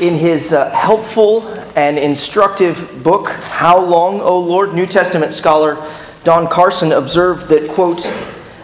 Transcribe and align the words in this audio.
In 0.00 0.14
his 0.14 0.54
uh, 0.54 0.70
helpful 0.70 1.46
and 1.76 1.98
instructive 1.98 3.04
book, 3.04 3.28
How 3.28 3.78
Long, 3.78 4.22
O 4.22 4.38
Lord, 4.38 4.72
New 4.72 4.86
Testament 4.86 5.34
scholar 5.34 5.76
Don 6.24 6.48
Carson 6.48 6.92
observed 6.92 7.48
that, 7.48 7.68
quote, 7.68 8.10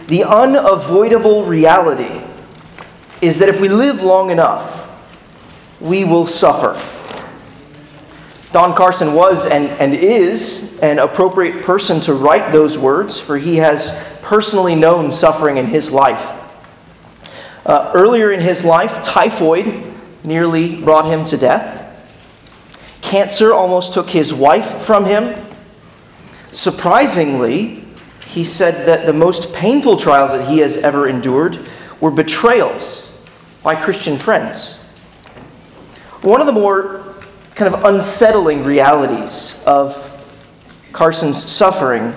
the 0.07 0.23
unavoidable 0.23 1.43
reality 1.45 2.23
is 3.21 3.37
that 3.37 3.49
if 3.49 3.61
we 3.61 3.69
live 3.69 4.01
long 4.01 4.31
enough, 4.31 4.83
we 5.79 6.03
will 6.03 6.25
suffer. 6.25 6.73
Don 8.51 8.75
Carson 8.75 9.13
was 9.13 9.49
and, 9.49 9.67
and 9.79 9.93
is 9.93 10.79
an 10.79 10.97
appropriate 10.97 11.63
person 11.63 11.99
to 12.01 12.13
write 12.13 12.51
those 12.51 12.79
words, 12.79 13.19
for 13.19 13.37
he 13.37 13.57
has 13.57 13.91
personally 14.23 14.73
known 14.73 15.11
suffering 15.11 15.57
in 15.57 15.67
his 15.67 15.91
life. 15.91 16.33
Uh, 17.63 17.91
earlier 17.93 18.31
in 18.31 18.39
his 18.39 18.65
life, 18.65 19.03
typhoid 19.03 19.83
nearly 20.27 20.79
brought 20.81 21.05
him 21.05 21.23
to 21.25 21.37
death. 21.37 21.85
Cancer 23.01 23.53
almost 23.53 23.93
took 23.93 24.09
his 24.09 24.33
wife 24.33 24.81
from 24.81 25.05
him. 25.05 25.33
Surprisingly, 26.51 27.85
he 28.25 28.43
said 28.43 28.85
that 28.85 29.05
the 29.05 29.13
most 29.13 29.53
painful 29.53 29.95
trials 29.95 30.31
that 30.31 30.47
he 30.49 30.59
has 30.59 30.77
ever 30.77 31.07
endured 31.07 31.57
were 32.01 32.11
betrayals 32.11 33.09
by 33.63 33.75
Christian 33.75 34.17
friends. 34.17 34.83
One 36.21 36.41
of 36.41 36.47
the 36.47 36.53
more 36.53 37.15
kind 37.55 37.73
of 37.73 37.85
unsettling 37.85 38.63
realities 38.65 39.61
of 39.65 40.03
Carson's 40.91 41.49
suffering 41.49 42.13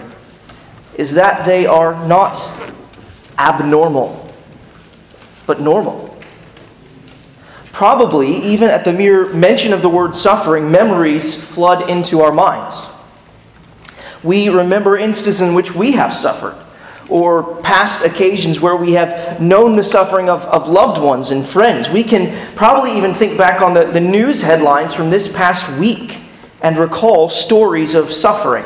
is 0.96 1.14
that 1.14 1.46
they 1.46 1.66
are 1.66 2.06
not 2.06 2.36
abnormal, 3.38 4.34
but 5.46 5.60
normal. 5.60 6.09
Probably, 7.72 8.36
even 8.36 8.68
at 8.68 8.84
the 8.84 8.92
mere 8.92 9.32
mention 9.32 9.72
of 9.72 9.82
the 9.82 9.88
word 9.88 10.16
suffering, 10.16 10.70
memories 10.70 11.34
flood 11.34 11.88
into 11.88 12.20
our 12.20 12.32
minds. 12.32 12.86
We 14.22 14.48
remember 14.48 14.98
instances 14.98 15.40
in 15.40 15.54
which 15.54 15.74
we 15.74 15.92
have 15.92 16.12
suffered, 16.12 16.56
or 17.08 17.56
past 17.62 18.04
occasions 18.04 18.60
where 18.60 18.76
we 18.76 18.92
have 18.92 19.40
known 19.40 19.76
the 19.76 19.84
suffering 19.84 20.28
of, 20.28 20.42
of 20.42 20.68
loved 20.68 21.00
ones 21.00 21.30
and 21.30 21.46
friends. 21.46 21.88
We 21.88 22.04
can 22.04 22.36
probably 22.54 22.96
even 22.96 23.14
think 23.14 23.38
back 23.38 23.62
on 23.62 23.72
the, 23.72 23.84
the 23.84 24.00
news 24.00 24.42
headlines 24.42 24.92
from 24.92 25.08
this 25.08 25.32
past 25.32 25.70
week 25.78 26.18
and 26.62 26.76
recall 26.76 27.28
stories 27.28 27.94
of 27.94 28.12
suffering. 28.12 28.64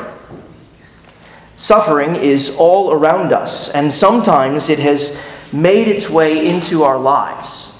Suffering 1.55 2.15
is 2.15 2.53
all 2.57 2.91
around 2.91 3.31
us, 3.31 3.69
and 3.69 3.93
sometimes 3.93 4.67
it 4.67 4.79
has 4.79 5.17
made 5.53 5.87
its 5.87 6.09
way 6.09 6.45
into 6.47 6.83
our 6.83 6.97
lives. 6.97 7.71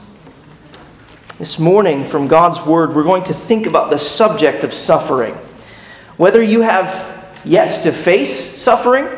This 1.37 1.59
morning, 1.59 2.05
from 2.05 2.27
God's 2.27 2.65
Word, 2.65 2.95
we're 2.95 3.03
going 3.03 3.25
to 3.25 3.33
think 3.33 3.65
about 3.65 3.89
the 3.89 3.99
subject 3.99 4.63
of 4.63 4.73
suffering. 4.73 5.33
Whether 6.15 6.41
you 6.41 6.61
have 6.61 7.41
yet 7.43 7.83
to 7.83 7.91
face 7.91 8.57
suffering, 8.57 9.09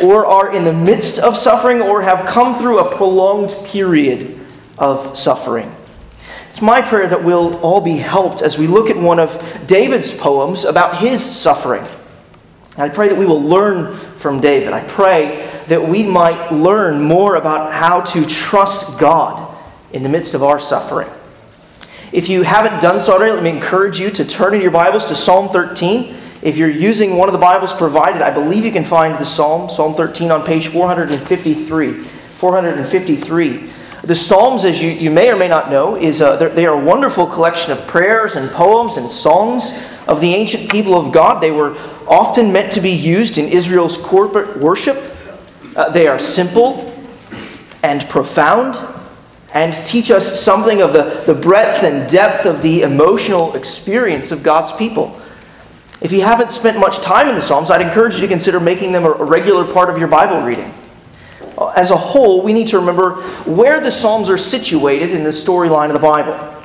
or 0.00 0.26
are 0.26 0.54
in 0.54 0.64
the 0.64 0.72
midst 0.72 1.18
of 1.18 1.36
suffering, 1.36 1.82
or 1.82 2.02
have 2.02 2.24
come 2.24 2.54
through 2.54 2.78
a 2.78 2.94
prolonged 2.94 3.52
period 3.64 4.38
of 4.78 5.18
suffering. 5.18 5.74
It's 6.50 6.62
my 6.62 6.80
prayer 6.82 7.08
that 7.08 7.24
we'll 7.24 7.58
all 7.58 7.80
be 7.80 7.96
helped 7.96 8.42
as 8.42 8.56
we 8.56 8.68
look 8.68 8.88
at 8.88 8.96
one 8.96 9.18
of 9.18 9.66
David's 9.66 10.16
poems 10.16 10.64
about 10.64 10.98
his 10.98 11.20
suffering. 11.20 11.84
I 12.76 12.88
pray 12.90 13.08
that 13.08 13.18
we 13.18 13.26
will 13.26 13.42
learn 13.42 13.96
from 14.18 14.40
David. 14.40 14.72
I 14.72 14.84
pray 14.84 15.50
that 15.66 15.82
we 15.82 16.04
might 16.04 16.52
learn 16.52 17.02
more 17.02 17.34
about 17.34 17.72
how 17.72 18.02
to 18.02 18.24
trust 18.24 19.00
God 19.00 19.52
in 19.92 20.04
the 20.04 20.08
midst 20.08 20.34
of 20.34 20.44
our 20.44 20.60
suffering. 20.60 21.10
If 22.12 22.28
you 22.28 22.42
haven't 22.42 22.82
done 22.82 23.00
so 23.00 23.12
already, 23.12 23.32
let 23.32 23.44
me 23.44 23.50
encourage 23.50 24.00
you 24.00 24.10
to 24.10 24.24
turn 24.24 24.52
in 24.54 24.60
your 24.60 24.72
Bibles 24.72 25.04
to 25.06 25.14
Psalm 25.14 25.48
13. 25.48 26.16
If 26.42 26.56
you're 26.56 26.68
using 26.68 27.16
one 27.16 27.28
of 27.28 27.32
the 27.32 27.38
Bibles 27.38 27.72
provided, 27.72 28.20
I 28.20 28.34
believe 28.34 28.64
you 28.64 28.72
can 28.72 28.82
find 28.82 29.14
the 29.14 29.24
Psalm, 29.24 29.70
Psalm 29.70 29.94
13, 29.94 30.32
on 30.32 30.44
page 30.44 30.66
453. 30.66 31.92
453. 31.92 33.70
The 34.02 34.16
Psalms, 34.16 34.64
as 34.64 34.82
you, 34.82 34.90
you 34.90 35.08
may 35.08 35.30
or 35.30 35.36
may 35.36 35.46
not 35.46 35.70
know, 35.70 35.94
is 35.94 36.20
a, 36.20 36.50
they 36.52 36.66
are 36.66 36.74
a 36.74 36.84
wonderful 36.84 37.28
collection 37.28 37.70
of 37.70 37.86
prayers 37.86 38.34
and 38.34 38.50
poems 38.50 38.96
and 38.96 39.08
songs 39.08 39.72
of 40.08 40.20
the 40.20 40.34
ancient 40.34 40.68
people 40.68 40.94
of 40.94 41.12
God. 41.12 41.40
They 41.40 41.52
were 41.52 41.76
often 42.08 42.52
meant 42.52 42.72
to 42.72 42.80
be 42.80 42.90
used 42.90 43.38
in 43.38 43.46
Israel's 43.46 43.96
corporate 43.96 44.56
worship. 44.56 45.16
Uh, 45.76 45.90
they 45.90 46.08
are 46.08 46.18
simple 46.18 46.92
and 47.84 48.08
profound 48.08 48.74
and 49.52 49.74
teach 49.74 50.10
us 50.10 50.40
something 50.40 50.80
of 50.80 50.92
the, 50.92 51.22
the 51.26 51.34
breadth 51.34 51.82
and 51.82 52.08
depth 52.08 52.46
of 52.46 52.62
the 52.62 52.82
emotional 52.82 53.54
experience 53.56 54.30
of 54.30 54.42
God's 54.42 54.70
people. 54.72 55.20
If 56.00 56.12
you 56.12 56.22
haven't 56.22 56.52
spent 56.52 56.78
much 56.78 56.98
time 56.98 57.28
in 57.28 57.34
the 57.34 57.40
Psalms, 57.40 57.70
I'd 57.70 57.82
encourage 57.82 58.14
you 58.14 58.20
to 58.22 58.28
consider 58.28 58.60
making 58.60 58.92
them 58.92 59.04
a 59.04 59.12
regular 59.12 59.70
part 59.70 59.90
of 59.90 59.98
your 59.98 60.08
Bible 60.08 60.40
reading. 60.42 60.72
As 61.76 61.90
a 61.90 61.96
whole, 61.96 62.42
we 62.42 62.52
need 62.52 62.68
to 62.68 62.78
remember 62.78 63.22
where 63.44 63.80
the 63.80 63.90
Psalms 63.90 64.30
are 64.30 64.38
situated 64.38 65.10
in 65.10 65.24
the 65.24 65.30
storyline 65.30 65.88
of 65.88 65.94
the 65.94 65.98
Bible. 65.98 66.56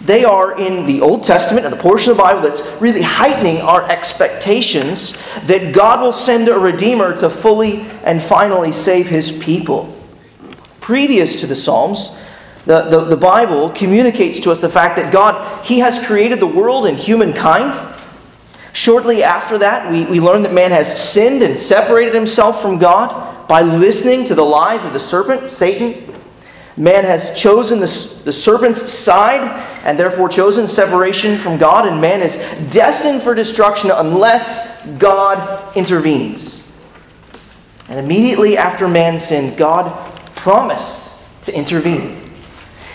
They 0.00 0.24
are 0.24 0.58
in 0.58 0.86
the 0.86 1.00
Old 1.00 1.24
Testament 1.24 1.66
and 1.66 1.74
the 1.74 1.80
portion 1.80 2.10
of 2.10 2.16
the 2.16 2.22
Bible 2.22 2.40
that's 2.42 2.60
really 2.80 3.02
heightening 3.02 3.58
our 3.58 3.88
expectations 3.88 5.16
that 5.44 5.72
God 5.74 6.02
will 6.02 6.12
send 6.12 6.48
a 6.48 6.58
Redeemer 6.58 7.16
to 7.16 7.30
fully 7.30 7.82
and 8.04 8.22
finally 8.22 8.70
save 8.70 9.08
his 9.08 9.32
people 9.32 9.97
previous 10.88 11.38
to 11.38 11.46
the 11.46 11.54
Psalms, 11.54 12.18
the, 12.64 12.84
the, 12.84 13.04
the, 13.04 13.16
Bible 13.16 13.68
communicates 13.68 14.40
to 14.40 14.50
us 14.50 14.58
the 14.62 14.70
fact 14.70 14.96
that 14.96 15.12
God, 15.12 15.62
He 15.62 15.80
has 15.80 16.02
created 16.06 16.40
the 16.40 16.46
world 16.46 16.86
and 16.86 16.96
humankind. 16.96 17.78
Shortly 18.72 19.22
after 19.22 19.58
that, 19.58 19.92
we, 19.92 20.06
we 20.06 20.18
learn 20.18 20.40
that 20.44 20.54
man 20.54 20.70
has 20.70 21.12
sinned 21.12 21.42
and 21.42 21.58
separated 21.58 22.14
himself 22.14 22.62
from 22.62 22.78
God 22.78 23.46
by 23.46 23.60
listening 23.60 24.24
to 24.28 24.34
the 24.34 24.42
lies 24.42 24.82
of 24.86 24.94
the 24.94 24.98
serpent, 24.98 25.52
Satan. 25.52 26.10
Man 26.78 27.04
has 27.04 27.38
chosen 27.38 27.80
the, 27.80 28.22
the 28.24 28.32
serpent's 28.32 28.90
side 28.90 29.42
and 29.84 29.98
therefore 29.98 30.30
chosen 30.30 30.66
separation 30.66 31.36
from 31.36 31.58
God, 31.58 31.86
and 31.86 32.00
man 32.00 32.22
is 32.22 32.36
destined 32.72 33.20
for 33.20 33.34
destruction 33.34 33.90
unless 33.92 34.86
God 34.96 35.76
intervenes. 35.76 36.66
And 37.90 37.98
immediately 37.98 38.56
after 38.56 38.88
man 38.88 39.18
sinned, 39.18 39.58
God 39.58 40.07
promised 40.38 41.22
to 41.42 41.56
intervene. 41.56 42.20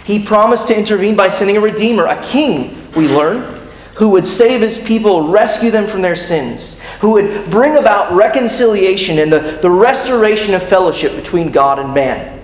He 0.04 0.24
promised 0.24 0.68
to 0.70 0.78
intervene 0.78 1.16
by 1.16 1.30
sending 1.30 1.58
a 1.58 1.62
redeemer, 1.62 2.06
a 2.06 2.22
king, 2.24 2.92
we 2.96 3.08
learn, 3.08 3.62
who 3.98 4.09
would 4.09 4.26
save 4.26 4.62
his 4.62 4.84
people, 4.84 5.30
rescue 5.30 5.70
them 5.70 5.88
from 5.88 6.02
their 6.02 6.16
sins, 6.16 6.80
who 7.00 7.12
would 7.12 7.50
bring 7.52 7.78
about 7.78 8.14
reconciliation 8.14 9.20
and 9.20 9.31
the, 9.31 9.59
the 9.62 9.70
restoration 9.70 10.54
of 10.54 10.64
fellowship 10.64 11.16
between 11.16 11.52
God 11.52 11.80
and 11.80 11.94
man. 11.94 12.42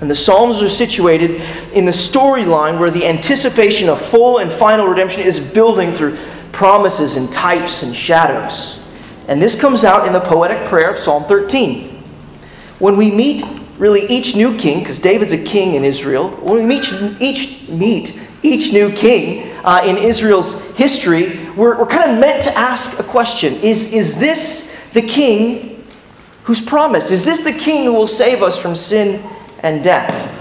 And 0.00 0.10
the 0.10 0.14
Psalms 0.14 0.62
are 0.62 0.68
situated 0.68 1.40
in 1.72 1.84
the 1.84 1.92
storyline 1.92 2.78
where 2.78 2.90
the 2.90 3.06
anticipation 3.06 3.88
of 3.88 4.00
full 4.00 4.38
and 4.38 4.52
final 4.52 4.86
redemption 4.86 5.22
is 5.22 5.52
building 5.52 5.90
through 5.92 6.16
promises 6.52 7.16
and 7.16 7.32
types 7.32 7.82
and 7.82 7.94
shadows. 7.94 8.84
And 9.28 9.40
this 9.42 9.60
comes 9.60 9.84
out 9.84 10.06
in 10.06 10.12
the 10.12 10.20
poetic 10.20 10.68
prayer 10.68 10.90
of 10.90 10.98
Psalm 10.98 11.24
13. 11.24 12.02
When 12.78 12.96
we 12.96 13.10
meet 13.10 13.44
really 13.78 14.06
each 14.08 14.34
new 14.34 14.56
king, 14.58 14.80
because 14.80 14.98
David's 14.98 15.32
a 15.32 15.42
king 15.42 15.74
in 15.74 15.84
Israel, 15.84 16.30
when 16.30 16.54
we 16.54 16.62
meet 16.62 16.92
each, 17.20 17.68
meet 17.68 18.20
each 18.42 18.72
new 18.72 18.92
king 18.92 19.54
uh, 19.64 19.82
in 19.84 19.96
Israel's 19.96 20.74
history, 20.76 21.48
we're, 21.50 21.78
we're 21.78 21.86
kind 21.86 22.10
of 22.10 22.18
meant 22.18 22.42
to 22.44 22.56
ask 22.56 22.98
a 22.98 23.02
question 23.02 23.54
is, 23.54 23.92
is 23.92 24.18
this 24.18 24.76
the 24.92 25.02
king 25.02 25.84
who's 26.44 26.60
promised? 26.60 27.10
Is 27.10 27.24
this 27.24 27.40
the 27.40 27.52
king 27.52 27.84
who 27.84 27.92
will 27.92 28.06
save 28.06 28.42
us 28.42 28.60
from 28.60 28.74
sin 28.74 29.22
and 29.60 29.84
death? 29.84 30.34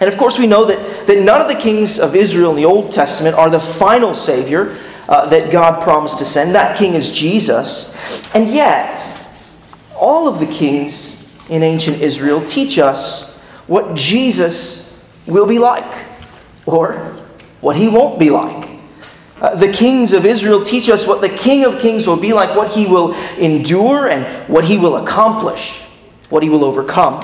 And 0.00 0.12
of 0.12 0.18
course, 0.18 0.38
we 0.38 0.46
know 0.46 0.66
that, 0.66 1.06
that 1.06 1.22
none 1.22 1.40
of 1.40 1.48
the 1.48 1.54
kings 1.54 1.98
of 1.98 2.14
Israel 2.14 2.50
in 2.50 2.56
the 2.56 2.66
Old 2.66 2.92
Testament 2.92 3.34
are 3.34 3.48
the 3.48 3.60
final 3.60 4.14
Savior 4.14 4.78
uh, 5.08 5.26
that 5.28 5.50
God 5.50 5.82
promised 5.82 6.18
to 6.18 6.26
send. 6.26 6.54
That 6.54 6.76
king 6.76 6.94
is 6.94 7.10
Jesus. 7.10 7.94
And 8.34 8.50
yet, 8.50 8.94
all 9.94 10.28
of 10.28 10.38
the 10.38 10.46
kings 10.46 11.15
in 11.48 11.62
ancient 11.62 12.00
Israel 12.00 12.44
teach 12.44 12.78
us 12.78 13.36
what 13.66 13.94
Jesus 13.94 14.94
will 15.26 15.46
be 15.46 15.58
like 15.58 16.04
or 16.66 17.16
what 17.60 17.76
he 17.76 17.88
won't 17.88 18.18
be 18.18 18.30
like. 18.30 18.66
Uh, 19.40 19.54
the 19.54 19.70
kings 19.70 20.12
of 20.12 20.24
Israel 20.24 20.64
teach 20.64 20.88
us 20.88 21.06
what 21.06 21.20
the 21.20 21.28
King 21.28 21.64
of 21.64 21.78
Kings 21.78 22.06
will 22.06 22.16
be 22.16 22.32
like, 22.32 22.56
what 22.56 22.70
he 22.70 22.86
will 22.86 23.12
endure, 23.36 24.08
and 24.08 24.24
what 24.48 24.64
he 24.64 24.78
will 24.78 24.96
accomplish, 24.96 25.82
what 26.30 26.42
he 26.42 26.48
will 26.48 26.64
overcome. 26.64 27.22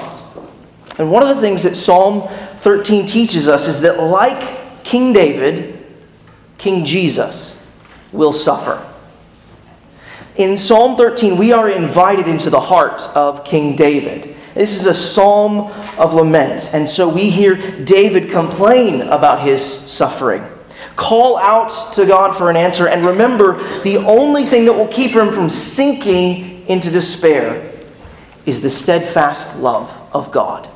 And 0.99 1.11
one 1.11 1.23
of 1.23 1.35
the 1.35 1.41
things 1.41 1.63
that 1.63 1.75
Psalm 1.75 2.29
13 2.59 3.07
teaches 3.07 3.49
us 3.49 3.67
is 3.67 3.81
that, 3.81 3.99
like 3.99 4.85
King 4.85 5.15
David, 5.15 5.83
King 6.59 6.85
Jesus 6.85 7.59
will 8.13 8.35
suffer. 8.35 8.87
In 10.37 10.56
Psalm 10.56 10.96
13, 10.96 11.37
we 11.37 11.52
are 11.52 11.69
invited 11.69 12.26
into 12.26 12.49
the 12.49 12.61
heart 12.61 13.02
of 13.14 13.44
King 13.44 13.76
David. 13.76 14.34
This 14.55 14.81
is 14.81 14.87
a 14.87 14.94
psalm 14.94 15.70
of 15.99 16.14
lament. 16.14 16.70
And 16.73 16.88
so 16.88 17.06
we 17.06 17.29
hear 17.29 17.55
David 17.84 18.31
complain 18.31 19.02
about 19.02 19.46
his 19.46 19.62
suffering. 19.62 20.43
call 20.96 21.37
out 21.37 21.93
to 21.94 22.06
God 22.06 22.37
for 22.37 22.49
an 22.49 22.56
answer, 22.56 22.88
and 22.88 23.05
remember 23.05 23.62
the 23.82 23.99
only 23.99 24.44
thing 24.44 24.64
that 24.67 24.73
will 24.73 24.88
keep 24.88 25.11
him 25.11 25.32
from 25.32 25.50
sinking 25.50 26.67
into 26.67 26.90
despair 26.90 27.70
is 28.46 28.61
the 28.61 28.70
steadfast 28.70 29.58
love 29.58 29.90
of 30.12 30.31
God. 30.32 30.69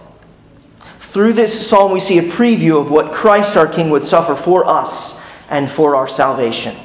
Through 1.00 1.32
this 1.32 1.66
psalm, 1.66 1.92
we 1.92 2.00
see 2.00 2.18
a 2.18 2.22
preview 2.22 2.80
of 2.80 2.90
what 2.90 3.12
Christ 3.12 3.56
our 3.56 3.66
King 3.66 3.88
would 3.90 4.04
suffer 4.04 4.34
for 4.34 4.66
us 4.66 5.20
and 5.48 5.70
for 5.70 5.96
our 5.96 6.08
salvation. 6.08 6.76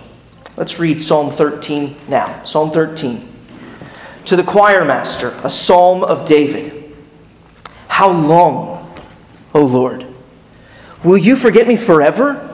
Let's 0.57 0.79
read 0.79 0.99
Psalm 0.99 1.31
13 1.31 1.95
now. 2.09 2.43
Psalm 2.43 2.71
13. 2.71 3.27
To 4.25 4.35
the 4.35 4.43
choir 4.43 4.83
master, 4.85 5.39
a 5.43 5.49
psalm 5.49 6.03
of 6.03 6.25
David. 6.27 6.93
How 7.87 8.11
long, 8.11 8.93
O 9.53 9.63
Lord, 9.63 10.05
will 11.03 11.17
you 11.17 11.35
forget 11.35 11.67
me 11.67 11.75
forever? 11.77 12.47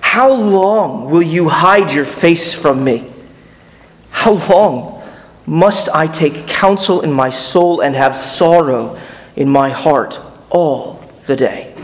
How 0.00 0.32
long 0.32 1.10
will 1.10 1.22
you 1.22 1.48
hide 1.48 1.92
your 1.92 2.04
face 2.04 2.54
from 2.54 2.84
me? 2.84 3.10
How 4.10 4.32
long 4.48 5.02
must 5.44 5.88
I 5.88 6.06
take 6.06 6.46
counsel 6.46 7.00
in 7.00 7.12
my 7.12 7.30
soul 7.30 7.80
and 7.80 7.96
have 7.96 8.16
sorrow 8.16 8.98
in 9.34 9.48
my 9.48 9.70
heart 9.70 10.20
all 10.50 11.02
the 11.26 11.34
day? 11.34 11.74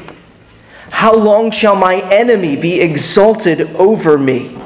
How 0.90 1.14
long 1.14 1.50
shall 1.50 1.74
my 1.74 2.00
enemy 2.12 2.56
be 2.56 2.80
exalted 2.80 3.74
over 3.76 4.16
me? 4.16 4.59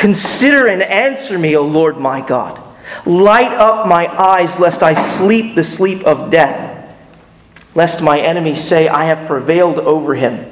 Consider 0.00 0.66
and 0.66 0.82
answer 0.82 1.38
me, 1.38 1.56
O 1.56 1.62
Lord 1.62 1.98
my 1.98 2.20
God. 2.20 2.60
Light 3.06 3.52
up 3.52 3.86
my 3.86 4.08
eyes, 4.08 4.58
lest 4.58 4.82
I 4.82 4.94
sleep 4.94 5.54
the 5.54 5.62
sleep 5.62 6.02
of 6.04 6.30
death, 6.30 6.96
lest 7.74 8.02
my 8.02 8.18
enemies 8.18 8.60
say, 8.60 8.88
I 8.88 9.04
have 9.04 9.28
prevailed 9.28 9.78
over 9.78 10.14
him 10.14 10.50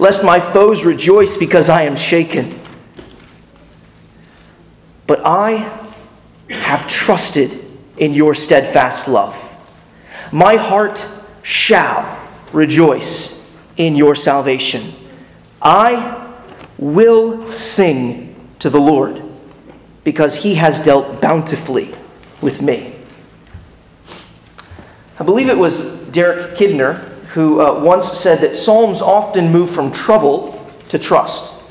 lest 0.00 0.24
my 0.24 0.40
foes 0.40 0.82
rejoice 0.82 1.36
because 1.36 1.68
I 1.68 1.82
am 1.82 1.94
shaken. 1.94 2.58
But 5.06 5.20
I 5.24 5.56
have 6.48 6.88
trusted 6.88 7.70
in 7.98 8.14
your 8.14 8.34
steadfast 8.34 9.08
love. 9.08 9.36
My 10.32 10.56
heart 10.56 11.06
shall 11.42 12.18
rejoice 12.52 13.46
in 13.76 13.94
your 13.94 14.14
salvation. 14.14 14.92
I 15.60 16.34
will 16.78 17.44
sing 17.52 18.29
to 18.60 18.70
the 18.70 18.80
Lord 18.80 19.22
because 20.04 20.42
he 20.42 20.54
has 20.54 20.84
dealt 20.84 21.20
bountifully 21.20 21.92
with 22.40 22.62
me. 22.62 22.94
I 25.18 25.24
believe 25.24 25.48
it 25.48 25.58
was 25.58 26.06
Derek 26.06 26.56
Kidner 26.56 27.06
who 27.28 27.60
uh, 27.60 27.80
once 27.82 28.10
said 28.10 28.40
that 28.40 28.56
Psalms 28.56 29.00
often 29.00 29.52
move 29.52 29.70
from 29.70 29.92
trouble 29.92 30.66
to 30.88 30.98
trust. 30.98 31.62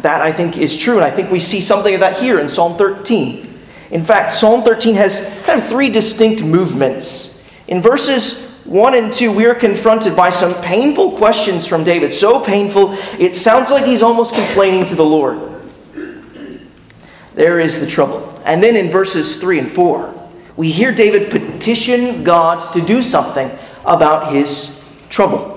That, 0.00 0.22
I 0.22 0.32
think, 0.32 0.56
is 0.56 0.76
true, 0.76 0.96
and 0.96 1.04
I 1.04 1.10
think 1.10 1.30
we 1.30 1.40
see 1.40 1.60
something 1.60 1.92
of 1.94 2.00
that 2.00 2.20
here 2.20 2.40
in 2.40 2.48
Psalm 2.48 2.76
13. 2.76 3.60
In 3.90 4.04
fact, 4.04 4.32
Psalm 4.32 4.62
13 4.62 4.94
has 4.94 5.34
kind 5.44 5.60
of 5.60 5.68
three 5.68 5.90
distinct 5.90 6.42
movements. 6.42 7.42
In 7.68 7.80
verses 7.80 8.50
1 8.64 8.94
and 8.94 9.12
2, 9.12 9.30
we 9.30 9.44
are 9.44 9.54
confronted 9.54 10.16
by 10.16 10.30
some 10.30 10.54
painful 10.62 11.12
questions 11.18 11.66
from 11.66 11.84
David. 11.84 12.12
So 12.12 12.40
painful, 12.40 12.94
it 13.18 13.36
sounds 13.36 13.70
like 13.70 13.84
he's 13.84 14.02
almost 14.02 14.34
complaining 14.34 14.86
to 14.86 14.94
the 14.94 15.04
Lord. 15.04 15.53
There 17.34 17.60
is 17.60 17.80
the 17.80 17.86
trouble. 17.86 18.30
And 18.44 18.62
then 18.62 18.76
in 18.76 18.90
verses 18.90 19.40
3 19.40 19.60
and 19.60 19.70
4, 19.70 20.30
we 20.56 20.70
hear 20.70 20.92
David 20.92 21.30
petition 21.30 22.22
God 22.22 22.72
to 22.72 22.80
do 22.80 23.02
something 23.02 23.50
about 23.84 24.32
his 24.32 24.82
trouble. 25.08 25.52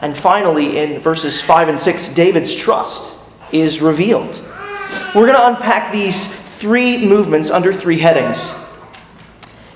And 0.00 0.16
finally, 0.16 0.78
in 0.78 1.00
verses 1.00 1.40
5 1.40 1.68
and 1.68 1.80
6, 1.80 2.14
David's 2.14 2.54
trust 2.54 3.18
is 3.52 3.80
revealed. 3.80 4.36
We're 5.14 5.26
going 5.26 5.38
to 5.38 5.46
unpack 5.46 5.92
these 5.92 6.36
three 6.58 7.06
movements 7.06 7.50
under 7.50 7.72
three 7.72 7.98
headings. 7.98 8.54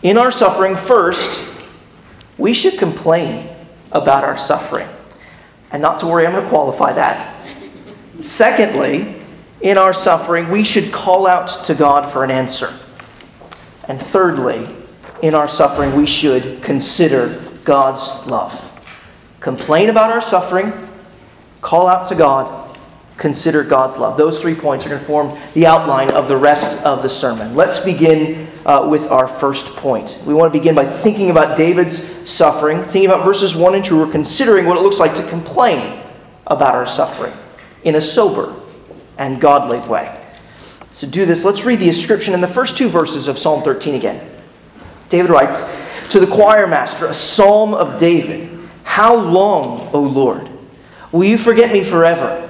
In 0.03 0.17
our 0.17 0.31
suffering, 0.31 0.77
first, 0.77 1.47
we 2.39 2.55
should 2.55 2.79
complain 2.79 3.49
about 3.93 4.25
our 4.25 4.39
suffering. 4.39 4.89
And 5.73 5.83
not 5.83 5.99
to 6.01 6.07
worry, 6.07 6.27
I'm 6.27 6.33
going 6.33 6.45
to 6.45 6.49
qualify 6.51 6.93
that. 6.93 7.35
Secondly, 8.21 9.20
in 9.61 9.77
our 9.77 9.93
suffering, 9.93 10.51
we 10.51 10.65
should 10.65 10.93
call 10.93 11.27
out 11.27 11.49
to 11.65 11.75
God 11.75 12.13
for 12.13 12.25
an 12.25 12.31
answer. 12.31 12.73
And 13.89 14.01
thirdly, 14.01 14.67
in 15.23 15.35
our 15.35 15.49
suffering, 15.49 15.97
we 15.97 16.07
should 16.07 16.63
consider 16.63 17.41
God's 17.65 18.27
love. 18.27 18.67
Complain 19.41 19.91
about 19.91 20.11
our 20.11 20.23
suffering, 20.23 20.73
call 21.61 21.87
out 21.87 22.09
to 22.09 22.15
God, 22.15 22.79
consider 23.17 23.63
God's 23.63 23.99
love. 23.99 24.17
Those 24.17 24.41
three 24.41 24.55
points 24.55 24.87
are 24.87 24.89
going 24.89 25.01
to 25.01 25.07
form 25.07 25.39
the 25.53 25.67
outline 25.67 26.11
of 26.13 26.29
the 26.29 26.37
rest 26.37 26.85
of 26.85 27.03
the 27.03 27.09
sermon. 27.09 27.55
Let's 27.55 27.79
begin 27.79 28.49
uh, 28.65 28.89
with 28.91 29.11
our 29.11 29.27
first 29.27 29.77
point. 29.77 30.23
We 30.27 30.33
want 30.33 30.53
to 30.53 30.59
begin 30.59 30.75
by 30.75 30.87
thinking 30.87 31.31
about 31.31 31.57
David's 31.57 32.29
suffering, 32.31 32.83
thinking 32.85 33.07
about 33.07 33.25
verses 33.25 33.55
1 33.55 33.75
and 33.75 33.85
2. 33.85 33.99
We're 33.99 34.13
considering 34.13 34.65
what 34.67 34.79
it 34.79 34.81
looks 34.81 34.99
like 34.99 35.15
to 35.17 35.29
complain 35.29 36.03
about 36.47 36.75
our 36.75 36.87
suffering 36.87 37.33
in 37.85 37.95
a 37.95 38.01
sober 38.01 38.60
and 39.21 39.41
godly 39.41 39.79
way. 39.89 40.17
To 40.95 41.07
do 41.07 41.25
this, 41.25 41.45
let's 41.45 41.65
read 41.65 41.79
the 41.79 41.87
inscription 41.87 42.35
in 42.35 42.41
the 42.41 42.49
first 42.49 42.77
two 42.77 42.89
verses 42.89 43.29
of 43.29 43.39
Psalm 43.39 43.63
13 43.63 43.95
again. 43.95 44.29
David 45.09 45.31
writes, 45.31 45.71
to 46.11 46.19
the 46.19 46.27
choir 46.27 46.67
master, 46.67 47.07
a 47.07 47.15
psalm 47.15 47.73
of 47.73 47.97
David 47.97 48.49
How 48.83 49.15
long, 49.15 49.89
O 49.93 50.01
Lord, 50.01 50.49
will 51.13 51.25
you 51.25 51.39
forget 51.39 51.73
me 51.73 51.85
forever? 51.85 52.49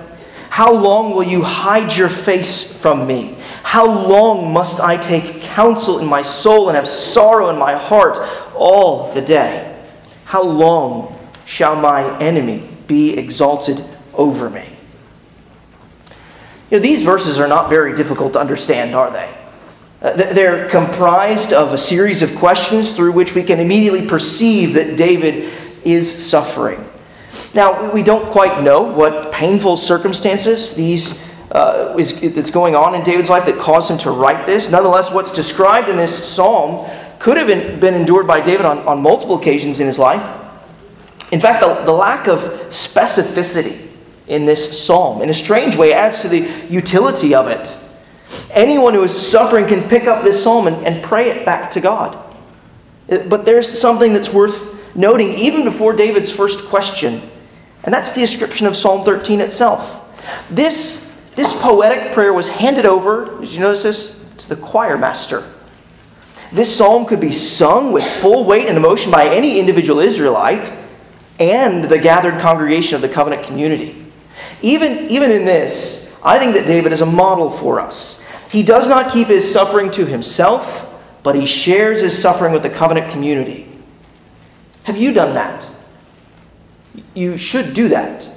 How 0.48 0.72
long 0.72 1.14
will 1.14 1.24
you 1.24 1.42
hide 1.42 1.94
your 1.94 2.08
face 2.08 2.72
from 2.80 3.06
me? 3.06 3.36
How 3.62 3.86
long 3.86 4.52
must 4.52 4.80
I 4.80 4.96
take 4.96 5.42
counsel 5.42 5.98
in 5.98 6.06
my 6.06 6.22
soul 6.22 6.68
and 6.68 6.76
have 6.76 6.88
sorrow 6.88 7.50
in 7.50 7.58
my 7.58 7.74
heart 7.74 8.18
all 8.54 9.12
the 9.12 9.20
day? 9.20 9.78
How 10.24 10.42
long 10.42 11.18
shall 11.44 11.76
my 11.76 12.18
enemy 12.18 12.66
be 12.86 13.16
exalted 13.16 13.84
over 14.14 14.48
me? 14.48 14.69
You 16.70 16.76
know, 16.76 16.82
these 16.82 17.02
verses 17.02 17.38
are 17.40 17.48
not 17.48 17.68
very 17.68 17.94
difficult 17.94 18.34
to 18.34 18.38
understand, 18.38 18.94
are 18.94 19.10
they? 19.10 19.28
Uh, 20.00 20.12
they're 20.12 20.68
comprised 20.68 21.52
of 21.52 21.72
a 21.72 21.78
series 21.78 22.22
of 22.22 22.34
questions 22.36 22.92
through 22.92 23.12
which 23.12 23.34
we 23.34 23.42
can 23.42 23.58
immediately 23.58 24.06
perceive 24.06 24.74
that 24.74 24.96
David 24.96 25.52
is 25.84 26.28
suffering. 26.28 26.86
Now, 27.54 27.92
we 27.92 28.04
don't 28.04 28.24
quite 28.26 28.62
know 28.62 28.82
what 28.82 29.32
painful 29.32 29.76
circumstances 29.76 30.74
these 30.74 31.20
uh, 31.50 31.96
is 31.98 32.20
that's 32.34 32.52
going 32.52 32.76
on 32.76 32.94
in 32.94 33.02
David's 33.02 33.28
life 33.28 33.44
that 33.46 33.58
caused 33.58 33.90
him 33.90 33.98
to 33.98 34.12
write 34.12 34.46
this. 34.46 34.70
Nonetheless, 34.70 35.12
what's 35.12 35.32
described 35.32 35.88
in 35.88 35.96
this 35.96 36.32
psalm 36.32 36.88
could 37.18 37.36
have 37.36 37.48
been, 37.48 37.80
been 37.80 37.94
endured 37.94 38.28
by 38.28 38.40
David 38.40 38.64
on, 38.64 38.78
on 38.80 39.02
multiple 39.02 39.36
occasions 39.36 39.80
in 39.80 39.88
his 39.88 39.98
life. 39.98 40.22
In 41.32 41.40
fact, 41.40 41.62
the, 41.62 41.74
the 41.84 41.92
lack 41.92 42.28
of 42.28 42.38
specificity 42.70 43.89
in 44.30 44.46
this 44.46 44.80
psalm, 44.80 45.22
in 45.22 45.28
a 45.28 45.34
strange 45.34 45.74
way, 45.74 45.92
adds 45.92 46.20
to 46.20 46.28
the 46.28 46.48
utility 46.70 47.34
of 47.34 47.48
it. 47.48 47.76
Anyone 48.52 48.94
who 48.94 49.02
is 49.02 49.14
suffering 49.14 49.66
can 49.66 49.82
pick 49.88 50.04
up 50.04 50.22
this 50.22 50.40
psalm 50.40 50.68
and, 50.68 50.86
and 50.86 51.02
pray 51.02 51.30
it 51.30 51.44
back 51.44 51.72
to 51.72 51.80
God. 51.80 52.16
Uh, 53.10 53.18
but 53.28 53.44
there's 53.44 53.68
something 53.68 54.12
that's 54.12 54.32
worth 54.32 54.94
noting 54.94 55.36
even 55.36 55.64
before 55.64 55.94
David's 55.94 56.30
first 56.30 56.66
question, 56.66 57.28
and 57.82 57.92
that's 57.92 58.12
the 58.12 58.20
description 58.20 58.68
of 58.68 58.76
Psalm 58.76 59.04
13 59.04 59.40
itself. 59.40 59.96
This, 60.48 61.12
this 61.34 61.52
poetic 61.60 62.12
prayer 62.12 62.32
was 62.32 62.48
handed 62.48 62.86
over, 62.86 63.40
did 63.40 63.52
you 63.52 63.60
notice 63.60 63.82
this? 63.82 64.24
To 64.38 64.48
the 64.48 64.56
choir 64.56 64.96
master. 64.96 65.44
This 66.52 66.74
psalm 66.74 67.04
could 67.04 67.20
be 67.20 67.32
sung 67.32 67.90
with 67.90 68.04
full 68.20 68.44
weight 68.44 68.68
and 68.68 68.76
emotion 68.76 69.10
by 69.10 69.26
any 69.28 69.58
individual 69.58 69.98
Israelite 69.98 70.72
and 71.40 71.84
the 71.84 71.98
gathered 71.98 72.40
congregation 72.40 72.94
of 72.94 73.02
the 73.02 73.08
covenant 73.08 73.42
community. 73.42 74.06
Even, 74.62 75.10
even 75.10 75.30
in 75.30 75.44
this, 75.44 76.14
I 76.22 76.38
think 76.38 76.54
that 76.54 76.66
David 76.66 76.92
is 76.92 77.00
a 77.00 77.06
model 77.06 77.50
for 77.50 77.80
us. 77.80 78.22
He 78.50 78.62
does 78.62 78.88
not 78.88 79.12
keep 79.12 79.28
his 79.28 79.50
suffering 79.50 79.90
to 79.92 80.04
himself, 80.04 80.86
but 81.22 81.34
he 81.34 81.46
shares 81.46 82.00
his 82.02 82.20
suffering 82.20 82.52
with 82.52 82.62
the 82.62 82.70
covenant 82.70 83.10
community. 83.12 83.68
Have 84.84 84.96
you 84.96 85.12
done 85.12 85.34
that? 85.34 85.68
You 87.14 87.36
should 87.36 87.74
do 87.74 87.88
that. 87.88 88.28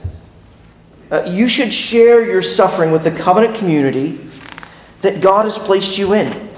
Uh, 1.11 1.23
you 1.27 1.47
should 1.47 1.73
share 1.73 2.25
your 2.25 2.41
suffering 2.41 2.91
with 2.91 3.03
the 3.03 3.11
covenant 3.11 3.55
community 3.55 4.19
that 5.01 5.21
God 5.21 5.45
has 5.45 5.57
placed 5.57 5.97
you 5.97 6.13
in. 6.13 6.49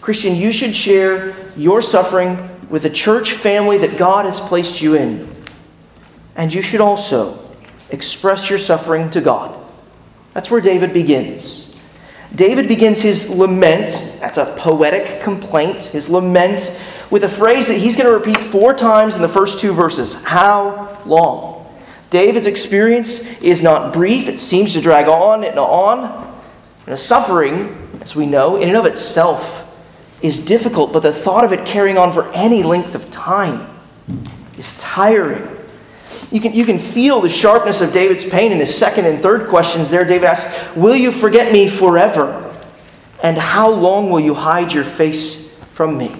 Christian, 0.00 0.36
you 0.36 0.52
should 0.52 0.74
share 0.74 1.34
your 1.56 1.80
suffering 1.80 2.50
with 2.68 2.82
the 2.82 2.90
church 2.90 3.32
family 3.32 3.78
that 3.78 3.96
God 3.96 4.26
has 4.26 4.40
placed 4.40 4.82
you 4.82 4.96
in. 4.96 5.30
And 6.36 6.52
you 6.52 6.62
should 6.62 6.80
also 6.80 7.43
express 7.94 8.50
your 8.50 8.58
suffering 8.58 9.10
to 9.10 9.20
God. 9.20 9.58
That's 10.32 10.50
where 10.50 10.60
David 10.60 10.92
begins. 10.92 11.74
David 12.34 12.66
begins 12.66 13.00
his 13.00 13.30
lament, 13.30 14.16
that's 14.20 14.38
a 14.38 14.54
poetic 14.58 15.22
complaint, 15.22 15.84
his 15.84 16.08
lament, 16.08 16.76
with 17.10 17.22
a 17.22 17.28
phrase 17.28 17.68
that 17.68 17.78
he's 17.78 17.94
going 17.94 18.06
to 18.06 18.12
repeat 18.12 18.44
four 18.50 18.74
times 18.74 19.14
in 19.14 19.22
the 19.22 19.28
first 19.28 19.60
two 19.60 19.72
verses 19.72 20.22
How 20.24 21.00
long? 21.06 21.52
David's 22.10 22.46
experience 22.46 23.40
is 23.40 23.62
not 23.62 23.92
brief, 23.92 24.28
it 24.28 24.38
seems 24.38 24.72
to 24.72 24.80
drag 24.80 25.08
on 25.08 25.44
and 25.44 25.58
on. 25.58 26.22
And 26.86 26.98
suffering, 26.98 27.76
as 28.00 28.14
we 28.14 28.26
know, 28.26 28.56
in 28.56 28.68
and 28.68 28.76
of 28.76 28.86
itself 28.86 29.60
is 30.20 30.44
difficult, 30.44 30.92
but 30.92 31.00
the 31.00 31.12
thought 31.12 31.44
of 31.44 31.52
it 31.52 31.64
carrying 31.64 31.98
on 31.98 32.12
for 32.12 32.30
any 32.32 32.62
length 32.62 32.94
of 32.94 33.10
time 33.10 33.66
is 34.58 34.76
tiring. 34.78 35.53
You 36.30 36.40
can, 36.40 36.52
you 36.52 36.64
can 36.64 36.78
feel 36.78 37.20
the 37.20 37.28
sharpness 37.28 37.80
of 37.80 37.92
David's 37.92 38.28
pain 38.28 38.52
in 38.52 38.58
his 38.58 38.76
second 38.76 39.06
and 39.06 39.22
third 39.22 39.48
questions 39.48 39.90
there. 39.90 40.04
David 40.04 40.26
asks, 40.26 40.76
Will 40.76 40.96
you 40.96 41.12
forget 41.12 41.52
me 41.52 41.68
forever? 41.68 42.40
And 43.22 43.38
how 43.38 43.70
long 43.70 44.10
will 44.10 44.20
you 44.20 44.34
hide 44.34 44.72
your 44.72 44.84
face 44.84 45.48
from 45.72 45.96
me? 45.96 46.14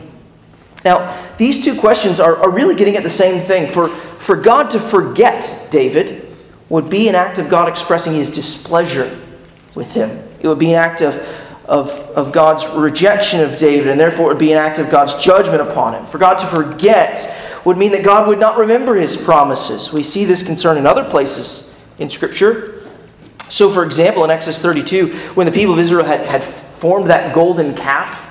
Now, 0.84 1.18
these 1.38 1.64
two 1.64 1.78
questions 1.78 2.20
are, 2.20 2.36
are 2.36 2.50
really 2.50 2.74
getting 2.74 2.96
at 2.96 3.02
the 3.02 3.10
same 3.10 3.40
thing. 3.40 3.72
For, 3.72 3.88
for 3.88 4.36
God 4.36 4.70
to 4.72 4.80
forget 4.80 5.68
David 5.70 6.36
would 6.68 6.88
be 6.88 7.08
an 7.08 7.14
act 7.14 7.38
of 7.38 7.48
God 7.48 7.68
expressing 7.68 8.14
his 8.14 8.30
displeasure 8.30 9.18
with 9.74 9.92
him. 9.92 10.10
It 10.40 10.48
would 10.48 10.58
be 10.58 10.70
an 10.70 10.76
act 10.76 11.02
of, 11.02 11.14
of, 11.66 11.90
of 12.10 12.32
God's 12.32 12.66
rejection 12.68 13.40
of 13.40 13.56
David, 13.56 13.88
and 13.88 13.98
therefore 13.98 14.26
it 14.26 14.34
would 14.34 14.38
be 14.38 14.52
an 14.52 14.58
act 14.58 14.78
of 14.78 14.90
God's 14.90 15.14
judgment 15.14 15.62
upon 15.62 15.94
him. 15.94 16.06
For 16.06 16.18
God 16.18 16.36
to 16.38 16.46
forget 16.46 17.34
would 17.64 17.76
mean 17.76 17.92
that 17.92 18.04
God 18.04 18.28
would 18.28 18.38
not 18.38 18.58
remember 18.58 18.94
his 18.94 19.16
promises. 19.16 19.92
We 19.92 20.02
see 20.02 20.24
this 20.24 20.44
concern 20.44 20.76
in 20.76 20.86
other 20.86 21.04
places 21.04 21.74
in 21.98 22.10
Scripture. 22.10 22.82
So, 23.48 23.70
for 23.70 23.82
example, 23.82 24.24
in 24.24 24.30
Exodus 24.30 24.60
32, 24.60 25.08
when 25.34 25.46
the 25.46 25.52
people 25.52 25.74
of 25.74 25.78
Israel 25.78 26.04
had, 26.04 26.20
had 26.20 26.44
formed 26.44 27.10
that 27.10 27.34
golden 27.34 27.74
calf, 27.74 28.22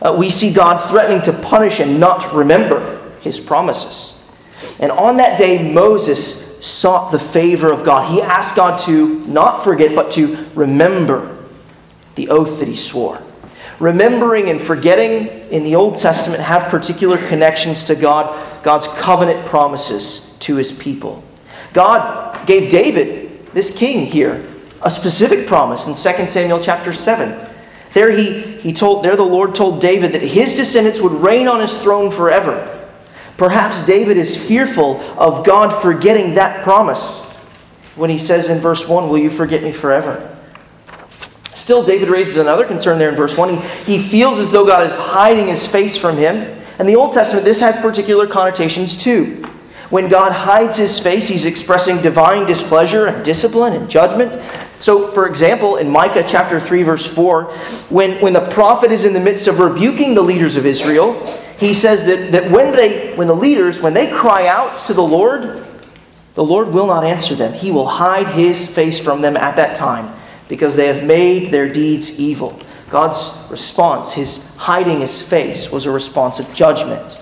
uh, 0.00 0.14
we 0.18 0.30
see 0.30 0.52
God 0.52 0.88
threatening 0.88 1.22
to 1.22 1.32
punish 1.32 1.80
and 1.80 2.00
not 2.00 2.34
remember 2.34 3.10
his 3.20 3.38
promises. 3.38 4.18
And 4.80 4.90
on 4.92 5.16
that 5.18 5.38
day, 5.38 5.72
Moses 5.72 6.42
sought 6.64 7.10
the 7.10 7.18
favor 7.18 7.72
of 7.72 7.84
God. 7.84 8.10
He 8.10 8.22
asked 8.22 8.56
God 8.56 8.78
to 8.80 9.20
not 9.26 9.64
forget, 9.64 9.94
but 9.94 10.12
to 10.12 10.46
remember 10.54 11.36
the 12.14 12.28
oath 12.28 12.58
that 12.60 12.68
he 12.68 12.76
swore. 12.76 13.20
Remembering 13.80 14.48
and 14.48 14.60
forgetting 14.60 15.26
in 15.50 15.64
the 15.64 15.74
Old 15.74 15.98
Testament 15.98 16.40
have 16.40 16.70
particular 16.70 17.18
connections 17.28 17.84
to 17.84 17.96
God, 17.96 18.51
God's 18.62 18.86
covenant 18.88 19.46
promises 19.46 20.36
to 20.40 20.56
his 20.56 20.72
people. 20.72 21.22
God 21.72 22.46
gave 22.46 22.70
David, 22.70 23.46
this 23.54 23.74
king 23.74 24.06
here, 24.06 24.48
a 24.82 24.90
specific 24.90 25.46
promise 25.46 25.86
in 25.86 25.94
2 25.94 26.26
Samuel 26.26 26.60
chapter 26.60 26.92
7. 26.92 27.48
There 27.92 28.10
he, 28.10 28.40
he 28.40 28.72
told 28.72 29.04
there 29.04 29.16
the 29.16 29.22
Lord 29.22 29.54
told 29.54 29.80
David 29.80 30.12
that 30.12 30.22
his 30.22 30.54
descendants 30.54 31.00
would 31.00 31.12
reign 31.12 31.46
on 31.46 31.60
his 31.60 31.76
throne 31.76 32.10
forever. 32.10 32.68
Perhaps 33.36 33.86
David 33.86 34.16
is 34.16 34.36
fearful 34.36 35.00
of 35.18 35.44
God 35.44 35.82
forgetting 35.82 36.34
that 36.34 36.62
promise 36.62 37.20
when 37.96 38.10
he 38.10 38.18
says 38.18 38.48
in 38.48 38.58
verse 38.58 38.88
1, 38.88 39.08
Will 39.08 39.18
you 39.18 39.30
forget 39.30 39.62
me 39.62 39.72
forever? 39.72 40.28
Still, 41.54 41.84
David 41.84 42.08
raises 42.08 42.38
another 42.38 42.64
concern 42.64 42.98
there 42.98 43.10
in 43.10 43.14
verse 43.14 43.36
1. 43.36 43.56
He, 43.56 43.96
he 43.96 43.98
feels 43.98 44.38
as 44.38 44.50
though 44.50 44.66
God 44.66 44.86
is 44.86 44.96
hiding 44.96 45.48
his 45.48 45.66
face 45.66 45.96
from 45.96 46.16
him. 46.16 46.61
In 46.78 46.86
the 46.86 46.96
Old 46.96 47.12
Testament, 47.12 47.44
this 47.44 47.60
has 47.60 47.76
particular 47.76 48.26
connotations 48.26 48.96
too. 48.96 49.44
When 49.90 50.08
God 50.08 50.32
hides 50.32 50.78
his 50.78 50.98
face, 50.98 51.28
he's 51.28 51.44
expressing 51.44 52.00
divine 52.00 52.46
displeasure 52.46 53.06
and 53.06 53.22
discipline 53.24 53.74
and 53.74 53.90
judgment. 53.90 54.40
So, 54.80 55.12
for 55.12 55.26
example, 55.26 55.76
in 55.76 55.90
Micah 55.90 56.24
chapter 56.26 56.58
3, 56.58 56.82
verse 56.82 57.06
4, 57.06 57.44
when, 57.90 58.20
when 58.22 58.32
the 58.32 58.48
prophet 58.52 58.90
is 58.90 59.04
in 59.04 59.12
the 59.12 59.20
midst 59.20 59.48
of 59.48 59.58
rebuking 59.60 60.14
the 60.14 60.22
leaders 60.22 60.56
of 60.56 60.64
Israel, 60.64 61.12
he 61.58 61.74
says 61.74 62.06
that, 62.06 62.32
that 62.32 62.50
when, 62.50 62.72
they, 62.72 63.14
when 63.16 63.28
the 63.28 63.36
leaders, 63.36 63.80
when 63.80 63.92
they 63.92 64.10
cry 64.10 64.48
out 64.48 64.86
to 64.86 64.94
the 64.94 65.02
Lord, 65.02 65.64
the 66.34 66.42
Lord 66.42 66.68
will 66.68 66.86
not 66.86 67.04
answer 67.04 67.34
them. 67.34 67.52
He 67.52 67.70
will 67.70 67.86
hide 67.86 68.28
his 68.28 68.68
face 68.74 68.98
from 68.98 69.20
them 69.20 69.36
at 69.36 69.56
that 69.56 69.76
time 69.76 70.12
because 70.48 70.74
they 70.74 70.86
have 70.86 71.04
made 71.04 71.50
their 71.50 71.70
deeds 71.70 72.18
evil. 72.18 72.58
God's 72.92 73.50
response, 73.50 74.12
his 74.12 74.46
hiding 74.56 75.00
his 75.00 75.20
face, 75.20 75.72
was 75.72 75.86
a 75.86 75.90
response 75.90 76.38
of 76.38 76.54
judgment. 76.54 77.18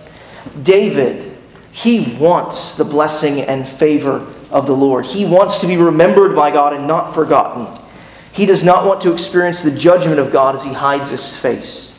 David, 0.65 1.39
he 1.71 2.17
wants 2.17 2.75
the 2.75 2.85
blessing 2.85 3.43
and 3.43 3.67
favor 3.67 4.27
of 4.51 4.67
the 4.67 4.75
Lord. 4.75 5.07
He 5.07 5.25
wants 5.25 5.59
to 5.61 5.69
be 5.69 5.77
remembered 5.77 6.35
by 6.35 6.51
God 6.51 6.75
and 6.75 6.89
not 6.89 7.15
forgotten. 7.15 7.69
He 8.33 8.47
does 8.47 8.65
not 8.65 8.85
want 8.85 9.01
to 9.03 9.13
experience 9.13 9.63
the 9.63 9.71
judgment 9.71 10.19
of 10.19 10.33
God 10.33 10.57
as 10.57 10.65
he 10.65 10.73
hides 10.73 11.09
his 11.09 11.37
face. 11.37 11.97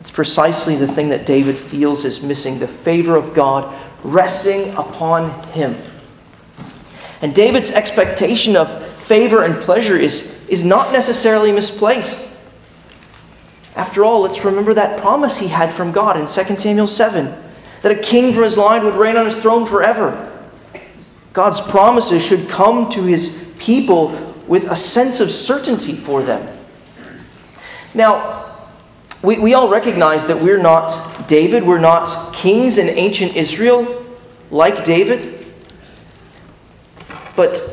It's 0.00 0.10
precisely 0.10 0.76
the 0.76 0.88
thing 0.88 1.10
that 1.10 1.26
David 1.26 1.58
feels 1.58 2.06
is 2.06 2.22
missing 2.22 2.58
the 2.58 2.68
favor 2.68 3.16
of 3.16 3.34
God 3.34 3.78
resting 4.02 4.70
upon 4.76 5.30
him. 5.48 5.76
And 7.20 7.34
David's 7.34 7.70
expectation 7.70 8.56
of 8.56 8.86
favor 9.02 9.42
and 9.42 9.56
pleasure 9.62 9.98
is, 9.98 10.48
is 10.48 10.64
not 10.64 10.90
necessarily 10.90 11.52
misplaced. 11.52 12.29
After 13.76 14.04
all, 14.04 14.22
let's 14.22 14.44
remember 14.44 14.74
that 14.74 15.00
promise 15.00 15.38
he 15.38 15.48
had 15.48 15.72
from 15.72 15.92
God 15.92 16.16
in 16.16 16.26
2 16.26 16.56
Samuel 16.56 16.88
7 16.88 17.34
that 17.82 17.92
a 17.92 17.96
king 17.96 18.32
from 18.32 18.42
his 18.42 18.58
line 18.58 18.84
would 18.84 18.94
reign 18.94 19.16
on 19.16 19.24
his 19.24 19.36
throne 19.36 19.66
forever. 19.66 20.26
God's 21.32 21.60
promises 21.60 22.24
should 22.24 22.48
come 22.48 22.90
to 22.90 23.02
his 23.02 23.52
people 23.58 24.08
with 24.48 24.70
a 24.70 24.76
sense 24.76 25.20
of 25.20 25.30
certainty 25.30 25.94
for 25.94 26.22
them. 26.22 26.58
Now, 27.94 28.56
we, 29.22 29.38
we 29.38 29.54
all 29.54 29.68
recognize 29.68 30.24
that 30.26 30.40
we're 30.40 30.60
not 30.60 31.28
David, 31.28 31.64
we're 31.64 31.78
not 31.78 32.34
kings 32.34 32.78
in 32.78 32.88
ancient 32.88 33.36
Israel 33.36 34.04
like 34.50 34.84
David. 34.84 35.46
But 37.36 37.69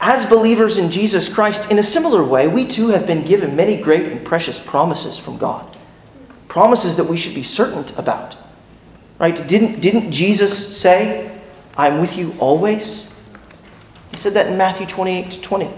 as 0.00 0.28
believers 0.28 0.78
in 0.78 0.90
Jesus 0.90 1.32
Christ, 1.32 1.70
in 1.70 1.78
a 1.78 1.82
similar 1.82 2.24
way, 2.24 2.48
we 2.48 2.66
too 2.66 2.88
have 2.88 3.06
been 3.06 3.22
given 3.22 3.54
many 3.54 3.80
great 3.80 4.06
and 4.06 4.24
precious 4.24 4.58
promises 4.58 5.18
from 5.18 5.36
God. 5.36 5.76
Promises 6.48 6.96
that 6.96 7.04
we 7.04 7.18
should 7.18 7.34
be 7.34 7.42
certain 7.42 7.84
about. 7.96 8.34
Right? 9.18 9.46
Didn't, 9.46 9.80
didn't 9.80 10.10
Jesus 10.10 10.76
say, 10.76 11.38
I'm 11.76 12.00
with 12.00 12.18
you 12.18 12.34
always? 12.38 13.10
He 14.10 14.16
said 14.16 14.32
that 14.32 14.46
in 14.46 14.56
Matthew 14.56 14.86
28 14.86 15.32
to 15.32 15.40
20. 15.42 15.70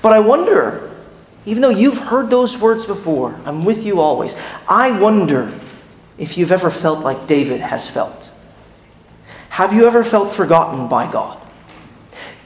But 0.00 0.14
I 0.14 0.20
wonder, 0.20 0.90
even 1.44 1.60
though 1.60 1.68
you've 1.68 1.98
heard 1.98 2.30
those 2.30 2.58
words 2.58 2.86
before, 2.86 3.38
I'm 3.44 3.66
with 3.66 3.84
you 3.84 4.00
always, 4.00 4.34
I 4.66 4.98
wonder 4.98 5.52
if 6.16 6.38
you've 6.38 6.52
ever 6.52 6.70
felt 6.70 7.00
like 7.00 7.26
David 7.26 7.60
has 7.60 7.86
felt. 7.86 8.32
Have 9.50 9.74
you 9.74 9.86
ever 9.86 10.04
felt 10.04 10.32
forgotten 10.32 10.88
by 10.88 11.10
God? 11.10 11.38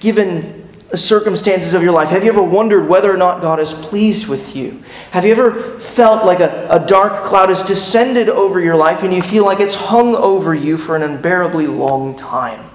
Given 0.00 0.63
circumstances 0.96 1.74
of 1.74 1.82
your 1.82 1.92
life? 1.92 2.08
Have 2.08 2.24
you 2.24 2.30
ever 2.30 2.42
wondered 2.42 2.88
whether 2.88 3.12
or 3.12 3.16
not 3.16 3.40
God 3.40 3.60
is 3.60 3.72
pleased 3.72 4.28
with 4.28 4.54
you? 4.54 4.82
Have 5.10 5.24
you 5.24 5.32
ever 5.32 5.78
felt 5.80 6.24
like 6.24 6.40
a, 6.40 6.68
a 6.70 6.86
dark 6.86 7.24
cloud 7.24 7.48
has 7.48 7.62
descended 7.62 8.28
over 8.28 8.60
your 8.60 8.76
life 8.76 9.02
and 9.02 9.12
you 9.12 9.22
feel 9.22 9.44
like 9.44 9.60
it's 9.60 9.74
hung 9.74 10.14
over 10.14 10.54
you 10.54 10.76
for 10.76 10.96
an 10.96 11.02
unbearably 11.02 11.66
long 11.66 12.16
time? 12.16 12.70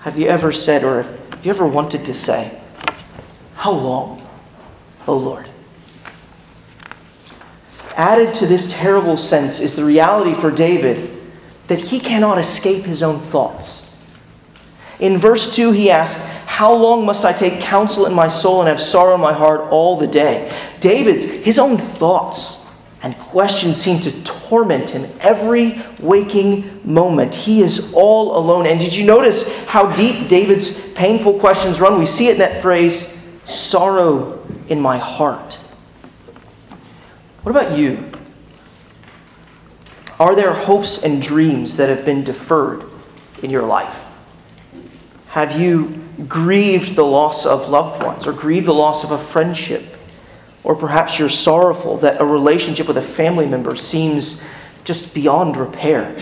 Have 0.00 0.18
you 0.18 0.26
ever 0.26 0.52
said, 0.52 0.84
or 0.84 1.02
have 1.02 1.46
you 1.46 1.50
ever 1.50 1.66
wanted 1.66 2.04
to 2.06 2.14
say, 2.14 2.60
How 3.54 3.72
long, 3.72 4.26
O 5.06 5.16
Lord? 5.16 5.48
Added 7.96 8.34
to 8.36 8.46
this 8.46 8.72
terrible 8.72 9.16
sense 9.16 9.60
is 9.60 9.76
the 9.76 9.84
reality 9.84 10.34
for 10.34 10.50
David 10.50 11.10
that 11.68 11.78
he 11.78 12.00
cannot 12.00 12.38
escape 12.38 12.84
his 12.84 13.02
own 13.02 13.20
thoughts. 13.20 13.83
In 15.00 15.18
verse 15.18 15.54
2, 15.54 15.72
he 15.72 15.90
asks, 15.90 16.26
how 16.46 16.72
long 16.72 17.04
must 17.04 17.24
I 17.24 17.32
take 17.32 17.60
counsel 17.60 18.06
in 18.06 18.14
my 18.14 18.28
soul 18.28 18.60
and 18.60 18.68
have 18.68 18.80
sorrow 18.80 19.16
in 19.16 19.20
my 19.20 19.32
heart 19.32 19.62
all 19.72 19.96
the 19.96 20.06
day? 20.06 20.52
David's, 20.80 21.24
his 21.24 21.58
own 21.58 21.78
thoughts 21.78 22.64
and 23.02 23.18
questions 23.18 23.76
seem 23.76 24.00
to 24.00 24.22
torment 24.22 24.90
him 24.90 25.10
every 25.20 25.82
waking 25.98 26.80
moment. 26.84 27.34
He 27.34 27.60
is 27.60 27.92
all 27.92 28.38
alone. 28.38 28.66
And 28.66 28.78
did 28.78 28.94
you 28.94 29.04
notice 29.04 29.52
how 29.66 29.94
deep 29.96 30.28
David's 30.28 30.80
painful 30.92 31.40
questions 31.40 31.80
run? 31.80 31.98
We 31.98 32.06
see 32.06 32.28
it 32.28 32.34
in 32.34 32.38
that 32.38 32.62
phrase, 32.62 33.14
sorrow 33.42 34.46
in 34.68 34.80
my 34.80 34.96
heart. 34.96 35.54
What 37.42 37.50
about 37.50 37.76
you? 37.76 38.10
Are 40.20 40.36
there 40.36 40.52
hopes 40.52 41.02
and 41.02 41.20
dreams 41.20 41.76
that 41.78 41.88
have 41.88 42.04
been 42.04 42.22
deferred 42.22 42.84
in 43.42 43.50
your 43.50 43.64
life? 43.64 44.03
Have 45.34 45.60
you 45.60 45.92
grieved 46.28 46.94
the 46.94 47.04
loss 47.04 47.44
of 47.44 47.68
loved 47.68 48.04
ones 48.04 48.24
or 48.24 48.32
grieved 48.32 48.66
the 48.66 48.72
loss 48.72 49.02
of 49.02 49.10
a 49.10 49.18
friendship? 49.18 49.82
Or 50.62 50.76
perhaps 50.76 51.18
you're 51.18 51.28
sorrowful 51.28 51.96
that 51.96 52.20
a 52.20 52.24
relationship 52.24 52.86
with 52.86 52.98
a 52.98 53.02
family 53.02 53.44
member 53.44 53.74
seems 53.74 54.44
just 54.84 55.12
beyond 55.12 55.56
repair. 55.56 56.14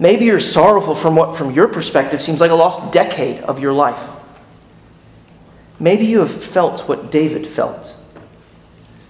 Maybe 0.00 0.24
you're 0.24 0.40
sorrowful 0.40 0.96
from 0.96 1.14
what, 1.14 1.38
from 1.38 1.52
your 1.52 1.68
perspective, 1.68 2.20
seems 2.20 2.40
like 2.40 2.50
a 2.50 2.56
lost 2.56 2.92
decade 2.92 3.36
of 3.44 3.60
your 3.60 3.72
life. 3.72 4.10
Maybe 5.78 6.04
you 6.04 6.18
have 6.18 6.42
felt 6.44 6.88
what 6.88 7.12
David 7.12 7.46
felt. 7.46 7.96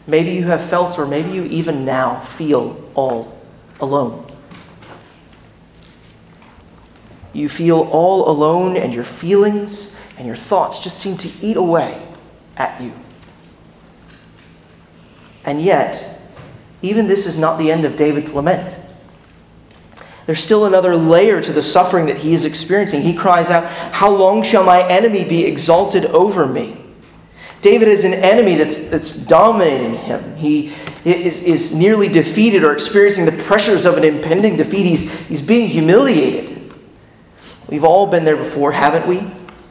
Maybe 0.07 0.33
you 0.33 0.45
have 0.45 0.63
felt, 0.63 0.99
or 0.99 1.07
maybe 1.07 1.31
you 1.31 1.45
even 1.45 1.87
now 1.87 2.21
feel 2.21 2.85
all 2.95 3.41
alone. 3.81 4.24
You 7.35 7.49
feel 7.49 7.89
all 7.91 8.31
alone 8.31 8.77
and 8.77 8.95
your 8.95 9.05
feelings 9.05 9.99
and 10.17 10.27
your 10.27 10.37
thoughts 10.37 10.83
just 10.83 10.99
seem 10.99 11.17
to 11.19 11.29
eat 11.43 11.57
away 11.57 12.07
at 12.57 12.81
you. 12.81 12.93
And 15.45 15.61
yet, 15.61 16.21
even 16.81 17.07
this 17.07 17.27
is 17.27 17.39
not 17.39 17.59
the 17.59 17.71
end 17.71 17.85
of 17.85 17.97
David's 17.97 18.33
lament. 18.33 18.77
There's 20.27 20.41
still 20.41 20.65
another 20.65 20.97
layer 20.97 21.41
to 21.43 21.53
the 21.53 21.63
suffering 21.63 22.07
that 22.07 22.17
he 22.17 22.33
is 22.33 22.45
experiencing. 22.45 23.03
He 23.03 23.15
cries 23.15 23.51
out, 23.51 23.65
How 23.93 24.11
long 24.11 24.43
shall 24.43 24.65
my 24.65 24.83
enemy 24.89 25.25
be 25.25 25.45
exalted 25.45 26.07
over 26.07 26.47
me? 26.47 26.81
David 27.61 27.89
is 27.89 28.05
an 28.05 28.15
enemy 28.15 28.57
that's, 28.57 28.89
that's 28.89 29.13
dominating 29.13 29.95
him. 29.95 30.37
He 30.37 30.75
is, 31.05 31.43
is 31.43 31.75
nearly 31.75 32.09
defeated 32.09 32.63
or 32.63 32.73
experiencing 32.73 33.25
the 33.25 33.33
pressures 33.45 33.85
of 33.85 33.97
an 33.97 34.05
impending 34.05 34.57
defeat. 34.57 34.85
He's, 34.85 35.11
he's 35.27 35.41
being 35.41 35.69
humiliated. 35.69 36.54
We've 37.69 37.85
all 37.85 38.07
been 38.07 38.25
there 38.25 38.37
before, 38.37 38.73
haven't 38.73 39.07
we? 39.07 39.27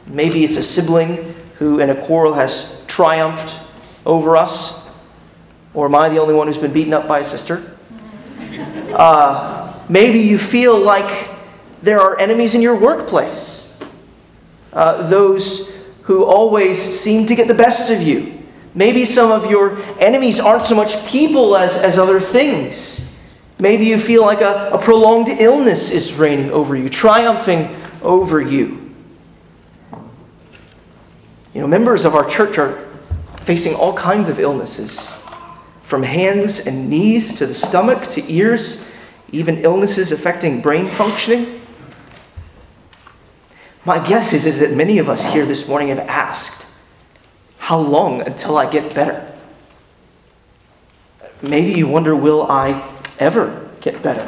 Maybe 0.06 0.44
it's 0.44 0.56
a 0.56 0.64
sibling 0.64 1.34
who, 1.58 1.80
in 1.80 1.90
a 1.90 2.06
quarrel, 2.06 2.34
has 2.34 2.82
triumphed 2.86 3.58
over 4.04 4.36
us. 4.36 4.82
Or 5.72 5.86
am 5.86 5.94
I 5.94 6.08
the 6.08 6.18
only 6.18 6.34
one 6.34 6.46
who's 6.46 6.58
been 6.58 6.72
beaten 6.72 6.92
up 6.92 7.06
by 7.08 7.20
a 7.20 7.24
sister? 7.24 7.70
Uh, 8.94 9.76
maybe 9.88 10.20
you 10.20 10.38
feel 10.38 10.78
like 10.78 11.28
there 11.82 12.00
are 12.00 12.16
enemies 12.20 12.54
in 12.54 12.62
your 12.62 12.76
workplace. 12.76 13.76
Uh, 14.72 15.08
those 15.08 15.72
who 16.02 16.24
always 16.24 16.80
seem 16.80 17.26
to 17.26 17.34
get 17.34 17.48
the 17.48 17.54
best 17.54 17.90
of 17.90 18.00
you. 18.00 18.40
Maybe 18.72 19.04
some 19.04 19.32
of 19.32 19.50
your 19.50 19.82
enemies 19.98 20.38
aren't 20.38 20.64
so 20.64 20.76
much 20.76 21.04
people 21.08 21.56
as, 21.56 21.82
as 21.82 21.98
other 21.98 22.20
things. 22.20 23.12
Maybe 23.58 23.86
you 23.86 23.98
feel 23.98 24.22
like 24.22 24.40
a, 24.40 24.70
a 24.72 24.78
prolonged 24.78 25.28
illness 25.28 25.90
is 25.90 26.12
reigning 26.14 26.52
over 26.52 26.76
you, 26.76 26.88
triumphing 26.88 27.74
over 28.04 28.40
you. 28.40 28.94
You 31.52 31.60
know, 31.60 31.66
members 31.66 32.04
of 32.04 32.14
our 32.14 32.28
church 32.28 32.58
are 32.58 32.88
facing 33.40 33.74
all 33.74 33.94
kinds 33.94 34.28
of 34.28 34.38
illnesses 34.38 35.10
from 35.82 36.02
hands 36.02 36.66
and 36.66 36.88
knees 36.88 37.34
to 37.34 37.46
the 37.46 37.54
stomach 37.54 38.10
to 38.10 38.32
ears, 38.32 38.84
even 39.30 39.58
illnesses 39.58 40.12
affecting 40.12 40.60
brain 40.60 40.86
functioning. 40.86 41.60
My 43.84 44.04
guess 44.04 44.32
is, 44.32 44.46
is 44.46 44.60
that 44.60 44.72
many 44.72 44.98
of 44.98 45.08
us 45.08 45.24
here 45.32 45.44
this 45.44 45.68
morning 45.68 45.88
have 45.88 45.98
asked, 46.00 46.66
How 47.58 47.78
long 47.78 48.22
until 48.22 48.56
I 48.56 48.70
get 48.70 48.94
better? 48.94 49.30
Maybe 51.42 51.78
you 51.78 51.86
wonder, 51.86 52.16
Will 52.16 52.50
I 52.50 52.82
ever 53.18 53.68
get 53.80 54.02
better? 54.02 54.26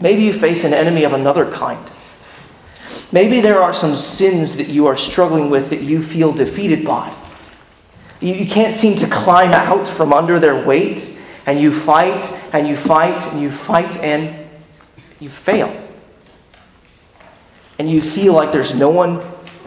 Maybe 0.00 0.22
you 0.22 0.32
face 0.32 0.64
an 0.64 0.72
enemy 0.72 1.04
of 1.04 1.12
another 1.12 1.50
kind. 1.50 1.90
Maybe 3.12 3.40
there 3.40 3.62
are 3.62 3.74
some 3.74 3.96
sins 3.96 4.56
that 4.56 4.68
you 4.68 4.86
are 4.86 4.96
struggling 4.96 5.50
with 5.50 5.70
that 5.70 5.82
you 5.82 6.02
feel 6.02 6.32
defeated 6.32 6.84
by. 6.84 7.14
You, 8.20 8.34
you 8.34 8.46
can't 8.46 8.74
seem 8.74 8.96
to 8.98 9.06
climb 9.06 9.52
out 9.52 9.86
from 9.86 10.12
under 10.12 10.38
their 10.38 10.64
weight, 10.64 11.18
and 11.46 11.60
you 11.60 11.72
fight 11.72 12.24
and 12.52 12.66
you 12.66 12.76
fight 12.76 13.20
and 13.32 13.40
you 13.40 13.50
fight 13.50 13.96
and 13.98 14.48
you 15.20 15.28
fail 15.28 15.84
and 17.78 17.90
you 17.90 18.00
feel 18.00 18.32
like 18.32 18.52
there's 18.52 18.74
no 18.74 18.88
one 18.88 19.22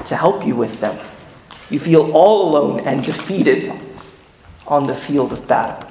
to 0.05 0.15
help 0.15 0.45
you 0.45 0.55
with 0.55 0.79
them. 0.79 0.97
You 1.69 1.79
feel 1.79 2.11
all 2.13 2.49
alone 2.49 2.79
and 2.81 3.03
defeated 3.03 3.73
on 4.65 4.85
the 4.85 4.95
field 4.95 5.33
of 5.33 5.47
battle. 5.47 5.89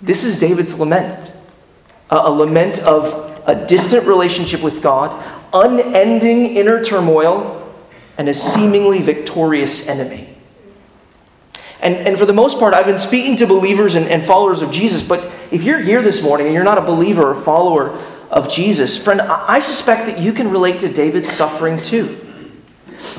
This 0.00 0.24
is 0.24 0.38
David's 0.38 0.78
lament 0.78 1.32
a, 2.10 2.30
lament 2.30 2.78
of 2.80 3.42
a 3.46 3.66
distant 3.66 4.06
relationship 4.06 4.62
with 4.62 4.82
God, 4.82 5.22
unending 5.52 6.56
inner 6.56 6.82
turmoil, 6.82 7.60
and 8.16 8.28
a 8.28 8.34
seemingly 8.34 9.00
victorious 9.02 9.88
enemy. 9.88 10.28
And, 11.80 11.94
and 11.94 12.18
for 12.18 12.26
the 12.26 12.32
most 12.32 12.58
part, 12.58 12.72
I've 12.72 12.86
been 12.86 12.98
speaking 12.98 13.36
to 13.38 13.46
believers 13.46 13.94
and, 13.94 14.06
and 14.06 14.22
followers 14.24 14.62
of 14.62 14.70
Jesus, 14.70 15.06
but 15.06 15.30
if 15.50 15.64
you're 15.64 15.80
here 15.80 16.02
this 16.02 16.22
morning 16.22 16.46
and 16.46 16.54
you're 16.54 16.64
not 16.64 16.78
a 16.78 16.82
believer 16.82 17.30
or 17.30 17.34
follower 17.34 18.00
of 18.34 18.48
Jesus. 18.48 18.96
Friend, 18.96 19.20
I 19.20 19.60
suspect 19.60 20.06
that 20.06 20.18
you 20.18 20.32
can 20.32 20.50
relate 20.50 20.80
to 20.80 20.92
David's 20.92 21.30
suffering 21.30 21.80
too. 21.80 22.20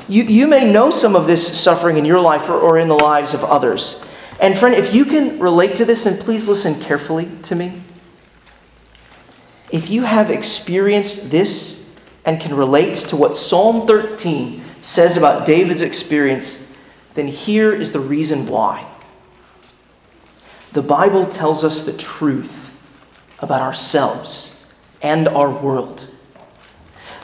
You, 0.10 0.24
you 0.24 0.46
may 0.46 0.72
know 0.72 0.92
some 0.92 1.16
of 1.16 1.26
this 1.26 1.60
suffering 1.60 1.98
in 1.98 2.04
your 2.06 2.20
life 2.20 2.50
or, 2.50 2.60
or 2.60 2.78
in 2.78 2.90
the 2.90 2.96
lives 2.96 3.34
of 3.34 3.44
others. 3.44 4.06
And 4.42 4.58
friend, 4.58 4.76
if 4.76 4.94
you 4.94 5.06
can 5.06 5.40
relate 5.40 5.78
to 5.78 5.86
this, 5.86 6.06
and 6.06 6.20
please 6.20 6.50
listen 6.50 6.80
carefully 6.82 7.30
to 7.44 7.56
me. 7.56 7.82
If 9.72 9.90
you 9.90 10.04
have 10.04 10.30
experienced 10.30 11.32
this 11.32 11.90
and 12.24 12.40
can 12.40 12.56
relate 12.56 12.96
to 12.96 13.16
what 13.16 13.38
Psalm 13.38 13.88
13 13.88 14.64
says 14.82 15.18
about 15.18 15.46
David's 15.46 15.82
experience, 15.82 16.72
then 17.16 17.28
here 17.28 17.74
is 17.74 17.92
the 17.92 18.00
reason 18.00 18.46
why. 18.46 18.86
The 20.74 20.82
Bible 20.82 21.26
tells 21.26 21.64
us 21.64 21.84
the 21.84 21.94
truth 21.94 22.78
about 23.40 23.62
ourselves 23.62 24.66
and 25.02 25.28
our 25.28 25.50
world. 25.50 26.08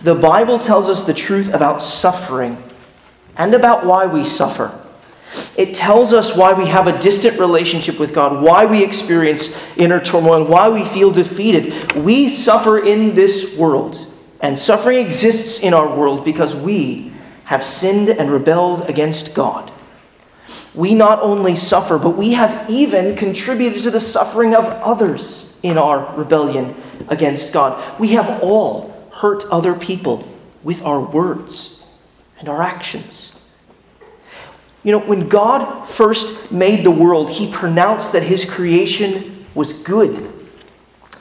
The 0.02 0.16
Bible 0.16 0.58
tells 0.58 0.90
us 0.90 1.04
the 1.04 1.14
truth 1.14 1.54
about 1.54 1.84
suffering 1.84 2.62
and 3.38 3.54
about 3.54 3.86
why 3.86 4.08
we 4.08 4.26
suffer. 4.26 4.81
It 5.58 5.74
tells 5.74 6.14
us 6.14 6.36
why 6.36 6.54
we 6.54 6.68
have 6.68 6.88
a 6.88 7.00
distant 7.00 7.40
relationship 7.40 8.00
with 8.00 8.14
God, 8.14 8.42
why 8.42 8.66
we 8.66 8.84
experience 8.84 9.58
inner 9.78 10.00
turmoil, 10.00 10.44
why 10.46 10.70
we 10.70 10.86
feel 10.86 11.12
defeated. 11.12 11.94
We 11.94 12.28
suffer 12.30 12.80
in 12.80 13.16
this 13.16 13.58
world, 13.58 14.08
and 14.42 14.58
suffering 14.58 15.06
exists 15.06 15.62
in 15.64 15.74
our 15.74 15.88
world 15.88 16.26
because 16.26 16.56
we 16.56 17.12
have 17.46 17.64
sinned 17.64 18.10
and 18.10 18.32
rebelled 18.32 18.90
against 18.90 19.34
God. 19.34 19.72
We 20.74 20.94
not 20.94 21.22
only 21.22 21.56
suffer, 21.56 21.98
but 21.98 22.12
we 22.12 22.34
have 22.34 22.70
even 22.70 23.16
contributed 23.16 23.84
to 23.84 23.92
the 23.92 24.00
suffering 24.00 24.56
of 24.56 24.66
others 24.66 25.58
in 25.64 25.78
our 25.78 26.14
rebellion 26.16 26.76
against 27.10 27.52
God. 27.54 28.00
We 28.00 28.10
have 28.10 28.42
all 28.42 29.10
hurt 29.12 29.44
other 29.52 29.76
people 29.76 30.28
with 30.64 30.84
our 30.84 31.00
words 31.02 31.84
and 32.40 32.48
our 32.48 32.62
actions. 32.62 33.31
You 34.84 34.92
know, 34.94 35.00
when 35.00 35.30
God 35.30 35.86
first 35.88 36.52
made 36.52 36.84
the 36.84 36.92
world, 36.92 37.30
he 37.30 37.52
pronounced 37.52 38.14
that 38.14 38.24
his 38.24 38.50
creation 38.50 39.46
was 39.54 39.74
good. 39.74 40.32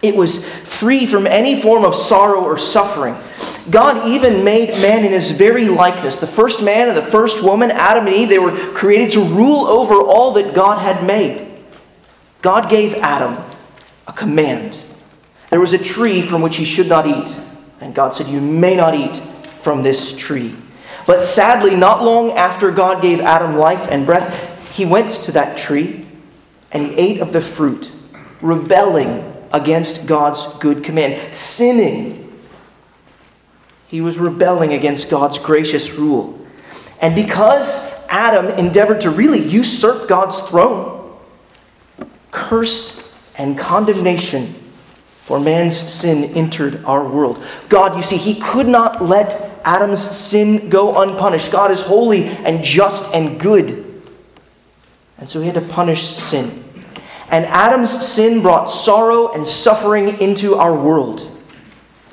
It 0.02 0.16
was 0.16 0.48
free 0.48 1.06
from 1.06 1.26
any 1.26 1.60
form 1.60 1.84
of 1.84 1.94
sorrow 1.94 2.42
or 2.42 2.58
suffering. 2.58 3.14
God 3.70 4.08
even 4.08 4.42
made 4.44 4.70
man 4.80 5.04
in 5.04 5.12
his 5.12 5.30
very 5.30 5.68
likeness. 5.68 6.16
The 6.16 6.26
first 6.26 6.62
man 6.62 6.88
and 6.88 6.96
the 6.96 7.02
first 7.02 7.42
woman, 7.42 7.70
Adam 7.70 8.06
and 8.06 8.16
Eve, 8.16 8.30
they 8.30 8.38
were 8.38 8.56
created 8.72 9.12
to 9.12 9.24
rule 9.24 9.66
over 9.66 9.96
all 9.96 10.32
that 10.32 10.54
God 10.54 10.78
had 10.78 11.06
made. 11.06 11.46
God 12.40 12.70
gave 12.70 12.94
Adam 12.94 13.36
a 14.06 14.12
command 14.12 14.82
there 15.50 15.60
was 15.60 15.72
a 15.72 15.78
tree 15.78 16.22
from 16.22 16.42
which 16.42 16.56
he 16.56 16.64
should 16.64 16.88
not 16.88 17.06
eat. 17.06 17.36
And 17.80 17.94
God 17.94 18.14
said, 18.14 18.28
You 18.28 18.40
may 18.40 18.76
not 18.76 18.94
eat 18.94 19.16
from 19.16 19.82
this 19.82 20.16
tree. 20.16 20.54
But 21.06 21.22
sadly, 21.22 21.76
not 21.76 22.04
long 22.04 22.32
after 22.32 22.70
God 22.70 23.02
gave 23.02 23.20
Adam 23.20 23.56
life 23.56 23.88
and 23.90 24.06
breath, 24.06 24.70
he 24.76 24.84
went 24.84 25.10
to 25.10 25.32
that 25.32 25.56
tree 25.56 26.06
and 26.72 26.86
he 26.86 26.94
ate 26.94 27.20
of 27.20 27.32
the 27.32 27.40
fruit, 27.40 27.90
rebelling 28.40 29.24
against 29.52 30.06
God's 30.06 30.54
good 30.58 30.84
command, 30.84 31.34
sinning. 31.34 32.32
He 33.88 34.00
was 34.00 34.18
rebelling 34.18 34.72
against 34.72 35.10
God's 35.10 35.38
gracious 35.38 35.90
rule. 35.92 36.38
And 37.00 37.14
because 37.14 37.92
Adam 38.08 38.46
endeavored 38.58 39.00
to 39.00 39.10
really 39.10 39.40
usurp 39.40 40.08
God's 40.08 40.40
throne, 40.40 41.18
curse 42.30 43.12
and 43.36 43.58
condemnation 43.58 44.54
for 45.22 45.40
man's 45.40 45.76
sin 45.76 46.24
entered 46.34 46.84
our 46.84 47.08
world. 47.08 47.42
God, 47.68 47.96
you 47.96 48.02
see, 48.02 48.16
he 48.16 48.40
could 48.40 48.66
not 48.66 49.02
let 49.02 49.49
Adam's 49.64 50.02
sin 50.02 50.68
go 50.68 51.02
unpunished. 51.02 51.50
God 51.52 51.70
is 51.70 51.80
holy 51.80 52.24
and 52.28 52.64
just 52.64 53.14
and 53.14 53.38
good. 53.38 54.02
And 55.18 55.28
so 55.28 55.40
he 55.40 55.46
had 55.46 55.54
to 55.54 55.60
punish 55.60 56.02
sin. 56.02 56.64
And 57.30 57.44
Adam's 57.46 57.90
sin 57.90 58.42
brought 58.42 58.66
sorrow 58.66 59.32
and 59.32 59.46
suffering 59.46 60.20
into 60.20 60.56
our 60.56 60.74
world. 60.74 61.26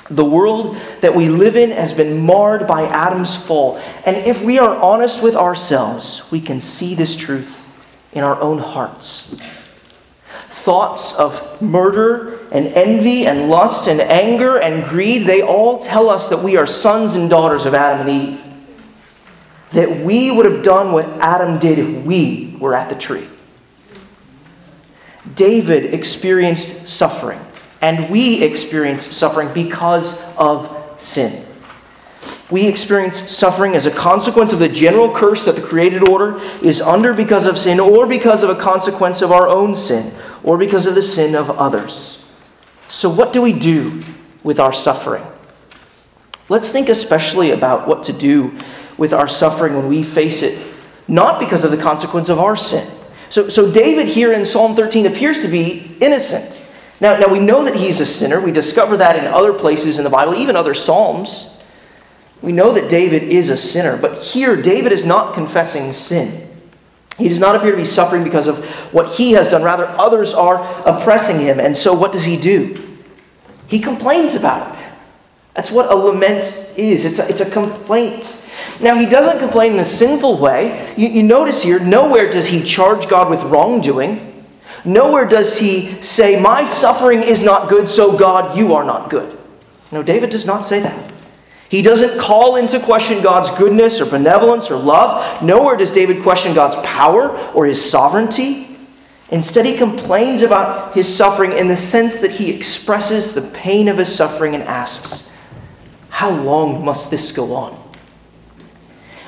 The 0.09 0.25
world 0.25 0.77
that 1.01 1.15
we 1.15 1.27
live 1.27 1.57
in 1.57 1.71
has 1.71 1.91
been 1.91 2.19
marred 2.21 2.67
by 2.67 2.83
Adam's 2.83 3.35
fall. 3.35 3.77
And 4.05 4.15
if 4.15 4.43
we 4.43 4.59
are 4.59 4.75
honest 4.77 5.23
with 5.23 5.35
ourselves, 5.35 6.29
we 6.31 6.39
can 6.39 6.61
see 6.61 6.95
this 6.95 7.15
truth 7.15 7.63
in 8.13 8.23
our 8.23 8.39
own 8.39 8.59
hearts 8.59 9.35
thoughts 10.67 11.13
of 11.13 11.61
murder 11.61 12.36
and 12.51 12.67
envy 12.67 13.27
and 13.27 13.49
lust 13.49 13.87
and 13.87 13.99
anger 13.99 14.57
and 14.57 14.87
greed, 14.87 15.25
they 15.25 15.41
all 15.41 15.79
tell 15.79 16.09
us 16.09 16.29
that 16.29 16.41
we 16.41 16.55
are 16.57 16.67
sons 16.67 17.13
and 17.13 17.29
daughters 17.29 17.65
of 17.65 17.73
Adam 17.73 18.07
and 18.07 18.29
Eve. 18.29 18.43
That 19.71 19.97
we 19.97 20.31
would 20.31 20.45
have 20.45 20.63
done 20.63 20.93
what 20.93 21.05
Adam 21.19 21.59
did 21.59 21.79
if 21.79 22.05
we 22.05 22.55
were 22.59 22.73
at 22.73 22.89
the 22.89 22.95
tree. 22.95 23.27
David 25.35 25.93
experienced 25.93 26.87
suffering. 26.87 27.39
And 27.81 28.09
we 28.09 28.41
experience 28.43 29.05
suffering 29.05 29.53
because 29.53 30.21
of 30.35 30.95
sin. 30.99 31.45
We 32.49 32.65
experience 32.65 33.29
suffering 33.29 33.75
as 33.75 33.85
a 33.85 33.91
consequence 33.91 34.53
of 34.53 34.59
the 34.59 34.69
general 34.69 35.13
curse 35.13 35.43
that 35.43 35.55
the 35.55 35.61
created 35.61 36.07
order 36.07 36.39
is 36.63 36.81
under 36.81 37.13
because 37.13 37.45
of 37.45 37.59
sin, 37.59 37.79
or 37.79 38.07
because 38.07 38.41
of 38.41 38.49
a 38.49 38.55
consequence 38.55 39.21
of 39.21 39.31
our 39.31 39.47
own 39.47 39.75
sin, 39.75 40.13
or 40.43 40.57
because 40.57 40.85
of 40.85 40.95
the 40.95 41.01
sin 41.01 41.35
of 41.35 41.51
others. 41.51 42.16
So, 42.87 43.09
what 43.09 43.33
do 43.33 43.41
we 43.41 43.53
do 43.53 44.01
with 44.43 44.59
our 44.59 44.73
suffering? 44.73 45.25
Let's 46.49 46.69
think 46.69 46.87
especially 46.89 47.51
about 47.51 47.87
what 47.87 48.03
to 48.05 48.13
do 48.13 48.57
with 48.97 49.13
our 49.13 49.27
suffering 49.27 49.75
when 49.75 49.87
we 49.87 50.03
face 50.03 50.41
it, 50.41 50.57
not 51.07 51.39
because 51.39 51.63
of 51.63 51.71
the 51.71 51.77
consequence 51.77 52.29
of 52.29 52.39
our 52.39 52.55
sin. 52.55 52.89
So, 53.29 53.49
so 53.49 53.69
David 53.71 54.07
here 54.07 54.31
in 54.31 54.45
Psalm 54.45 54.75
13 54.75 55.05
appears 55.05 55.39
to 55.39 55.49
be 55.49 55.95
innocent. 55.99 56.65
Now, 56.99 57.17
now, 57.19 57.31
we 57.31 57.39
know 57.39 57.63
that 57.63 57.75
he's 57.75 57.99
a 57.99 58.05
sinner. 58.05 58.39
We 58.39 58.51
discover 58.51 58.97
that 58.97 59.17
in 59.17 59.25
other 59.25 59.53
places 59.53 59.99
in 59.99 60.03
the 60.03 60.09
Bible, 60.09 60.35
even 60.35 60.55
other 60.55 60.73
Psalms. 60.73 61.53
We 62.41 62.51
know 62.51 62.71
that 62.73 62.89
David 62.89 63.23
is 63.23 63.49
a 63.49 63.57
sinner, 63.57 63.97
but 63.97 64.19
here 64.19 64.59
David 64.59 64.91
is 64.91 65.05
not 65.05 65.33
confessing 65.33 65.91
sin. 65.93 66.46
He 67.17 67.29
does 67.29 67.39
not 67.39 67.55
appear 67.55 67.71
to 67.71 67.77
be 67.77 67.85
suffering 67.85 68.23
because 68.23 68.47
of 68.47 68.63
what 68.93 69.09
he 69.09 69.31
has 69.31 69.49
done. 69.49 69.63
Rather, 69.63 69.85
others 69.85 70.33
are 70.33 70.57
oppressing 70.87 71.39
him. 71.39 71.59
And 71.59 71.75
so, 71.75 71.93
what 71.93 72.11
does 72.11 72.23
he 72.23 72.37
do? 72.37 72.83
He 73.67 73.79
complains 73.79 74.35
about 74.35 74.77
it. 74.77 74.85
That's 75.55 75.71
what 75.71 75.91
a 75.91 75.95
lament 75.95 76.65
is 76.77 77.03
it's 77.03 77.17
a, 77.17 77.27
it's 77.27 77.41
a 77.41 77.49
complaint. 77.49 78.47
Now, 78.79 78.95
he 78.95 79.07
doesn't 79.07 79.39
complain 79.39 79.73
in 79.73 79.79
a 79.79 79.85
sinful 79.85 80.37
way. 80.37 80.93
You, 80.95 81.07
you 81.07 81.23
notice 81.23 81.63
here, 81.63 81.79
nowhere 81.79 82.29
does 82.29 82.47
he 82.47 82.63
charge 82.63 83.09
God 83.09 83.29
with 83.31 83.41
wrongdoing. 83.43 84.45
Nowhere 84.85 85.25
does 85.25 85.57
he 85.57 85.99
say, 86.01 86.39
My 86.39 86.63
suffering 86.63 87.23
is 87.23 87.43
not 87.43 87.69
good, 87.69 87.87
so 87.87 88.15
God, 88.15 88.55
you 88.55 88.75
are 88.75 88.83
not 88.83 89.09
good. 89.09 89.37
No, 89.91 90.03
David 90.03 90.29
does 90.29 90.45
not 90.45 90.63
say 90.63 90.79
that. 90.81 91.13
He 91.69 91.81
doesn't 91.81 92.19
call 92.19 92.55
into 92.55 92.79
question 92.79 93.21
God's 93.21 93.49
goodness 93.57 93.99
or 93.99 94.05
benevolence 94.05 94.71
or 94.71 94.77
love. 94.77 95.43
Nowhere 95.43 95.75
does 95.75 95.91
David 95.91 96.23
question 96.23 96.53
God's 96.53 96.77
power 96.85 97.37
or 97.53 97.65
his 97.65 97.83
sovereignty. 97.83 98.77
Instead, 99.29 99.65
he 99.65 99.77
complains 99.77 100.41
about 100.41 100.93
his 100.93 101.13
suffering 101.13 101.51
in 101.51 101.67
the 101.67 101.75
sense 101.75 102.19
that 102.19 102.31
he 102.31 102.49
expresses 102.49 103.33
the 103.33 103.41
pain 103.41 103.89
of 103.89 103.97
his 103.97 104.13
suffering 104.13 104.55
and 104.55 104.63
asks, 104.63 105.29
How 106.07 106.29
long 106.29 106.85
must 106.85 107.11
this 107.11 107.33
go 107.33 107.53
on? 107.53 107.77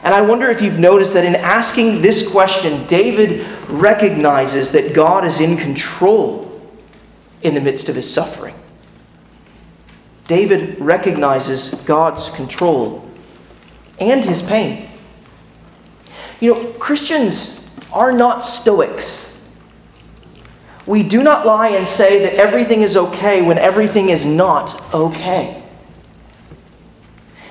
And 0.04 0.14
I 0.14 0.22
wonder 0.22 0.50
if 0.50 0.62
you've 0.62 0.80
noticed 0.80 1.14
that 1.16 1.26
in 1.26 1.36
asking 1.36 2.02
this 2.02 2.26
question, 2.26 2.88
David 2.88 3.46
recognizes 3.68 4.72
that 4.72 4.94
God 4.94 5.26
is 5.26 5.42
in 5.42 5.58
control 5.58 6.46
in 7.42 7.54
the 7.54 7.60
midst 7.60 7.90
of 7.90 7.96
his 7.96 8.12
suffering. 8.12 8.56
David 10.30 10.80
recognizes 10.80 11.74
God's 11.86 12.30
control 12.30 13.04
and 14.00 14.24
his 14.24 14.44
pain. 14.44 14.88
You 16.40 16.54
know, 16.54 16.66
Christians 16.74 17.68
are 17.92 18.12
not 18.12 18.44
Stoics. 18.44 19.36
We 20.86 21.02
do 21.02 21.24
not 21.24 21.48
lie 21.48 21.70
and 21.70 21.88
say 21.88 22.22
that 22.22 22.36
everything 22.36 22.84
is 22.84 22.96
okay 22.96 23.42
when 23.42 23.58
everything 23.58 24.10
is 24.10 24.24
not 24.24 24.94
okay. 24.94 25.64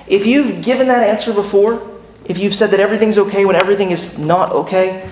If 0.07 0.25
you've 0.25 0.63
given 0.63 0.87
that 0.87 1.05
answer 1.05 1.33
before, 1.33 1.85
if 2.23 2.37
you've 2.37 2.55
said 2.55 2.69
that 2.71 2.79
everything's 2.79 3.17
okay 3.17 3.43
when 3.43 3.57
everything 3.57 3.91
is 3.91 4.17
not 4.17 4.53
okay, 4.53 5.09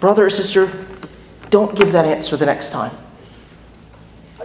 brother 0.00 0.26
or 0.26 0.30
sister, 0.30 0.84
don't 1.50 1.78
give 1.78 1.92
that 1.92 2.06
answer 2.06 2.36
the 2.36 2.46
next 2.46 2.70
time. 2.70 2.96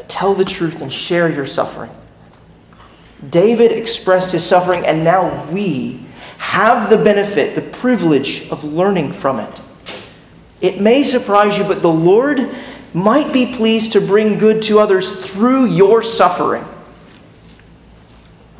Tell 0.07 0.35
the 0.35 0.45
truth 0.45 0.83
and 0.83 0.93
share 0.93 1.29
your 1.29 1.47
suffering. 1.47 1.89
David 3.29 3.71
expressed 3.71 4.31
his 4.31 4.45
suffering, 4.45 4.85
and 4.85 5.03
now 5.03 5.45
we 5.51 6.05
have 6.37 6.89
the 6.89 6.97
benefit, 6.97 7.55
the 7.55 7.61
privilege 7.61 8.49
of 8.49 8.63
learning 8.63 9.11
from 9.11 9.39
it. 9.39 9.59
It 10.61 10.79
may 10.81 11.03
surprise 11.03 11.57
you, 11.57 11.63
but 11.63 11.81
the 11.81 11.91
Lord 11.91 12.49
might 12.93 13.33
be 13.33 13.55
pleased 13.55 13.93
to 13.93 14.01
bring 14.01 14.37
good 14.37 14.61
to 14.63 14.79
others 14.79 15.25
through 15.25 15.65
your 15.65 16.01
suffering. 16.03 16.63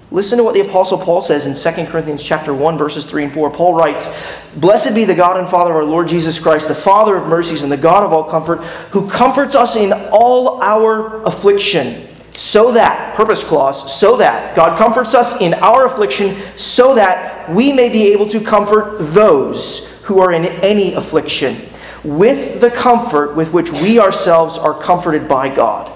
Listen 0.10 0.38
to 0.38 0.44
what 0.44 0.54
the 0.54 0.62
apostle 0.62 0.98
Paul 0.98 1.22
says 1.22 1.46
in 1.46 1.54
2 1.54 1.86
Corinthians 1.86 2.24
chapter 2.24 2.54
1 2.54 2.78
verses 2.78 3.04
3 3.04 3.26
and 3.26 3.34
4. 3.34 3.50
Paul 3.52 3.74
writes, 3.74 4.10
"Blessed 4.56 4.96
be 4.96 5.04
the 5.04 5.14
God 5.14 5.38
and 5.38 5.50
Father 5.50 5.72
of 5.72 5.78
our 5.78 5.84
Lord 5.84 6.08
Jesus 6.08 6.40
Christ, 6.40 6.70
the 6.70 6.76
Father 6.76 7.18
of 7.18 7.28
mercies 7.28 7.62
and 7.62 7.72
the 7.72 7.78
God 7.78 8.04
of 8.04 8.14
all 8.14 8.24
comfort, 8.24 8.64
who 8.92 9.10
comforts 9.10 9.54
us 9.54 9.76
in 9.76 9.92
all 10.12 10.62
our 10.62 11.22
affliction." 11.26 12.07
So 12.38 12.72
that, 12.72 13.16
purpose 13.16 13.44
clause, 13.44 14.00
so 14.00 14.16
that 14.18 14.56
God 14.56 14.78
comforts 14.78 15.16
us 15.16 15.42
in 15.42 15.56
our 15.56 15.88
affliction, 15.88 16.38
so 16.56 16.94
that 16.94 17.50
we 17.50 17.74
may 17.74 17.90
be 17.90 18.14
able 18.14 18.28
to 18.30 18.40
comfort 18.40 18.98
those 19.00 19.92
who 20.04 20.20
are 20.20 20.32
in 20.32 20.46
any 20.46 20.94
affliction 20.94 21.60
with 22.04 22.62
the 22.62 22.70
comfort 22.70 23.36
with 23.36 23.52
which 23.54 23.72
we 23.72 24.00
ourselves 24.00 24.56
are 24.56 24.80
comforted 24.80 25.28
by 25.28 25.54
God. 25.54 25.92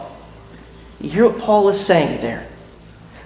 You 0.99 1.09
hear 1.11 1.29
what 1.29 1.39
Paul 1.39 1.69
is 1.69 1.79
saying 1.79 2.21
there? 2.21 2.47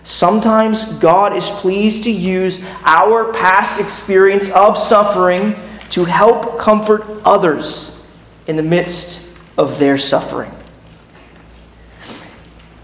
Sometimes 0.04 0.84
God 1.00 1.38
is 1.38 1.50
pleased 1.50 2.04
to 2.04 2.12
use 2.12 2.66
our 2.84 3.32
past 3.32 3.80
experience 3.80 4.52
of 4.52 4.78
suffering 4.78 5.56
to 5.92 6.04
help 6.04 6.60
comfort 6.60 7.04
others 7.24 7.98
in 8.46 8.58
the 8.58 8.62
midst 8.62 9.34
of 9.58 9.80
their 9.80 9.98
suffering 9.98 10.52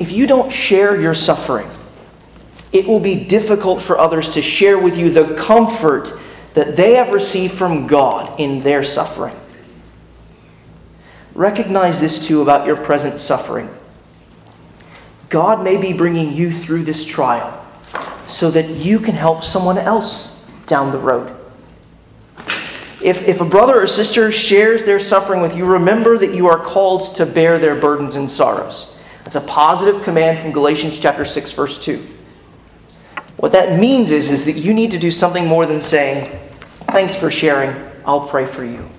if 0.01 0.11
you 0.11 0.25
don't 0.25 0.51
share 0.51 0.99
your 0.99 1.13
suffering, 1.13 1.69
it 2.73 2.87
will 2.87 2.99
be 2.99 3.23
difficult 3.23 3.81
for 3.81 3.99
others 3.99 4.29
to 4.29 4.41
share 4.41 4.79
with 4.79 4.97
you 4.97 5.11
the 5.11 5.35
comfort 5.35 6.11
that 6.55 6.75
they 6.75 6.95
have 6.95 7.11
received 7.11 7.53
from 7.53 7.85
God 7.85 8.39
in 8.39 8.63
their 8.63 8.83
suffering. 8.83 9.35
Recognize 11.35 12.01
this 12.01 12.25
too 12.25 12.41
about 12.41 12.65
your 12.65 12.77
present 12.77 13.19
suffering. 13.19 13.69
God 15.29 15.63
may 15.63 15.79
be 15.79 15.93
bringing 15.93 16.33
you 16.33 16.51
through 16.51 16.83
this 16.83 17.05
trial 17.05 17.63
so 18.25 18.49
that 18.51 18.69
you 18.69 18.99
can 18.99 19.13
help 19.13 19.43
someone 19.43 19.77
else 19.77 20.43
down 20.65 20.91
the 20.91 20.97
road. 20.97 21.37
If, 23.03 23.27
if 23.27 23.39
a 23.39 23.45
brother 23.45 23.81
or 23.81 23.87
sister 23.87 24.31
shares 24.31 24.83
their 24.83 24.99
suffering 24.99 25.41
with 25.41 25.55
you, 25.55 25.65
remember 25.65 26.17
that 26.17 26.33
you 26.33 26.47
are 26.47 26.59
called 26.59 27.15
to 27.15 27.25
bear 27.25 27.59
their 27.59 27.75
burdens 27.75 28.15
and 28.15 28.29
sorrows. 28.29 28.97
That's 29.31 29.45
a 29.45 29.47
positive 29.47 30.03
command 30.03 30.39
from 30.39 30.51
Galatians 30.51 30.99
chapter 30.99 31.23
6 31.23 31.53
verse 31.53 31.77
2. 31.81 32.05
What 33.37 33.53
that 33.53 33.79
means 33.79 34.11
is, 34.11 34.29
is 34.29 34.43
that 34.43 34.57
you 34.57 34.73
need 34.73 34.91
to 34.91 34.99
do 34.99 35.09
something 35.09 35.47
more 35.47 35.65
than 35.65 35.79
saying, 35.79 36.37
"Thanks 36.87 37.15
for 37.15 37.31
sharing. 37.31 37.73
I'll 38.05 38.27
pray 38.27 38.45
for 38.45 38.65
you." 38.65 38.89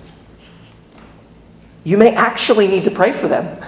You 1.83 1.99
may 1.99 2.15
actually 2.15 2.67
need 2.67 2.83
to 2.85 2.89
pray 2.89 3.11
for 3.11 3.27
them. 3.27 3.63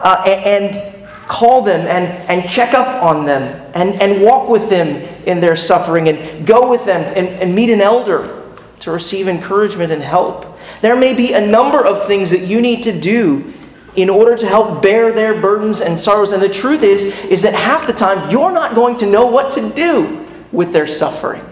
Uh, 0.00 0.22
and, 0.26 0.74
and, 0.74 0.90
call 1.28 1.60
them 1.62 1.80
and, 1.80 2.06
and 2.30 2.48
check 2.50 2.72
up 2.72 3.02
on 3.02 3.26
them 3.26 3.42
and, 3.74 4.00
and 4.00 4.22
walk 4.22 4.48
with 4.48 4.68
them 4.70 4.88
in 5.26 5.40
their 5.40 5.56
suffering 5.56 6.08
and 6.08 6.46
go 6.46 6.70
with 6.70 6.84
them 6.84 7.02
and, 7.16 7.26
and 7.42 7.54
meet 7.54 7.70
an 7.70 7.80
elder 7.80 8.42
to 8.80 8.90
receive 8.90 9.26
encouragement 9.26 9.90
and 9.90 10.02
help. 10.02 10.58
There 10.80 10.96
may 10.96 11.14
be 11.14 11.32
a 11.32 11.46
number 11.46 11.84
of 11.84 12.06
things 12.06 12.30
that 12.30 12.42
you 12.42 12.60
need 12.60 12.82
to 12.84 12.98
do 12.98 13.54
in 13.96 14.10
order 14.10 14.36
to 14.36 14.46
help 14.46 14.82
bear 14.82 15.12
their 15.12 15.40
burdens 15.40 15.80
and 15.80 15.98
sorrows. 15.98 16.32
And 16.32 16.42
the 16.42 16.48
truth 16.48 16.82
is, 16.82 17.02
is 17.26 17.42
that 17.42 17.54
half 17.54 17.86
the 17.86 17.92
time 17.92 18.30
you're 18.30 18.52
not 18.52 18.74
going 18.74 18.96
to 18.96 19.06
know 19.06 19.26
what 19.26 19.52
to 19.54 19.70
do 19.70 20.26
with 20.52 20.72
their 20.72 20.88
suffering. 20.88 21.44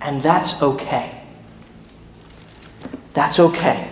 And 0.00 0.22
that's 0.22 0.62
okay. 0.62 1.22
That's 3.14 3.38
okay. 3.38 3.90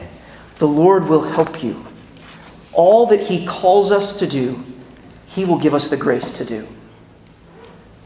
The 0.59 0.69
Lord 0.69 1.09
will 1.09 1.23
help 1.23 1.63
you. 1.63 1.85
All 2.73 3.07
that 3.07 3.21
He 3.21 3.47
calls 3.47 3.91
us 3.91 4.19
to 4.19 4.27
do, 4.27 4.63
He 5.27 5.45
will 5.45 5.59
give 5.59 5.75
us 5.75 5.89
the 5.89 5.97
grace 5.97 6.31
to 6.33 6.45
do. 6.45 6.69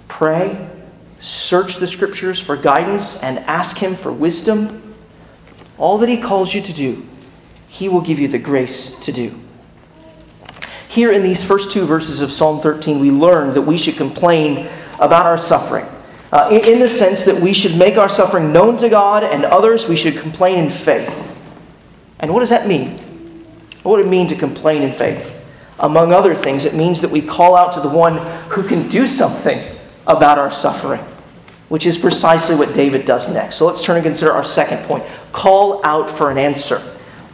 Pray, 0.09 0.71
search 1.19 1.77
the 1.77 1.87
Scriptures 1.87 2.39
for 2.39 2.57
guidance, 2.57 3.23
and 3.23 3.39
ask 3.41 3.77
Him 3.77 3.95
for 3.95 4.13
wisdom. 4.13 4.95
All 5.79 5.99
that 5.99 6.09
He 6.09 6.21
calls 6.21 6.55
you 6.55 6.63
to 6.63 6.73
do, 6.73 7.07
he 7.71 7.89
will 7.89 8.01
give 8.01 8.19
you 8.19 8.27
the 8.27 8.39
grace 8.39 8.99
to 8.99 9.13
do. 9.13 9.33
Here 10.89 11.13
in 11.13 11.23
these 11.23 11.45
first 11.45 11.71
two 11.71 11.87
verses 11.87 12.21
of 12.21 12.33
Psalm 12.33 12.61
13, 12.61 12.99
we 12.99 13.13
learn 13.13 13.55
that 13.55 13.63
we 13.63 13.79
should 13.79 13.97
complain 13.97 14.69
about 14.99 15.25
our 15.25 15.39
suffering. 15.39 15.87
Uh, 16.33 16.49
in, 16.51 16.75
in 16.75 16.81
the 16.81 16.89
sense 16.89 17.25
that 17.25 17.41
we 17.41 17.53
should 17.53 17.77
make 17.77 17.97
our 17.97 18.09
suffering 18.09 18.53
known 18.53 18.77
to 18.79 18.89
God 18.89 19.23
and 19.23 19.45
others, 19.45 19.89
we 19.89 19.95
should 19.95 20.17
complain 20.19 20.59
in 20.59 20.69
faith. 20.69 21.17
And 22.19 22.35
what 22.35 22.41
does 22.41 22.51
that 22.51 22.67
mean? 22.67 22.99
What 23.85 23.93
would 23.93 24.07
it 24.07 24.09
mean 24.09 24.27
to 24.27 24.35
complain 24.35 24.83
in 24.83 24.93
faith? 24.93 25.37
Among 25.79 26.13
other 26.13 26.35
things, 26.35 26.65
it 26.65 26.75
means 26.75 27.01
that 27.01 27.11
we 27.11 27.23
call 27.23 27.57
out 27.57 27.73
to 27.75 27.81
the 27.81 27.89
one 27.89 28.19
who 28.49 28.65
can 28.67 28.89
do 28.89 29.07
something 29.07 29.65
about 30.09 30.39
our 30.39 30.51
suffering, 30.51 31.01
which 31.69 31.87
is 31.87 31.97
precisely 31.97 32.57
what 32.57 32.75
David 32.75 33.07
does 33.07 33.33
next. 33.33 33.55
So 33.57 33.67
let's 33.67 33.83
turn 33.83 33.97
and 33.97 34.05
consider 34.05 34.33
our 34.33 34.45
second 34.45 34.85
point 34.87 35.05
call 35.33 35.81
out 35.87 36.11
for 36.11 36.33
an 36.33 36.37
answer 36.37 36.83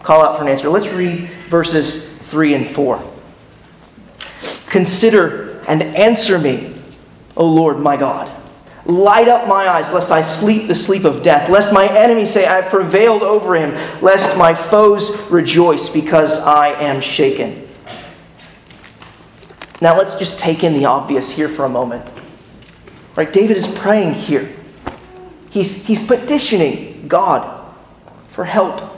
call 0.07 0.23
out 0.23 0.37
for 0.37 0.43
an 0.43 0.49
answer. 0.49 0.69
Let's 0.69 0.89
read 0.93 1.29
verses 1.49 2.09
3 2.09 2.55
and 2.55 2.67
4. 2.69 3.03
Consider 4.69 5.59
and 5.67 5.83
answer 5.83 6.39
me, 6.39 6.73
O 7.37 7.45
Lord 7.45 7.81
my 7.81 7.97
God. 7.97 8.31
Light 8.85 9.27
up 9.27 9.49
my 9.49 9.67
eyes, 9.69 9.93
lest 9.93 10.13
I 10.13 10.21
sleep 10.21 10.69
the 10.69 10.77
sleep 10.77 11.03
of 11.03 11.25
death, 11.25 11.51
lest 11.51 11.73
my 11.73 11.89
enemy 11.89 12.25
say, 12.25 12.47
I 12.47 12.61
have 12.61 12.71
prevailed 12.71 13.25
over 13.25 13.57
him, 13.57 13.73
lest 14.01 14.39
my 14.39 14.55
foes 14.55 15.21
rejoice 15.29 15.89
because 15.89 16.39
I 16.39 16.69
am 16.81 17.01
shaken. 17.01 17.69
Now 19.81 19.99
let's 19.99 20.15
just 20.15 20.39
take 20.39 20.63
in 20.63 20.75
the 20.75 20.85
obvious 20.85 21.29
here 21.29 21.49
for 21.49 21.65
a 21.65 21.69
moment. 21.69 22.09
Right? 23.17 23.33
David 23.33 23.57
is 23.57 23.67
praying 23.67 24.15
here. 24.15 24.55
He's, 25.51 25.85
he's 25.85 26.07
petitioning 26.07 27.09
God 27.09 27.75
for 28.29 28.45
help. 28.45 28.96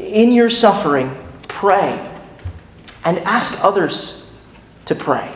In 0.00 0.32
your 0.32 0.50
suffering, 0.50 1.14
pray 1.48 2.10
and 3.04 3.18
ask 3.20 3.62
others 3.62 4.24
to 4.86 4.94
pray. 4.94 5.32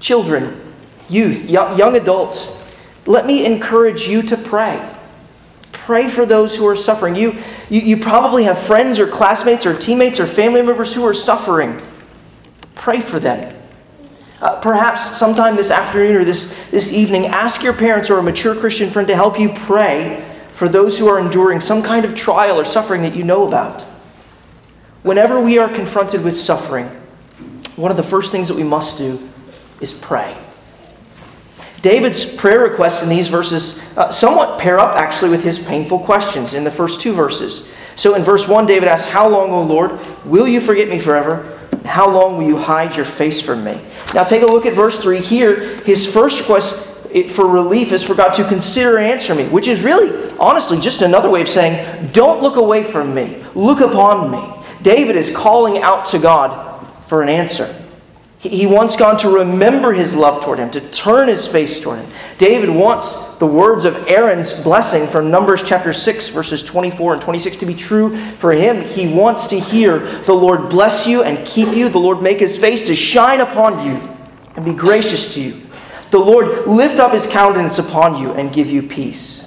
Children, 0.00 0.60
youth, 1.08 1.48
young, 1.48 1.96
adults, 1.96 2.62
let 3.06 3.26
me 3.26 3.44
encourage 3.46 4.08
you 4.08 4.22
to 4.22 4.36
pray. 4.36 4.92
Pray 5.72 6.10
for 6.10 6.26
those 6.26 6.56
who 6.56 6.66
are 6.66 6.76
suffering. 6.76 7.14
You, 7.14 7.38
you, 7.70 7.80
you 7.80 7.96
probably 7.96 8.44
have 8.44 8.58
friends 8.58 8.98
or 8.98 9.06
classmates 9.06 9.66
or 9.66 9.78
teammates 9.78 10.18
or 10.18 10.26
family 10.26 10.62
members 10.62 10.94
who 10.94 11.04
are 11.04 11.14
suffering. 11.14 11.80
Pray 12.74 13.00
for 13.00 13.20
them. 13.20 13.54
Uh, 14.40 14.60
perhaps 14.60 15.16
sometime 15.16 15.54
this 15.54 15.70
afternoon 15.70 16.16
or 16.16 16.24
this, 16.24 16.54
this 16.70 16.92
evening, 16.92 17.26
ask 17.26 17.62
your 17.62 17.72
parents 17.72 18.10
or 18.10 18.18
a 18.18 18.22
mature 18.22 18.54
Christian 18.54 18.90
friend 18.90 19.06
to 19.08 19.14
help 19.14 19.38
you 19.38 19.48
pray 19.50 20.25
for 20.56 20.70
those 20.70 20.98
who 20.98 21.06
are 21.06 21.20
enduring 21.20 21.60
some 21.60 21.82
kind 21.82 22.06
of 22.06 22.14
trial 22.14 22.58
or 22.58 22.64
suffering 22.64 23.02
that 23.02 23.14
you 23.14 23.22
know 23.22 23.46
about. 23.46 23.82
Whenever 25.02 25.38
we 25.38 25.58
are 25.58 25.68
confronted 25.68 26.24
with 26.24 26.34
suffering, 26.34 26.86
one 27.76 27.90
of 27.90 27.98
the 27.98 28.02
first 28.02 28.32
things 28.32 28.48
that 28.48 28.56
we 28.56 28.64
must 28.64 28.96
do 28.96 29.28
is 29.82 29.92
pray. 29.92 30.34
David's 31.82 32.24
prayer 32.24 32.60
requests 32.60 33.02
in 33.02 33.10
these 33.10 33.28
verses 33.28 33.82
uh, 33.98 34.10
somewhat 34.10 34.58
pair 34.58 34.78
up 34.78 34.96
actually 34.96 35.30
with 35.30 35.44
his 35.44 35.58
painful 35.58 35.98
questions 35.98 36.54
in 36.54 36.64
the 36.64 36.70
first 36.70 37.02
two 37.02 37.12
verses. 37.12 37.70
So 37.94 38.14
in 38.14 38.22
verse 38.22 38.48
1, 38.48 38.64
David 38.64 38.88
asks, 38.88 39.10
How 39.10 39.28
long, 39.28 39.50
O 39.50 39.60
Lord, 39.60 40.00
will 40.24 40.48
you 40.48 40.62
forget 40.62 40.88
me 40.88 40.98
forever? 40.98 41.58
How 41.84 42.10
long 42.10 42.38
will 42.38 42.46
you 42.46 42.56
hide 42.56 42.96
your 42.96 43.04
face 43.04 43.42
from 43.42 43.62
me? 43.62 43.78
Now 44.14 44.24
take 44.24 44.40
a 44.40 44.46
look 44.46 44.64
at 44.64 44.72
verse 44.72 45.02
3. 45.02 45.20
Here, 45.20 45.76
his 45.80 46.10
first 46.10 46.40
request 46.40 46.85
for 47.24 47.46
relief 47.46 47.92
is 47.92 48.02
for 48.02 48.14
God 48.14 48.34
to 48.34 48.44
consider 48.46 48.98
and 48.98 49.06
answer 49.06 49.34
me, 49.34 49.48
which 49.48 49.68
is 49.68 49.82
really, 49.82 50.36
honestly, 50.38 50.78
just 50.78 51.02
another 51.02 51.30
way 51.30 51.40
of 51.40 51.48
saying, 51.48 52.10
Don't 52.12 52.42
look 52.42 52.56
away 52.56 52.82
from 52.82 53.14
me, 53.14 53.42
look 53.54 53.80
upon 53.80 54.30
me. 54.30 54.54
David 54.82 55.16
is 55.16 55.34
calling 55.34 55.82
out 55.82 56.06
to 56.08 56.18
God 56.18 56.86
for 57.06 57.22
an 57.22 57.28
answer. 57.28 57.74
He 58.38 58.66
wants 58.66 58.96
God 58.96 59.18
to 59.20 59.30
remember 59.30 59.92
his 59.92 60.14
love 60.14 60.44
toward 60.44 60.58
him, 60.58 60.70
to 60.72 60.80
turn 60.90 61.28
his 61.28 61.48
face 61.48 61.80
toward 61.80 62.00
him. 62.00 62.10
David 62.38 62.68
wants 62.68 63.34
the 63.36 63.46
words 63.46 63.84
of 63.84 64.06
Aaron's 64.08 64.62
blessing 64.62 65.08
from 65.08 65.30
Numbers 65.30 65.62
chapter 65.62 65.92
6, 65.92 66.28
verses 66.28 66.62
24 66.62 67.14
and 67.14 67.22
26 67.22 67.56
to 67.56 67.66
be 67.66 67.74
true 67.74 68.16
for 68.32 68.52
him. 68.52 68.84
He 68.84 69.12
wants 69.12 69.46
to 69.48 69.58
hear, 69.58 70.00
The 70.24 70.34
Lord 70.34 70.68
bless 70.68 71.06
you 71.06 71.22
and 71.22 71.44
keep 71.46 71.74
you. 71.74 71.88
The 71.88 71.98
Lord 71.98 72.22
make 72.22 72.38
his 72.38 72.58
face 72.58 72.86
to 72.86 72.94
shine 72.94 73.40
upon 73.40 73.84
you 73.84 74.16
and 74.54 74.64
be 74.64 74.74
gracious 74.74 75.34
to 75.34 75.40
you. 75.40 75.65
The 76.10 76.18
Lord 76.18 76.66
lift 76.66 76.98
up 76.98 77.12
his 77.12 77.26
countenance 77.26 77.78
upon 77.78 78.20
you 78.20 78.32
and 78.32 78.52
give 78.52 78.70
you 78.70 78.82
peace. 78.82 79.42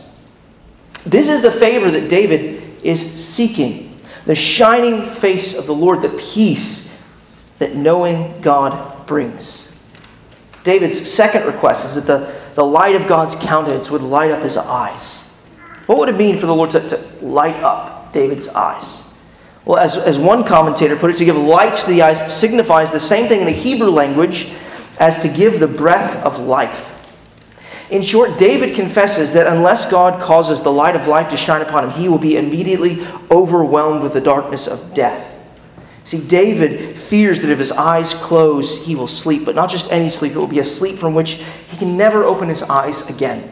This 1.06 1.30
is 1.30 1.42
the 1.42 1.52
favor 1.52 1.90
that 1.92 2.10
David 2.10 2.62
is 2.84 3.02
seeking 3.24 3.90
the 4.26 4.36
shining 4.36 5.08
face 5.08 5.56
of 5.56 5.66
the 5.66 5.74
Lord, 5.74 6.02
the 6.02 6.10
peace 6.10 7.04
that 7.58 7.76
knowing 7.76 8.40
God 8.42 9.08
brings. 9.08 9.68
David's 10.64 11.10
second 11.10 11.46
request 11.46 11.86
is 11.86 11.96
that 11.96 12.06
the, 12.06 12.54
the 12.56 12.64
light 12.64 12.96
of 12.96 13.08
God's 13.08 13.36
countenance 13.36 13.90
would 13.90 14.04
light 14.04 14.30
up 14.32 14.44
his 14.44 14.58
eyes. 14.58 15.24
What 15.88 15.98
would 15.98 16.10
it 16.10 16.18
mean 16.18 16.38
for 16.38 16.46
the 16.46 16.54
Lord 16.54 16.70
to, 16.72 16.88
to 16.90 16.98
light 17.26 17.56
up 17.56 18.14
David's 18.14 18.48
eyes? 18.50 19.04
Well, 19.66 19.78
as, 19.78 19.98
as 19.98 20.20
one 20.20 20.44
commentator 20.44 20.96
put 20.96 21.10
it, 21.10 21.18
to 21.18 21.26
give 21.26 21.36
light 21.38 21.76
to 21.76 21.88
the 21.88 22.02
eyes 22.02 22.32
signifies 22.32 22.92
the 22.92 23.00
same 23.00 23.28
thing 23.28 23.40
in 23.40 23.46
the 23.46 23.52
Hebrew 23.52 23.90
language 23.90 24.52
as 25.00 25.22
to 25.22 25.30
give 25.30 25.60
the 25.60 25.68
breath 25.68 26.24
of 26.24 26.40
life. 26.40 26.96
In 27.90 28.04
short, 28.04 28.38
David 28.38 28.76
confesses 28.76 29.34
that 29.34 29.48
unless 29.48 29.90
God 29.90 30.22
causes 30.22 30.62
the 30.62 30.72
light 30.72 30.96
of 30.96 31.08
life 31.08 31.30
to 31.30 31.38
shine 31.38 31.62
upon 31.62 31.86
him, 31.86 32.00
he 32.00 32.08
will 32.08 32.20
be 32.20 32.38
immediately 32.38 33.04
overwhelmed 33.32 34.04
with 34.04 34.14
the 34.14 34.22
darkness 34.22 34.68
of 34.68 34.94
death. 34.94 35.38
See, 36.04 36.20
David 36.20 36.98
fears 36.98 37.42
that 37.42 37.52
if 37.52 37.58
his 37.58 37.72
eyes 37.72 38.14
close, 38.14 38.86
he 38.86 38.96
will 38.96 39.08
sleep, 39.08 39.46
but 39.46 39.56
not 39.56 39.70
just 39.70 39.92
any 39.92 40.10
sleep, 40.10 40.34
it 40.34 40.38
will 40.38 40.48
be 40.48 40.60
a 40.60 40.64
sleep 40.64 40.98
from 40.98 41.16
which 41.16 41.42
he 41.70 41.78
can 41.78 41.98
never 41.98 42.24
open 42.24 42.50
his 42.50 42.62
eyes 42.64 43.10
again. 43.10 43.52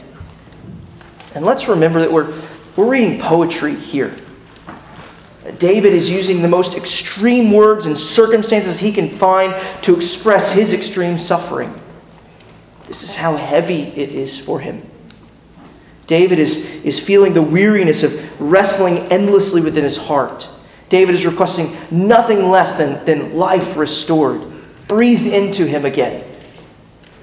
And 1.34 1.46
let's 1.46 1.68
remember 1.68 2.00
that 2.00 2.12
we're, 2.12 2.40
we're 2.76 2.90
reading 2.90 3.20
poetry 3.20 3.76
here. 3.76 4.16
David 5.60 5.94
is 5.94 6.10
using 6.10 6.42
the 6.42 6.48
most 6.48 6.76
extreme 6.76 7.52
words 7.52 7.86
and 7.86 7.98
circumstances 7.98 8.80
he 8.80 8.92
can 8.92 9.10
find 9.10 9.56
to 9.84 9.96
express 9.96 10.54
his 10.54 10.74
extreme 10.74 11.18
suffering. 11.18 11.74
This 12.88 13.04
is 13.04 13.16
how 13.16 13.36
heavy 13.36 13.84
it 13.84 14.12
is 14.12 14.38
for 14.38 14.60
him. 14.60 14.82
David 16.06 16.40
is, 16.40 16.66
is 16.84 17.00
feeling 17.00 17.34
the 17.34 17.42
weariness 17.42 18.04
of 18.04 18.42
wrestling 18.42 19.00
endlessly 19.12 19.62
within 19.62 19.84
his 19.84 19.98
heart. 19.98 20.48
David 20.90 21.16
is 21.16 21.26
requesting 21.26 21.76
nothing 21.92 22.50
less 22.50 22.78
than, 22.78 23.04
than 23.06 23.36
life 23.36 23.76
restored, 23.76 24.42
breathed 24.88 25.26
into 25.26 25.66
him 25.66 25.84
again. 25.84 26.24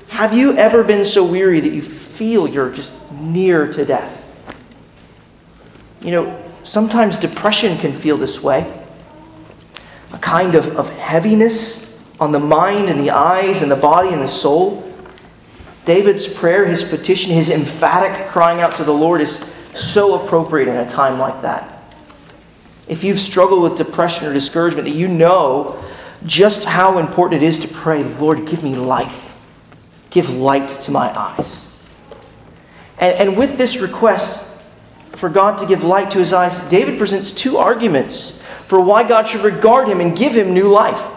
Have 0.08 0.34
you 0.34 0.54
ever 0.56 0.84
been 0.84 1.04
so 1.04 1.24
weary 1.24 1.60
that 1.60 1.72
you 1.72 1.80
feel 1.82 2.46
you're 2.46 2.70
just 2.70 2.92
near 3.12 3.72
to 3.72 3.84
death? 3.87 4.20
You 6.02 6.10
know, 6.10 6.43
sometimes 6.64 7.16
depression 7.18 7.79
can 7.79 7.92
feel 7.92 8.16
this 8.16 8.42
way 8.42 8.81
a 10.12 10.18
kind 10.18 10.55
of, 10.55 10.77
of 10.77 10.90
heaviness 10.90 11.85
on 12.20 12.33
the 12.33 12.38
mind 12.38 12.88
and 12.88 13.00
the 13.00 13.11
eyes 13.11 13.62
and 13.62 13.70
the 13.70 13.77
body 13.77 14.11
and 14.11 14.22
the 14.22 14.29
soul. 14.29 14.81
David's 15.85 16.27
prayer, 16.27 16.66
his 16.66 16.85
petition, 16.85 17.33
his 17.33 17.50
emphatic 17.50 18.29
crying 18.29 18.61
out 18.61 18.72
to 18.77 18.85
the 18.85 18.92
Lord 18.92 19.20
is 19.20 19.38
so 19.74 20.24
appropriate 20.24 20.68
in 20.68 20.77
a 20.77 20.88
time 20.88 21.18
like 21.18 21.42
that. 21.42 21.83
If 22.87 23.03
you've 23.03 23.18
struggled 23.18 23.62
with 23.62 23.77
depression 23.77 24.27
or 24.27 24.33
discouragement, 24.33 24.87
that 24.87 24.94
you 24.94 25.09
know 25.09 25.83
just 26.27 26.64
how 26.64 26.98
important 26.98 27.42
it 27.42 27.46
is 27.46 27.59
to 27.61 27.68
pray, 27.68 28.05
Lord, 28.05 28.46
give 28.46 28.62
me 28.62 28.77
life. 28.77 29.38
Give 30.11 30.31
light 30.31 30.68
to 30.68 30.90
my 30.90 31.12
eyes. 31.18 31.70
And, 32.98 33.16
and 33.16 33.37
with 33.37 33.59
this 33.59 33.79
request 33.79 34.54
for 35.16 35.29
God 35.29 35.59
to 35.59 35.66
give 35.66 35.85
light 35.85 36.11
to 36.12 36.18
his 36.18 36.33
eyes, 36.33 36.59
David 36.68 36.98
presents 36.98 37.31
two 37.31 37.57
arguments 37.57 38.40
for 38.66 38.81
why 38.81 39.07
God 39.07 39.29
should 39.29 39.42
regard 39.42 39.88
him 39.88 40.00
and 40.00 40.16
give 40.16 40.33
him 40.33 40.53
new 40.53 40.68
life. 40.68 41.12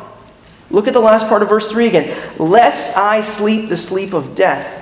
Look 0.69 0.87
at 0.87 0.93
the 0.93 0.99
last 0.99 1.27
part 1.27 1.41
of 1.41 1.49
verse 1.49 1.71
3 1.71 1.87
again. 1.87 2.17
Lest 2.37 2.97
I 2.97 3.21
sleep 3.21 3.69
the 3.69 3.77
sleep 3.77 4.13
of 4.13 4.35
death. 4.35 4.73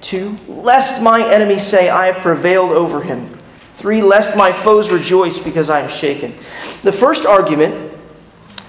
Two, 0.00 0.36
lest 0.46 1.02
my 1.02 1.26
enemies 1.32 1.66
say, 1.66 1.88
I 1.88 2.06
have 2.06 2.16
prevailed 2.16 2.72
over 2.72 3.02
him. 3.02 3.32
Three, 3.76 4.02
lest 4.02 4.36
my 4.36 4.52
foes 4.52 4.92
rejoice 4.92 5.38
because 5.38 5.70
I 5.70 5.80
am 5.80 5.88
shaken. 5.88 6.34
The 6.82 6.92
first 6.92 7.26
argument 7.26 7.92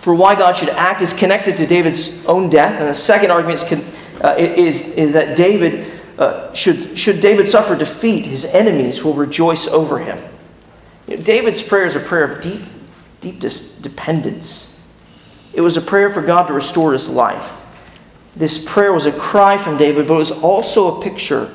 for 0.02 0.14
why 0.14 0.36
God 0.36 0.56
should 0.56 0.70
act 0.70 1.02
is 1.02 1.14
connected 1.14 1.58
to 1.58 1.68
David's 1.68 2.24
own 2.26 2.50
death, 2.50 2.80
and 2.80 2.88
the 2.88 2.96
second 2.96 3.32
argument 3.32 3.64
is, 3.64 4.22
uh, 4.22 4.36
is, 4.38 4.96
is 4.96 5.14
that 5.14 5.36
David 5.36 5.99
uh, 6.20 6.54
should, 6.54 6.98
should 6.98 7.22
David 7.22 7.48
suffer 7.48 7.76
defeat, 7.76 8.26
his 8.26 8.44
enemies 8.46 9.04
will 9.04 9.14
rejoice 9.14 9.68
over 9.68 10.00
him. 10.00 10.22
You 11.08 11.16
know, 11.16 11.24
David's 11.24 11.62
prayer 11.62 11.86
is 11.86 11.96
a 11.96 12.02
prayer 12.02 12.26
of 12.26 12.42
deep, 12.42 12.62
deep 13.22 13.40
dependence. 13.40 14.78
It 15.54 15.62
was 15.62 15.78
a 15.78 15.82
prayer 15.82 16.10
for 16.10 16.22
God 16.22 16.48
to 16.48 16.54
restore 16.54 16.92
his 16.92 17.10
life. 17.10 17.56
This 18.36 18.64
prayer 18.64 18.92
was 18.92 19.06
a 19.06 19.14
cry 19.14 19.58
from 19.58 19.78
David, 19.78 20.08
but 20.08 20.16
it 20.16 20.18
was 20.18 20.44
also 20.44 21.00
a 21.00 21.02
picture 21.02 21.50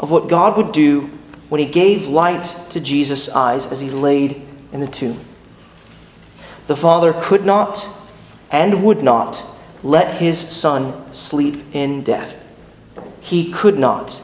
of 0.00 0.10
what 0.10 0.28
God 0.28 0.56
would 0.56 0.72
do 0.72 1.02
when 1.48 1.60
he 1.60 1.66
gave 1.66 2.08
light 2.08 2.44
to 2.70 2.80
Jesus' 2.80 3.28
eyes 3.28 3.70
as 3.70 3.80
he 3.80 3.88
laid 3.88 4.42
in 4.72 4.80
the 4.80 4.88
tomb. 4.88 5.20
The 6.66 6.76
Father 6.76 7.14
could 7.20 7.44
not 7.44 7.86
and 8.50 8.84
would 8.84 9.02
not 9.02 9.42
let 9.84 10.14
his 10.14 10.38
Son 10.38 11.12
sleep 11.14 11.62
in 11.72 12.02
death. 12.02 12.41
He 13.22 13.50
could 13.50 13.78
not. 13.78 14.20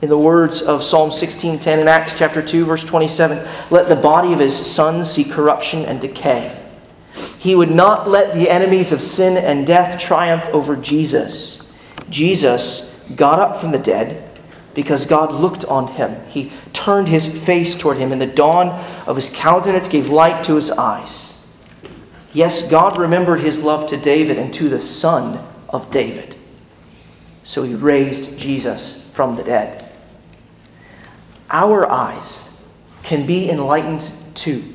In 0.00 0.08
the 0.08 0.16
words 0.16 0.62
of 0.62 0.82
Psalm 0.82 1.10
16:10 1.10 1.80
and 1.80 1.88
Acts 1.88 2.16
chapter 2.16 2.40
2 2.40 2.64
verse 2.64 2.84
27, 2.84 3.46
let 3.70 3.88
the 3.88 3.96
body 3.96 4.32
of 4.32 4.38
his 4.38 4.54
son 4.54 5.04
see 5.04 5.24
corruption 5.24 5.84
and 5.84 6.00
decay. 6.00 6.56
He 7.38 7.54
would 7.54 7.70
not 7.70 8.08
let 8.08 8.34
the 8.34 8.48
enemies 8.48 8.92
of 8.92 9.02
sin 9.02 9.36
and 9.36 9.66
death 9.66 10.00
triumph 10.00 10.44
over 10.52 10.76
Jesus. 10.76 11.62
Jesus 12.08 13.04
got 13.16 13.38
up 13.38 13.60
from 13.60 13.72
the 13.72 13.78
dead 13.78 14.30
because 14.74 15.04
God 15.04 15.32
looked 15.32 15.64
on 15.64 15.88
him. 15.88 16.16
He 16.28 16.52
turned 16.72 17.08
his 17.08 17.26
face 17.26 17.74
toward 17.74 17.98
him, 17.98 18.12
and 18.12 18.20
the 18.20 18.26
dawn 18.26 18.68
of 19.06 19.16
his 19.16 19.28
countenance 19.28 19.88
gave 19.88 20.08
light 20.08 20.44
to 20.44 20.54
his 20.54 20.70
eyes. 20.70 21.38
Yes, 22.32 22.62
God 22.62 22.96
remembered 22.96 23.40
his 23.40 23.62
love 23.62 23.88
to 23.88 23.96
David 23.96 24.38
and 24.38 24.54
to 24.54 24.68
the 24.68 24.80
son 24.80 25.44
of 25.68 25.90
David. 25.90 26.36
So 27.50 27.64
he 27.64 27.74
raised 27.74 28.38
Jesus 28.38 29.02
from 29.10 29.34
the 29.34 29.42
dead. 29.42 29.84
Our 31.50 31.90
eyes 31.90 32.48
can 33.02 33.26
be 33.26 33.50
enlightened 33.50 34.08
too. 34.36 34.72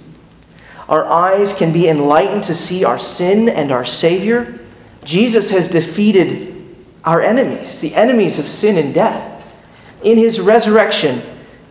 Our 0.90 1.06
eyes 1.06 1.58
can 1.58 1.72
be 1.72 1.88
enlightened 1.88 2.44
to 2.44 2.54
see 2.54 2.84
our 2.84 3.00
sin 3.00 3.48
and 3.48 3.72
our 3.72 3.86
Savior. 3.86 4.60
Jesus 5.06 5.52
has 5.52 5.70
defeated 5.70 6.76
our 7.06 7.22
enemies, 7.22 7.80
the 7.80 7.96
enemies 7.96 8.40
of 8.40 8.50
sin 8.50 8.78
and 8.78 8.94
death, 8.94 9.50
in 10.04 10.18
his 10.18 10.42
resurrection. 10.42 11.22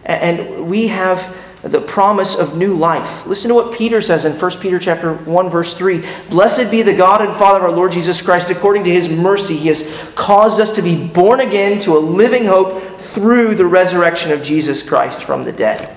And 0.06 0.70
we 0.70 0.88
have 0.88 1.36
the 1.64 1.80
promise 1.80 2.38
of 2.38 2.56
new 2.56 2.74
life. 2.74 3.26
Listen 3.26 3.48
to 3.48 3.54
what 3.54 3.74
Peter 3.74 4.02
says 4.02 4.26
in 4.26 4.38
1 4.38 4.50
Peter 4.58 4.78
chapter 4.78 5.14
1 5.14 5.50
verse 5.50 5.72
3. 5.74 6.04
Blessed 6.28 6.70
be 6.70 6.82
the 6.82 6.94
God 6.94 7.22
and 7.22 7.34
Father 7.38 7.58
of 7.58 7.64
our 7.64 7.72
Lord 7.72 7.92
Jesus 7.92 8.20
Christ 8.20 8.50
according 8.50 8.84
to 8.84 8.90
his 8.90 9.08
mercy 9.08 9.56
he 9.56 9.68
has 9.68 9.90
caused 10.14 10.60
us 10.60 10.74
to 10.74 10.82
be 10.82 11.06
born 11.06 11.40
again 11.40 11.80
to 11.80 11.96
a 11.96 11.98
living 11.98 12.44
hope 12.44 12.82
through 13.00 13.54
the 13.54 13.66
resurrection 13.66 14.30
of 14.30 14.42
Jesus 14.42 14.86
Christ 14.86 15.22
from 15.22 15.42
the 15.42 15.52
dead. 15.52 15.96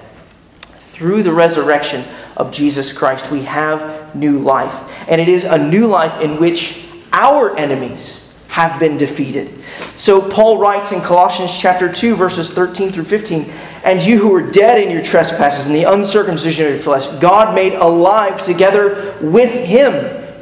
Through 0.70 1.24
the 1.24 1.34
resurrection 1.34 2.06
of 2.38 2.52
Jesus 2.52 2.94
Christ 2.94 3.30
we 3.30 3.44
have 3.44 4.16
new 4.16 4.40
life. 4.40 5.10
And 5.10 5.20
it 5.20 5.28
is 5.28 5.44
a 5.44 5.58
new 5.58 5.88
life 5.88 6.22
in 6.22 6.40
which 6.40 6.86
our 7.12 7.58
enemies 7.58 8.27
have 8.58 8.80
been 8.80 8.98
defeated. 8.98 9.64
So 9.98 10.20
Paul 10.20 10.58
writes 10.58 10.92
in 10.92 11.00
Colossians 11.02 11.56
chapter 11.56 11.94
2 11.94 12.16
verses 12.16 12.50
13 12.50 12.92
through 12.92 13.04
15, 13.04 13.48
and 13.84 14.02
you 14.02 14.18
who 14.18 14.30
were 14.30 14.50
dead 14.50 14.82
in 14.82 14.90
your 14.90 15.04
trespasses 15.04 15.68
and 15.68 15.76
the 15.76 15.84
uncircumcision 15.84 16.66
of 16.66 16.74
your 16.74 16.82
flesh, 16.82 17.06
God 17.20 17.54
made 17.54 17.74
alive 17.74 18.42
together 18.42 19.16
with 19.22 19.52
him, 19.52 19.94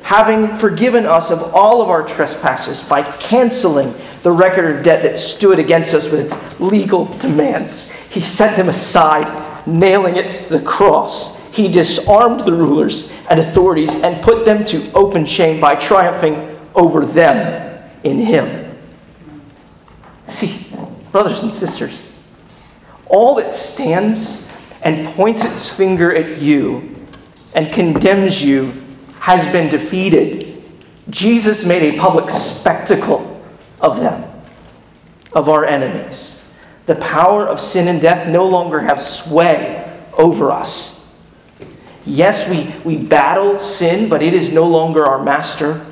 having 0.01 0.47
forgiven 0.56 1.06
us 1.06 1.30
of 1.30 1.54
all 1.54 1.82
of 1.82 1.89
our 1.89 2.08
trespasses 2.08 2.82
by 2.82 3.01
canceling 3.19 3.93
the 4.21 4.32
record 4.32 4.73
of 4.73 4.82
debt 4.82 5.04
that 5.04 5.19
stood 5.19 5.60
against 5.60 5.93
us 5.93 6.10
with 6.10 6.21
its 6.21 6.62
legal 6.62 7.08
demands. 7.17 7.91
He 7.91 8.21
set 8.21 8.56
them 8.56 8.69
aside, 8.69 9.67
nailing 9.67 10.15
it 10.15 10.30
to 10.30 10.58
the 10.58 10.62
cross. 10.62 11.38
He 11.51 11.67
disarmed 11.67 12.45
the 12.45 12.54
rulers 12.54 13.12
and 13.30 13.41
authorities 13.41 14.04
and 14.04 14.23
put 14.23 14.45
them 14.45 14.63
to 14.63 14.89
open 14.93 15.25
shame 15.25 15.60
by 15.60 15.75
triumphing 15.75 16.58
over 16.75 17.06
them 17.06 17.64
in 18.06 18.20
Him. 18.20 18.78
See, 20.30 20.74
brothers 21.12 21.44
and 21.44 21.52
sisters, 21.52 22.13
all 23.08 23.36
that 23.36 23.52
stands 23.52 24.50
and 24.82 25.08
points 25.15 25.44
its 25.44 25.68
finger 25.68 26.15
at 26.15 26.41
you 26.41 26.96
and 27.54 27.74
condemns 27.74 28.44
you 28.44 28.72
has 29.20 29.52
been 29.52 29.70
defeated. 29.70 30.63
Jesus 31.10 31.65
made 31.65 31.96
a 31.96 32.00
public 32.00 32.30
spectacle 32.30 33.44
of 33.82 34.00
them, 34.00 34.32
of 35.34 35.50
our 35.50 35.65
enemies. 35.65 36.44
The 36.86 36.96
power 36.96 37.48
of 37.48 37.60
sin 37.60 37.88
and 37.88 38.00
death 38.00 38.28
no 38.28 38.48
longer 38.48 38.80
have 38.80 39.02
sway 39.02 39.82
over 40.18 40.52
us. 40.52 41.08
Yes, 42.06 42.48
we, 42.48 42.72
we 42.84 43.04
battle 43.04 43.58
sin, 43.58 44.10
but 44.10 44.22
it 44.22 44.36
is 44.36 44.52
no 44.52 44.68
longer 44.68 45.04
our 45.04 45.24
master. 45.24 45.84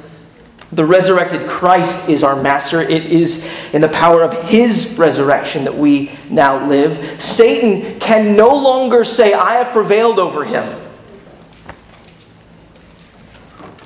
The 0.74 0.86
resurrected 0.86 1.48
Christ 1.48 2.10
is 2.10 2.24
our 2.24 2.42
master. 2.42 2.82
It 2.82 3.06
is 3.06 3.48
in 3.74 3.82
the 3.82 3.90
power 3.90 4.24
of 4.24 4.34
his 4.50 4.98
resurrection 4.98 5.66
that 5.66 5.76
we 5.76 6.12
now 6.32 6.68
live. 6.68 7.22
Satan 7.22 8.00
can 8.00 8.36
no 8.36 8.56
longer 8.56 9.04
say, 9.04 9.34
I 9.34 9.56
have 9.56 9.72
prevailed 9.72 10.18
over 10.18 10.44
him. 10.44 10.82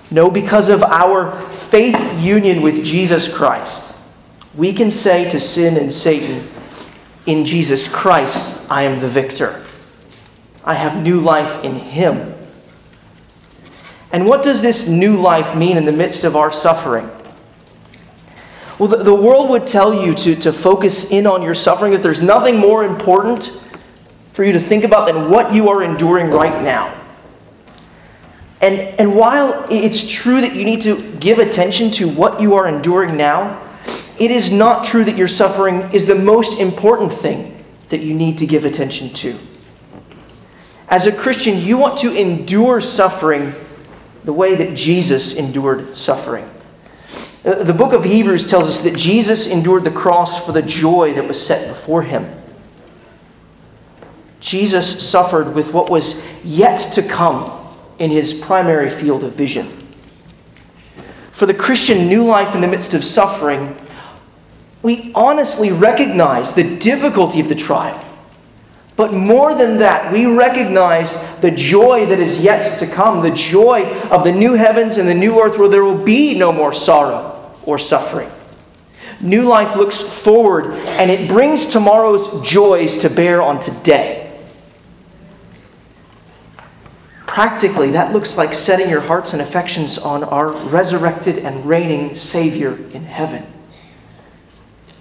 No, 0.09 0.31
because 0.31 0.69
of 0.69 0.81
our 0.81 1.41
faith 1.49 2.23
union 2.23 2.61
with 2.61 2.85
Jesus 2.85 3.31
Christ, 3.31 3.93
we 4.55 4.71
can 4.71 4.89
say 4.89 5.29
to 5.29 5.41
sin 5.41 5.75
and 5.75 5.91
Satan, 5.91 6.47
In 7.25 7.43
Jesus 7.43 7.89
Christ, 7.89 8.71
I 8.71 8.83
am 8.83 9.01
the 9.01 9.09
victor. 9.09 9.61
I 10.63 10.75
have 10.75 11.03
new 11.03 11.19
life 11.19 11.65
in 11.65 11.75
him. 11.75 12.36
And 14.11 14.25
what 14.25 14.43
does 14.43 14.61
this 14.61 14.87
new 14.87 15.17
life 15.17 15.55
mean 15.55 15.77
in 15.77 15.85
the 15.85 15.91
midst 15.91 16.23
of 16.23 16.35
our 16.35 16.51
suffering? 16.51 17.09
Well, 18.79 18.89
the, 18.89 18.97
the 18.97 19.13
world 19.13 19.49
would 19.49 19.65
tell 19.65 19.93
you 19.93 20.13
to, 20.13 20.35
to 20.35 20.53
focus 20.53 21.11
in 21.11 21.25
on 21.25 21.41
your 21.41 21.55
suffering, 21.55 21.91
that 21.93 22.03
there's 22.03 22.21
nothing 22.21 22.57
more 22.57 22.83
important 22.83 23.63
for 24.31 24.43
you 24.43 24.53
to 24.53 24.59
think 24.59 24.83
about 24.83 25.07
than 25.07 25.31
what 25.31 25.53
you 25.53 25.69
are 25.69 25.83
enduring 25.83 26.29
right 26.29 26.63
now. 26.63 26.93
And, 28.61 28.79
and 28.99 29.15
while 29.15 29.65
it's 29.69 30.07
true 30.07 30.41
that 30.41 30.55
you 30.55 30.63
need 30.63 30.81
to 30.81 31.01
give 31.17 31.39
attention 31.39 31.91
to 31.91 32.07
what 32.07 32.39
you 32.39 32.53
are 32.55 32.67
enduring 32.67 33.17
now, 33.17 33.63
it 34.19 34.31
is 34.31 34.51
not 34.51 34.85
true 34.85 35.03
that 35.05 35.15
your 35.15 35.27
suffering 35.27 35.81
is 35.91 36.05
the 36.05 36.15
most 36.15 36.59
important 36.59 37.13
thing 37.13 37.63
that 37.89 38.01
you 38.01 38.13
need 38.13 38.37
to 38.39 38.47
give 38.47 38.65
attention 38.65 39.09
to. 39.15 39.37
As 40.89 41.05
a 41.05 41.11
Christian, 41.11 41.61
you 41.61 41.77
want 41.77 41.99
to 41.99 42.15
endure 42.15 42.81
suffering 42.81 43.53
the 44.23 44.33
way 44.33 44.55
that 44.55 44.75
Jesus 44.75 45.35
endured 45.35 45.97
suffering. 45.97 46.49
Uh, 47.45 47.63
the 47.63 47.73
book 47.73 47.93
of 47.93 48.03
Hebrews 48.03 48.47
tells 48.47 48.67
us 48.67 48.81
that 48.81 48.95
Jesus 48.97 49.47
endured 49.47 49.83
the 49.83 49.91
cross 49.91 50.45
for 50.45 50.51
the 50.51 50.61
joy 50.61 51.13
that 51.13 51.27
was 51.27 51.43
set 51.43 51.67
before 51.69 52.03
him. 52.03 52.29
Jesus 54.39 55.07
suffered 55.07 55.55
with 55.55 55.73
what 55.73 55.89
was 55.89 56.23
yet 56.43 56.77
to 56.93 57.01
come 57.01 57.51
in 57.99 58.11
his 58.11 58.33
primary 58.33 58.89
field 58.89 59.23
of 59.23 59.33
vision. 59.33 59.67
For 61.31 61.45
the 61.45 61.53
Christian 61.53 62.07
new 62.07 62.23
life 62.23 62.55
in 62.55 62.61
the 62.61 62.67
midst 62.67 62.93
of 62.93 63.03
suffering, 63.03 63.77
we 64.83 65.11
honestly 65.13 65.71
recognize 65.71 66.53
the 66.53 66.77
difficulty 66.77 67.39
of 67.39 67.49
the 67.49 67.55
trial. 67.55 68.03
But 68.97 69.13
more 69.13 69.53
than 69.53 69.77
that, 69.77 70.11
we 70.11 70.25
recognize 70.25 71.15
the 71.39 71.51
joy 71.51 72.07
that 72.07 72.19
is 72.19 72.43
yet 72.43 72.79
to 72.79 72.87
come, 72.87 73.21
the 73.21 73.29
joy 73.29 73.85
of 74.09 74.23
the 74.23 74.31
new 74.31 74.53
heavens 74.53 74.97
and 74.97 75.07
the 75.07 75.13
new 75.13 75.39
earth 75.39 75.59
where 75.59 75.69
there 75.69 75.83
will 75.83 76.03
be 76.03 76.37
no 76.37 76.51
more 76.51 76.73
sorrow 76.73 77.55
or 77.63 77.77
suffering. 77.77 78.29
New 79.21 79.43
life 79.43 79.75
looks 79.75 79.97
forward 80.01 80.73
and 80.97 81.11
it 81.11 81.27
brings 81.27 81.67
tomorrow's 81.67 82.41
joys 82.41 82.97
to 82.97 83.09
bear 83.09 83.39
on 83.39 83.59
today. 83.59 84.23
Practically, 87.27 87.91
that 87.91 88.13
looks 88.13 88.35
like 88.35 88.51
setting 88.51 88.89
your 88.89 89.01
hearts 89.01 89.33
and 89.33 89.43
affections 89.43 89.99
on 89.99 90.23
our 90.23 90.49
resurrected 90.49 91.37
and 91.37 91.67
reigning 91.67 92.15
Savior 92.15 92.75
in 92.93 93.03
heaven. 93.03 93.45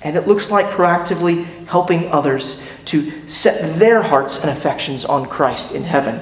And 0.02 0.16
it 0.16 0.28
looks 0.28 0.50
like 0.50 0.66
proactively 0.66 1.46
helping 1.66 2.10
others 2.12 2.66
to 2.86 3.28
set 3.28 3.78
their 3.78 4.02
hearts 4.02 4.40
and 4.40 4.50
affections 4.50 5.04
on 5.04 5.26
Christ 5.26 5.72
in 5.72 5.82
heaven. 5.82 6.20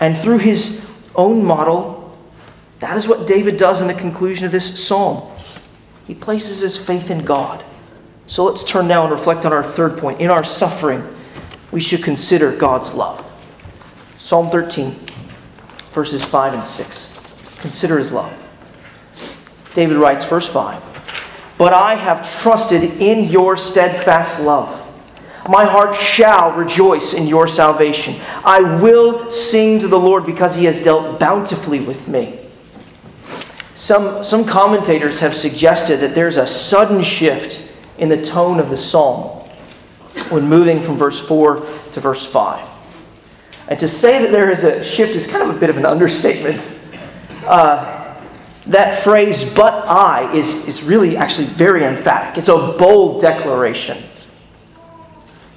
And 0.00 0.16
through 0.18 0.38
his 0.38 0.88
own 1.14 1.44
model, 1.44 2.16
that 2.80 2.96
is 2.96 3.08
what 3.08 3.26
David 3.26 3.56
does 3.56 3.80
in 3.80 3.88
the 3.88 3.94
conclusion 3.94 4.44
of 4.44 4.52
this 4.52 4.84
psalm. 4.84 5.30
He 6.06 6.14
places 6.14 6.60
his 6.60 6.76
faith 6.76 7.10
in 7.10 7.24
God. 7.24 7.64
So 8.26 8.44
let's 8.44 8.64
turn 8.64 8.86
now 8.86 9.04
and 9.04 9.12
reflect 9.12 9.44
on 9.44 9.52
our 9.52 9.62
third 9.62 9.98
point. 9.98 10.20
In 10.20 10.30
our 10.30 10.44
suffering, 10.44 11.02
we 11.72 11.80
should 11.80 12.02
consider 12.02 12.54
God's 12.54 12.94
love. 12.94 13.22
Psalm 14.18 14.50
13, 14.50 14.94
verses 15.92 16.24
5 16.24 16.54
and 16.54 16.64
6. 16.64 17.58
Consider 17.60 17.98
his 17.98 18.12
love. 18.12 18.32
David 19.74 19.96
writes, 19.96 20.24
verse 20.24 20.48
5 20.48 20.95
but 21.58 21.72
I 21.72 21.94
have 21.94 22.28
trusted 22.40 22.82
in 23.00 23.30
your 23.30 23.56
steadfast 23.56 24.42
love. 24.42 24.82
My 25.48 25.64
heart 25.64 25.94
shall 25.94 26.56
rejoice 26.56 27.14
in 27.14 27.26
your 27.26 27.46
salvation. 27.46 28.16
I 28.44 28.80
will 28.80 29.30
sing 29.30 29.78
to 29.78 29.88
the 29.88 29.98
Lord 29.98 30.26
because 30.26 30.56
he 30.56 30.64
has 30.64 30.82
dealt 30.82 31.20
bountifully 31.20 31.80
with 31.80 32.08
me. 32.08 32.38
Some, 33.74 34.24
some 34.24 34.44
commentators 34.44 35.20
have 35.20 35.36
suggested 35.36 35.98
that 36.00 36.14
there's 36.14 36.36
a 36.36 36.46
sudden 36.46 37.02
shift 37.02 37.72
in 37.98 38.08
the 38.08 38.20
tone 38.20 38.58
of 38.58 38.70
the 38.70 38.76
psalm 38.76 39.44
when 40.30 40.48
moving 40.48 40.80
from 40.80 40.96
verse 40.96 41.20
4 41.26 41.56
to 41.92 42.00
verse 42.00 42.26
5. 42.26 42.66
And 43.68 43.78
to 43.78 43.88
say 43.88 44.22
that 44.22 44.30
there 44.30 44.50
is 44.50 44.64
a 44.64 44.82
shift 44.82 45.14
is 45.14 45.30
kind 45.30 45.48
of 45.48 45.54
a 45.56 45.58
bit 45.58 45.70
of 45.70 45.76
an 45.76 45.86
understatement. 45.86 46.72
Uh, 47.44 47.95
that 48.66 49.02
phrase, 49.02 49.44
but 49.44 49.86
I, 49.88 50.32
is, 50.32 50.66
is 50.66 50.82
really 50.82 51.16
actually 51.16 51.46
very 51.46 51.84
emphatic. 51.84 52.38
It's 52.38 52.48
a 52.48 52.56
bold 52.78 53.20
declaration. 53.20 54.02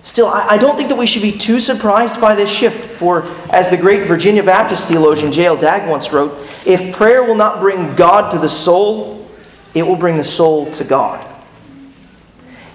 Still, 0.01 0.27
I, 0.27 0.47
I 0.49 0.57
don't 0.57 0.77
think 0.77 0.89
that 0.89 0.97
we 0.97 1.07
should 1.07 1.21
be 1.21 1.31
too 1.31 1.59
surprised 1.59 2.21
by 2.21 2.35
this 2.35 2.49
shift, 2.49 2.85
for 2.95 3.23
as 3.51 3.69
the 3.69 3.77
great 3.77 4.07
Virginia 4.07 4.43
Baptist 4.43 4.87
theologian 4.87 5.31
J.L. 5.31 5.57
Dagg 5.57 5.89
once 5.89 6.13
wrote, 6.13 6.33
if 6.65 6.95
prayer 6.95 7.23
will 7.23 7.35
not 7.35 7.59
bring 7.59 7.95
God 7.95 8.31
to 8.31 8.37
the 8.37 8.49
soul, 8.49 9.27
it 9.73 9.83
will 9.83 9.95
bring 9.95 10.17
the 10.17 10.23
soul 10.23 10.71
to 10.73 10.83
God. 10.83 11.25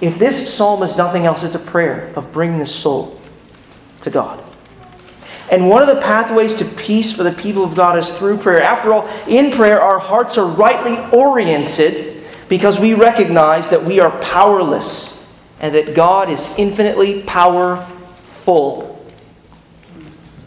If 0.01 0.18
this 0.18 0.55
psalm 0.55 0.82
is 0.82 0.97
nothing 0.97 1.24
else, 1.24 1.43
it's 1.45 1.55
a 1.55 1.61
prayer 1.61 2.12
of 2.14 2.30
bringing 2.32 2.59
the 2.59 2.66
soul 2.66 3.18
to 4.03 4.11
God. 4.11 4.43
And 5.51 5.68
one 5.68 5.82
of 5.82 5.95
the 5.95 6.01
pathways 6.01 6.55
to 6.57 6.64
peace 6.64 7.12
for 7.12 7.22
the 7.22 7.32
people 7.32 7.64
of 7.64 7.74
God 7.74 7.99
is 7.99 8.11
through 8.11 8.38
prayer. 8.38 8.62
After 8.62 8.92
all, 8.92 9.09
in 9.28 9.53
prayer, 9.53 9.80
our 9.80 9.99
hearts 9.99 10.38
are 10.38 10.47
rightly 10.47 10.97
oriented 11.16 12.24
because 12.49 12.80
we 12.80 12.95
recognize 12.95 13.68
that 13.70 13.82
we 13.82 14.01
are 14.01 14.11
powerless 14.22 15.26
and 15.61 15.74
that 15.74 15.95
God 15.95 16.30
is 16.30 16.55
infinitely 16.59 17.22
powerful. 17.22 18.90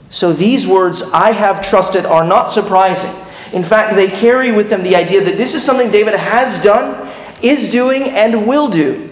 So 0.10 0.34
these 0.34 0.66
words, 0.66 1.04
I 1.14 1.32
have 1.32 1.68
trusted, 1.68 2.06
are 2.06 2.26
not 2.26 2.50
surprising. 2.50 3.12
In 3.54 3.64
fact, 3.64 3.96
they 3.96 4.08
carry 4.08 4.52
with 4.52 4.70
them 4.70 4.84
the 4.84 4.96
idea 4.96 5.24
that 5.24 5.38
this 5.38 5.54
is 5.54 5.64
something 5.64 5.92
David 5.92 6.16
has 6.16 6.62
done, 6.62 7.12
is 7.42 7.70
doing, 7.70 8.04
and 8.04 8.48
will 8.48 8.70
do. 8.70 9.10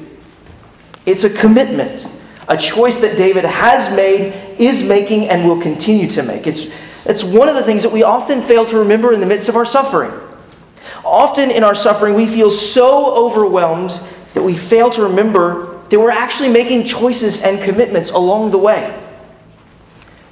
It's 1.06 1.24
a 1.24 1.30
commitment, 1.30 2.10
a 2.48 2.58
choice 2.58 2.98
that 2.98 3.18
David 3.18 3.46
has 3.46 3.96
made, 3.96 4.34
is 4.60 4.88
making, 4.88 5.30
and 5.30 5.48
will 5.48 5.62
continue 5.62 6.08
to 6.10 6.24
make. 6.24 6.48
It's, 6.48 6.72
it's 7.06 7.24
one 7.24 7.50
of 7.50 7.56
the 7.56 7.64
things 7.64 7.84
that 7.84 7.92
we 7.92 8.04
often 8.04 8.42
fail 8.42 8.66
to 8.68 8.80
remember 8.80 9.14
in 9.14 9.20
the 9.20 9.26
midst 9.26 9.50
of 9.50 9.56
our 9.56 9.66
suffering. 9.66 10.12
Often 11.04 11.52
in 11.52 11.64
our 11.64 11.76
suffering, 11.76 12.14
we 12.16 12.28
feel 12.28 12.52
so 12.52 13.16
overwhelmed 13.16 14.00
that 14.34 14.44
we 14.44 14.56
fail 14.56 14.90
to 14.92 15.04
remember 15.04 15.82
that 15.90 16.00
we're 16.00 16.12
actually 16.12 16.50
making 16.50 16.84
choices 16.84 17.44
and 17.44 17.62
commitments 17.62 18.12
along 18.12 18.52
the 18.52 18.58
way. 18.58 19.02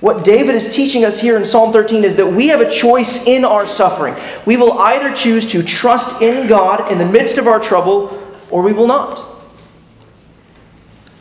What 0.04 0.26
David 0.26 0.56
is 0.56 0.76
teaching 0.76 1.06
us 1.06 1.22
here 1.22 1.38
in 1.38 1.46
Psalm 1.46 1.72
13 1.72 2.04
is 2.04 2.18
that 2.18 2.28
we 2.28 2.50
have 2.50 2.60
a 2.60 2.70
choice 2.70 3.26
in 3.26 3.46
our 3.46 3.66
suffering. 3.66 4.16
We 4.46 4.58
will 4.58 4.74
either 4.74 5.16
choose 5.16 5.46
to 5.48 5.64
trust 5.64 6.22
in 6.22 6.48
God 6.50 6.92
in 6.92 6.98
the 6.98 7.06
midst 7.06 7.38
of 7.38 7.48
our 7.48 7.60
trouble, 7.60 8.20
or 8.52 8.62
we 8.62 8.74
will 8.74 8.88
not. 8.88 9.33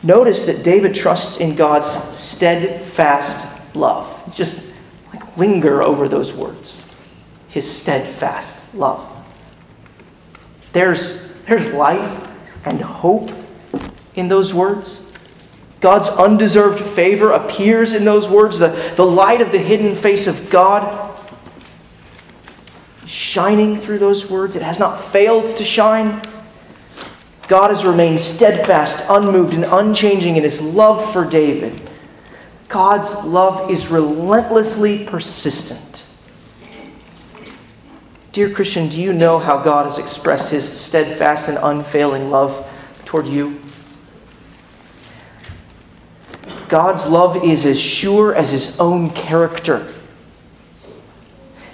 Notice 0.03 0.45
that 0.45 0.63
David 0.63 0.93
trusts 0.93 1.37
in 1.37 1.55
God's 1.55 1.87
steadfast 2.17 3.75
love. 3.75 4.09
Just 4.35 4.71
like 5.13 5.37
linger 5.37 5.81
over 5.81 6.09
those 6.09 6.33
words. 6.33 6.87
His 7.47 7.69
steadfast 7.69 8.75
love. 8.75 9.09
There's, 10.73 11.33
there's 11.45 11.73
life 11.73 12.29
and 12.65 12.81
hope 12.81 13.31
in 14.15 14.27
those 14.27 14.53
words. 14.53 15.09
God's 15.79 16.09
undeserved 16.09 16.83
favor 16.83 17.31
appears 17.31 17.93
in 17.93 18.05
those 18.05 18.27
words, 18.27 18.59
the, 18.59 18.93
the 18.95 19.05
light 19.05 19.41
of 19.41 19.51
the 19.51 19.57
hidden 19.57 19.95
face 19.95 20.27
of 20.27 20.49
God 20.49 21.11
shining 23.05 23.77
through 23.77 23.99
those 23.99 24.29
words. 24.29 24.55
It 24.55 24.61
has 24.61 24.79
not 24.79 24.97
failed 25.01 25.47
to 25.57 25.63
shine. 25.63 26.21
God 27.47 27.69
has 27.69 27.85
remained 27.85 28.19
steadfast, 28.19 29.05
unmoved, 29.09 29.53
and 29.53 29.65
unchanging 29.65 30.37
in 30.37 30.43
his 30.43 30.61
love 30.61 31.11
for 31.11 31.25
David. 31.25 31.89
God's 32.69 33.23
love 33.25 33.69
is 33.69 33.87
relentlessly 33.87 35.05
persistent. 35.05 36.07
Dear 38.31 38.49
Christian, 38.49 38.87
do 38.87 38.99
you 38.99 39.13
know 39.13 39.37
how 39.37 39.61
God 39.61 39.83
has 39.83 39.99
expressed 39.99 40.49
his 40.49 40.67
steadfast 40.67 41.49
and 41.49 41.59
unfailing 41.61 42.31
love 42.31 42.67
toward 43.05 43.27
you? 43.27 43.61
God's 46.67 47.07
love 47.07 47.43
is 47.43 47.65
as 47.65 47.79
sure 47.79 48.33
as 48.33 48.49
his 48.49 48.79
own 48.79 49.11
character. 49.11 49.93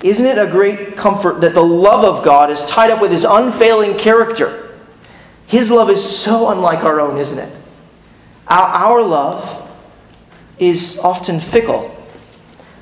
Isn't 0.04 0.26
it 0.26 0.38
a 0.38 0.48
great 0.48 0.98
comfort 0.98 1.40
that 1.42 1.54
the 1.54 1.64
love 1.64 2.04
of 2.04 2.26
God 2.26 2.50
is 2.50 2.66
tied 2.66 2.92
up 2.92 3.02
with 3.02 3.12
his 3.12 3.24
unfailing 3.24 3.98
character? 3.98 4.69
His 5.50 5.72
love 5.72 5.90
is 5.90 6.04
so 6.04 6.50
unlike 6.50 6.84
our 6.84 7.02
own, 7.02 7.18
isn't 7.18 7.40
it? 7.40 7.52
Our, 8.48 8.66
our 8.66 9.02
love 9.02 9.68
is 10.60 11.00
often 11.00 11.40
fickle, 11.40 11.96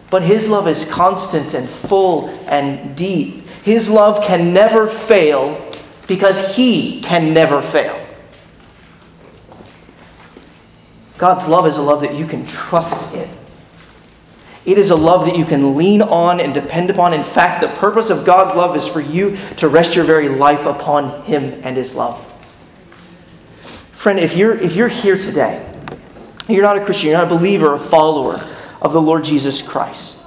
but 0.10 0.22
his 0.22 0.50
love 0.50 0.68
is 0.68 0.84
constant 0.84 1.54
and 1.54 1.70
full 1.70 2.28
and 2.48 2.94
deep. 2.98 3.48
His 3.64 3.90
love 3.90 4.22
can 4.22 4.54
never 4.54 4.86
fail 4.86 5.66
because 6.10 6.58
he 6.58 7.00
can 7.00 7.34
never 7.34 7.62
fail. 7.62 7.98
God's 11.18 11.48
love 11.48 11.68
is 11.68 11.78
a 11.78 11.82
love 11.82 12.02
that 12.02 12.16
you 12.16 12.28
can 12.28 12.46
trust 12.46 13.16
in. 13.16 13.30
It 14.66 14.78
is 14.78 14.90
a 14.90 14.96
love 14.98 15.26
that 15.26 15.38
you 15.38 15.46
can 15.46 15.78
lean 15.78 16.02
on 16.02 16.42
and 16.42 16.54
depend 16.54 16.90
upon. 16.90 17.14
In 17.14 17.24
fact, 17.24 17.62
the 17.62 17.70
purpose 17.70 18.10
of 18.10 18.26
God's 18.26 18.54
love 18.54 18.76
is 18.76 18.86
for 18.86 19.00
you 19.00 19.38
to 19.56 19.70
rest 19.70 19.96
your 19.96 20.04
very 20.04 20.28
life 20.28 20.66
upon 20.66 21.24
Him 21.24 21.62
and 21.64 21.78
His 21.78 21.96
love. 21.96 22.27
Friend, 24.08 24.22
if 24.22 24.38
you're, 24.38 24.56
if 24.56 24.74
you're 24.74 24.88
here 24.88 25.18
today, 25.18 25.70
you're 26.48 26.64
not 26.64 26.78
a 26.78 26.86
Christian, 26.86 27.10
you're 27.10 27.18
not 27.18 27.30
a 27.30 27.36
believer, 27.36 27.74
a 27.74 27.78
follower 27.78 28.40
of 28.82 28.94
the 28.94 29.02
Lord 29.02 29.26
Jesus 29.26 29.62
Christ, 29.62 30.24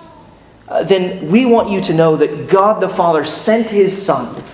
uh, 0.68 0.82
then 0.82 1.30
we 1.30 1.46
want 1.46 1.70
you 1.70 1.80
to 1.80 1.94
know 1.94 2.14
that 2.14 2.50
God 2.50 2.82
the 2.82 2.90
Father 2.90 3.24
sent 3.24 3.70
His 3.70 3.96
Son, 3.96 4.44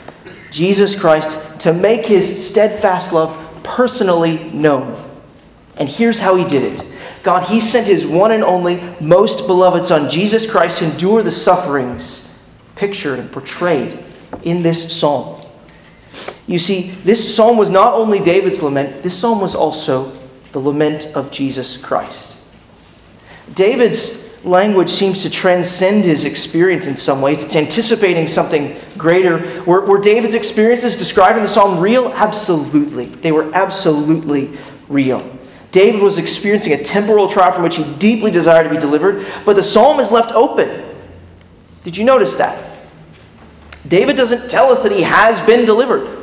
Jesus 0.53 0.97
Christ, 0.97 1.59
to 1.59 1.72
make 1.72 2.07
His 2.07 2.47
steadfast 2.47 3.12
love 3.12 3.37
personally 3.64 4.49
known. 4.51 4.97
And 5.79 5.89
here's 5.89 6.20
how 6.20 6.37
he 6.37 6.45
did 6.45 6.74
it 6.74 6.87
God, 7.24 7.49
he 7.49 7.61
sent 7.61 7.89
his 7.89 8.07
one 8.07 8.31
and 8.31 8.45
only, 8.45 8.81
most 9.01 9.49
beloved 9.49 9.85
Son, 9.85 10.09
Jesus 10.09 10.49
Christ, 10.49 10.79
to 10.79 10.85
endure 10.93 11.24
the 11.24 11.33
sufferings 11.33 12.33
pictured 12.77 13.18
and 13.18 13.33
portrayed 13.33 14.05
in 14.45 14.62
this 14.62 14.97
psalm. 14.97 15.36
You 16.47 16.59
see, 16.59 16.90
this 16.90 17.34
psalm 17.34 17.57
was 17.57 17.70
not 17.70 17.94
only 17.94 18.20
David's 18.20 18.62
lament, 18.62 19.03
this 19.03 19.18
psalm 19.18 19.40
was 19.40 19.55
also 19.55 20.12
the 20.53 20.61
lament 20.61 21.12
of 21.14 21.30
Jesus 21.30 21.76
Christ. 21.76 22.38
David's 23.55 24.44
language 24.44 24.90
seems 24.90 25.22
to 25.22 25.30
transcend 25.30 26.05
his 26.05 26.24
experience 26.24 26.86
in 26.86 26.97
some 26.97 27.20
ways. 27.20 27.42
It's 27.42 27.57
anticipating 27.57 28.26
something 28.26 28.76
greater. 28.97 29.62
Were, 29.64 29.84
were 29.84 29.99
David's 29.99 30.34
experiences 30.34 30.97
described 30.97 31.36
in 31.36 31.42
the 31.42 31.49
psalm 31.49 31.80
real? 31.80 32.09
Absolutely. 32.12 33.07
They 33.07 33.32
were 33.32 33.53
absolutely 33.53 34.57
real. 34.88 35.28
David 35.72 36.01
was 36.01 36.16
experiencing 36.16 36.72
a 36.72 36.82
temporal 36.82 37.28
trial 37.28 37.53
from 37.53 37.64
which 37.64 37.76
he 37.76 37.84
deeply 37.94 38.30
desired 38.30 38.64
to 38.64 38.70
be 38.70 38.78
delivered, 38.78 39.26
but 39.44 39.57
the 39.57 39.62
psalm 39.62 40.01
is 40.01 40.12
left 40.12 40.32
open. 40.32 40.84
Did 41.84 41.97
you 41.97 42.05
notice 42.05 42.36
that? 42.36 42.78
David 43.86 44.16
doesn't 44.16 44.49
tell 44.49 44.70
us 44.70 44.82
that 44.82 44.92
he 44.92 45.03
has 45.03 45.40
been 45.42 45.66
delivered, 45.66 46.16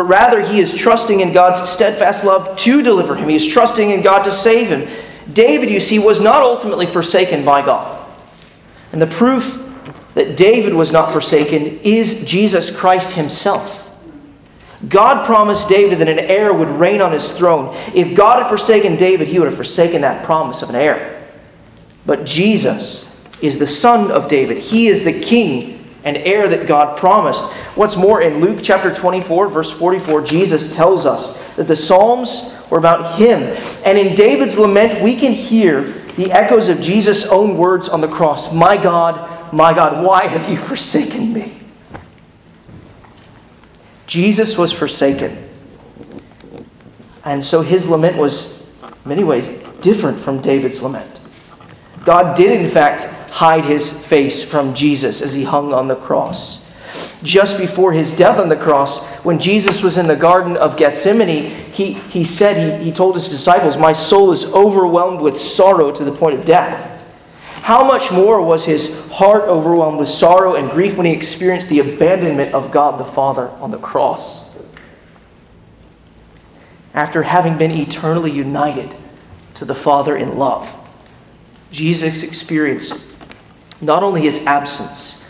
but 0.00 0.08
rather 0.08 0.40
he 0.40 0.60
is 0.60 0.74
trusting 0.74 1.20
in 1.20 1.30
God's 1.30 1.68
steadfast 1.68 2.24
love 2.24 2.56
to 2.60 2.80
deliver 2.80 3.14
him. 3.14 3.28
He 3.28 3.34
is 3.34 3.46
trusting 3.46 3.90
in 3.90 4.00
God 4.00 4.22
to 4.22 4.32
save 4.32 4.68
him. 4.68 4.88
David, 5.30 5.68
you 5.68 5.78
see, 5.78 5.98
was 5.98 6.22
not 6.22 6.40
ultimately 6.40 6.86
forsaken 6.86 7.44
by 7.44 7.60
God. 7.60 8.10
And 8.92 9.02
the 9.02 9.06
proof 9.06 9.62
that 10.14 10.38
David 10.38 10.72
was 10.72 10.90
not 10.90 11.12
forsaken 11.12 11.80
is 11.80 12.24
Jesus 12.24 12.74
Christ 12.74 13.12
himself. 13.12 13.94
God 14.88 15.26
promised 15.26 15.68
David 15.68 15.98
that 15.98 16.08
an 16.08 16.18
heir 16.18 16.54
would 16.54 16.68
reign 16.68 17.02
on 17.02 17.12
his 17.12 17.30
throne. 17.30 17.76
If 17.94 18.16
God 18.16 18.42
had 18.42 18.48
forsaken 18.48 18.96
David, 18.96 19.28
he 19.28 19.38
would 19.38 19.48
have 19.48 19.56
forsaken 19.56 20.00
that 20.00 20.24
promise 20.24 20.62
of 20.62 20.70
an 20.70 20.76
heir. 20.76 21.28
But 22.06 22.24
Jesus 22.24 23.14
is 23.42 23.58
the 23.58 23.66
son 23.66 24.10
of 24.10 24.28
David. 24.28 24.56
He 24.56 24.86
is 24.86 25.04
the 25.04 25.20
king 25.20 25.79
and 26.04 26.16
heir 26.16 26.48
that 26.48 26.66
God 26.66 26.96
promised. 26.98 27.44
What's 27.76 27.96
more, 27.96 28.22
in 28.22 28.40
Luke 28.40 28.60
chapter 28.62 28.94
24, 28.94 29.48
verse 29.48 29.70
44, 29.70 30.22
Jesus 30.22 30.74
tells 30.74 31.06
us 31.06 31.36
that 31.56 31.68
the 31.68 31.76
Psalms 31.76 32.56
were 32.70 32.78
about 32.78 33.18
him. 33.18 33.42
And 33.84 33.98
in 33.98 34.14
David's 34.14 34.58
lament, 34.58 35.02
we 35.02 35.16
can 35.16 35.32
hear 35.32 35.82
the 35.82 36.32
echoes 36.32 36.68
of 36.68 36.80
Jesus' 36.80 37.26
own 37.26 37.56
words 37.56 37.88
on 37.88 38.00
the 38.00 38.08
cross 38.08 38.52
My 38.52 38.76
God, 38.76 39.52
my 39.52 39.74
God, 39.74 40.04
why 40.04 40.26
have 40.26 40.48
you 40.48 40.56
forsaken 40.68 41.32
me? 41.32 41.56
Jesus 44.06 44.58
was 44.58 44.72
forsaken. 44.72 45.48
And 47.24 47.44
so 47.44 47.62
his 47.62 47.88
lament 47.88 48.16
was, 48.16 48.60
in 48.82 48.94
many 49.04 49.22
ways, 49.22 49.50
different 49.82 50.18
from 50.18 50.40
David's 50.40 50.82
lament. 50.82 51.20
God 52.04 52.36
did, 52.36 52.60
in 52.60 52.70
fact, 52.70 53.06
hide 53.30 53.64
his 53.64 53.88
face 53.90 54.42
from 54.42 54.74
Jesus 54.74 55.22
as 55.22 55.32
he 55.32 55.44
hung 55.44 55.72
on 55.72 55.88
the 55.88 55.96
cross. 55.96 56.60
Just 57.22 57.58
before 57.58 57.92
his 57.92 58.16
death 58.16 58.38
on 58.38 58.48
the 58.48 58.56
cross, 58.56 59.06
when 59.24 59.38
Jesus 59.38 59.82
was 59.82 59.98
in 59.98 60.06
the 60.06 60.16
Garden 60.16 60.56
of 60.56 60.76
Gethsemane, 60.76 61.50
he, 61.72 61.92
he 61.92 62.24
said, 62.24 62.78
he, 62.80 62.84
he 62.84 62.92
told 62.92 63.14
his 63.14 63.28
disciples, 63.28 63.76
My 63.76 63.92
soul 63.92 64.32
is 64.32 64.46
overwhelmed 64.46 65.20
with 65.20 65.38
sorrow 65.38 65.92
to 65.92 66.04
the 66.04 66.12
point 66.12 66.38
of 66.38 66.44
death. 66.44 66.88
How 67.62 67.84
much 67.84 68.10
more 68.10 68.42
was 68.42 68.64
his 68.64 68.98
heart 69.10 69.42
overwhelmed 69.44 69.98
with 69.98 70.08
sorrow 70.08 70.54
and 70.54 70.70
grief 70.70 70.96
when 70.96 71.06
he 71.06 71.12
experienced 71.12 71.68
the 71.68 71.80
abandonment 71.80 72.54
of 72.54 72.72
God 72.72 72.98
the 72.98 73.04
Father 73.04 73.48
on 73.60 73.70
the 73.70 73.78
cross? 73.78 74.44
After 76.94 77.22
having 77.22 77.58
been 77.58 77.70
eternally 77.70 78.32
united 78.32 78.94
to 79.54 79.64
the 79.64 79.74
Father 79.74 80.16
in 80.16 80.38
love, 80.38 80.74
Jesus 81.70 82.22
experienced 82.22 83.09
not 83.80 84.02
only 84.02 84.20
his 84.20 84.46
absence, 84.46 85.22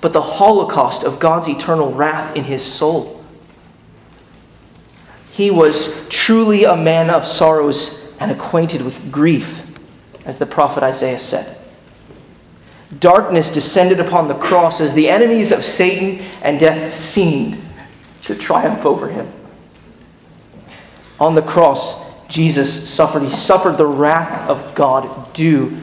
but 0.00 0.12
the 0.12 0.22
holocaust 0.22 1.02
of 1.02 1.18
God's 1.18 1.48
eternal 1.48 1.92
wrath 1.92 2.36
in 2.36 2.44
his 2.44 2.62
soul. 2.62 3.24
He 5.32 5.50
was 5.50 6.06
truly 6.08 6.64
a 6.64 6.76
man 6.76 7.10
of 7.10 7.26
sorrows 7.26 8.12
and 8.20 8.30
acquainted 8.30 8.82
with 8.82 9.10
grief. 9.12 9.62
as 10.24 10.38
the 10.38 10.46
prophet 10.46 10.82
Isaiah 10.82 11.20
said. 11.20 11.56
Darkness 12.98 13.50
descended 13.50 14.00
upon 14.00 14.26
the 14.26 14.34
cross 14.34 14.80
as 14.80 14.92
the 14.92 15.08
enemies 15.08 15.52
of 15.52 15.64
Satan 15.64 16.24
and 16.42 16.58
death 16.58 16.92
seemed 16.92 17.58
to 18.22 18.34
triumph 18.34 18.84
over 18.84 19.08
him. 19.08 19.30
On 21.20 21.36
the 21.36 21.42
cross, 21.42 22.02
Jesus 22.28 22.88
suffered. 22.88 23.22
He 23.22 23.30
suffered 23.30 23.76
the 23.76 23.86
wrath 23.86 24.48
of 24.48 24.74
God 24.74 25.32
due 25.32 25.80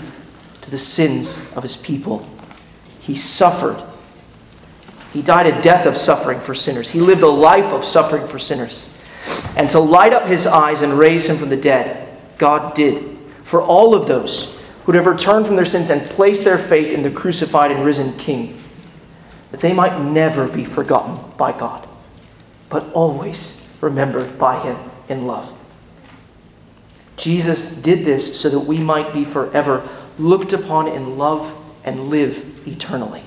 to 0.63 0.71
the 0.71 0.77
sins 0.77 1.37
of 1.55 1.63
his 1.63 1.77
people. 1.77 2.27
He 2.99 3.15
suffered. 3.15 3.81
He 5.11 5.21
died 5.21 5.45
a 5.45 5.61
death 5.61 5.85
of 5.85 5.95
suffering 5.97 6.39
for 6.39 6.55
sinners. 6.55 6.89
He 6.89 6.99
lived 6.99 7.21
a 7.21 7.27
life 7.27 7.71
of 7.71 7.85
suffering 7.85 8.27
for 8.27 8.39
sinners. 8.39 8.89
And 9.55 9.69
to 9.69 9.79
light 9.79 10.13
up 10.13 10.25
his 10.25 10.47
eyes 10.47 10.81
and 10.81 10.97
raise 10.97 11.29
him 11.29 11.37
from 11.37 11.49
the 11.49 11.57
dead, 11.57 12.19
God 12.37 12.73
did 12.73 13.17
for 13.43 13.61
all 13.61 13.93
of 13.93 14.07
those 14.07 14.59
who'd 14.83 14.95
have 14.95 15.05
returned 15.05 15.45
from 15.45 15.55
their 15.55 15.65
sins 15.65 15.89
and 15.89 16.01
placed 16.09 16.43
their 16.43 16.57
faith 16.57 16.91
in 16.91 17.03
the 17.03 17.11
crucified 17.11 17.71
and 17.71 17.85
risen 17.85 18.17
King, 18.17 18.61
that 19.51 19.61
they 19.61 19.73
might 19.73 20.03
never 20.03 20.47
be 20.47 20.65
forgotten 20.65 21.17
by 21.37 21.57
God, 21.57 21.87
but 22.69 22.91
always 22.93 23.61
remembered 23.79 24.39
by 24.39 24.59
him 24.59 24.77
in 25.07 25.27
love. 25.27 25.53
Jesus 27.15 27.75
did 27.75 28.05
this 28.05 28.39
so 28.39 28.49
that 28.49 28.59
we 28.59 28.79
might 28.79 29.13
be 29.13 29.23
forever 29.23 29.87
looked 30.17 30.53
upon 30.53 30.87
in 30.87 31.17
love 31.17 31.55
and 31.83 32.09
live 32.09 32.67
eternally. 32.67 33.23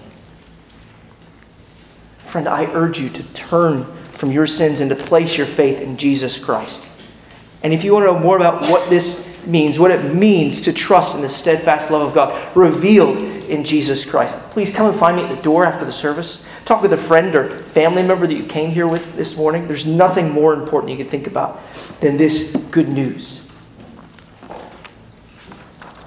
Friend, 2.25 2.49
I 2.49 2.67
urge 2.67 2.99
you 2.99 3.09
to 3.11 3.23
turn 3.33 3.85
from 4.11 4.31
your 4.31 4.47
sins 4.47 4.81
and 4.81 4.91
to 4.91 4.97
place 4.97 5.37
your 5.37 5.47
faith 5.47 5.81
in 5.81 5.97
Jesus 5.97 6.39
Christ. 6.43 6.89
And 7.63 7.73
if 7.73 7.85
you 7.85 7.93
want 7.93 8.07
to 8.07 8.13
know 8.13 8.19
more 8.19 8.37
about 8.37 8.69
what 8.71 8.89
this 8.91 9.45
means, 9.47 9.79
what 9.79 9.91
it 9.91 10.15
means 10.15 10.61
to 10.63 10.73
trust 10.73 11.15
in 11.15 11.23
the 11.23 11.29
steadfast 11.29 11.91
love 11.91 12.09
of 12.09 12.15
God 12.15 12.57
revealed 12.57 13.19
in 13.45 13.65
Jesus 13.65 14.09
Christ, 14.09 14.37
please 14.51 14.75
come 14.75 14.91
and 14.91 14.99
find 14.99 15.17
me 15.17 15.25
at 15.25 15.35
the 15.35 15.43
door 15.43 15.65
after 15.65 15.85
the 15.85 15.93
service. 15.93 16.43
Talk 16.65 16.83
with 16.83 16.93
a 16.93 16.99
friend 16.99 17.35
or 17.35 17.49
family 17.49 18.03
member 18.03 18.27
that 18.27 18.37
you 18.37 18.45
came 18.45 18.71
here 18.71 18.89
with 18.89 19.17
this 19.17 19.37
morning. 19.37 19.69
There's 19.69 19.87
nothing 19.87 20.31
more 20.31 20.53
important 20.53 20.91
you 20.91 20.97
can 20.97 21.07
think 21.07 21.27
about 21.27 21.61
than 22.01 22.17
this 22.17 22.51
good 22.71 22.89
news. 22.89 23.46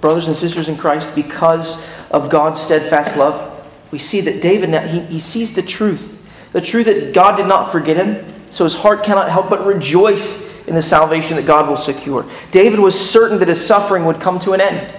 Brothers 0.01 0.27
and 0.27 0.35
sisters 0.35 0.69
in 0.69 0.77
Christ, 0.77 1.13
because 1.15 1.85
of 2.11 2.29
God's 2.29 2.59
steadfast 2.59 3.17
love, 3.17 3.45
we 3.91 3.99
see 3.99 4.21
that 4.21 4.41
David 4.41 4.69
now 4.69 4.81
he, 4.81 4.99
he 5.01 5.19
sees 5.19 5.53
the 5.53 5.61
truth. 5.61 6.15
The 6.53 6.61
truth 6.61 6.85
that 6.85 7.13
God 7.13 7.35
did 7.35 7.47
not 7.47 7.71
forget 7.71 7.97
him, 7.97 8.25
so 8.51 8.63
his 8.63 8.73
heart 8.73 9.03
cannot 9.03 9.29
help 9.29 9.49
but 9.49 9.65
rejoice 9.65 10.49
in 10.67 10.75
the 10.75 10.81
salvation 10.81 11.35
that 11.35 11.45
God 11.45 11.67
will 11.67 11.77
secure. 11.77 12.25
David 12.51 12.79
was 12.79 12.97
certain 12.99 13.39
that 13.39 13.47
his 13.47 13.63
suffering 13.63 14.05
would 14.05 14.19
come 14.19 14.39
to 14.39 14.53
an 14.53 14.61
end. 14.61 14.93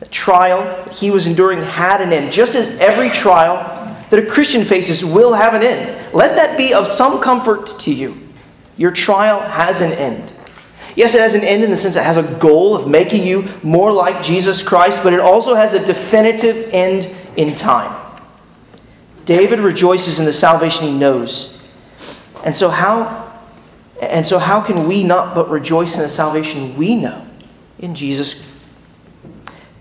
The 0.00 0.06
trial 0.06 0.84
he 0.90 1.10
was 1.10 1.26
enduring 1.26 1.62
had 1.62 2.00
an 2.00 2.12
end, 2.12 2.32
just 2.32 2.54
as 2.54 2.68
every 2.78 3.10
trial 3.10 3.78
that 4.10 4.18
a 4.18 4.26
Christian 4.26 4.64
faces 4.64 5.04
will 5.04 5.32
have 5.32 5.54
an 5.54 5.62
end. 5.62 6.14
Let 6.14 6.36
that 6.36 6.58
be 6.58 6.74
of 6.74 6.86
some 6.86 7.20
comfort 7.20 7.66
to 7.80 7.94
you. 7.94 8.16
Your 8.76 8.90
trial 8.90 9.40
has 9.40 9.80
an 9.80 9.92
end. 9.92 10.32
Yes, 10.94 11.14
it 11.14 11.20
has 11.20 11.34
an 11.34 11.42
end 11.42 11.64
in 11.64 11.70
the 11.70 11.76
sense 11.76 11.96
it 11.96 12.02
has 12.02 12.18
a 12.18 12.38
goal 12.38 12.74
of 12.76 12.86
making 12.86 13.22
you 13.22 13.48
more 13.62 13.92
like 13.92 14.22
Jesus 14.22 14.62
Christ, 14.62 15.00
but 15.02 15.12
it 15.12 15.20
also 15.20 15.54
has 15.54 15.72
a 15.74 15.84
definitive 15.84 16.68
end 16.72 17.14
in 17.36 17.54
time. 17.54 17.98
David 19.24 19.60
rejoices 19.60 20.18
in 20.18 20.26
the 20.26 20.32
salvation 20.32 20.86
he 20.86 20.92
knows. 20.92 21.62
And 22.44 22.54
so 22.54 22.68
how 22.68 23.22
and 24.00 24.26
so 24.26 24.38
how 24.38 24.60
can 24.60 24.88
we 24.88 25.04
not 25.04 25.34
but 25.34 25.48
rejoice 25.48 25.94
in 25.94 26.00
the 26.02 26.08
salvation 26.08 26.76
we 26.76 26.96
know 26.96 27.24
in 27.78 27.94
Jesus? 27.94 28.44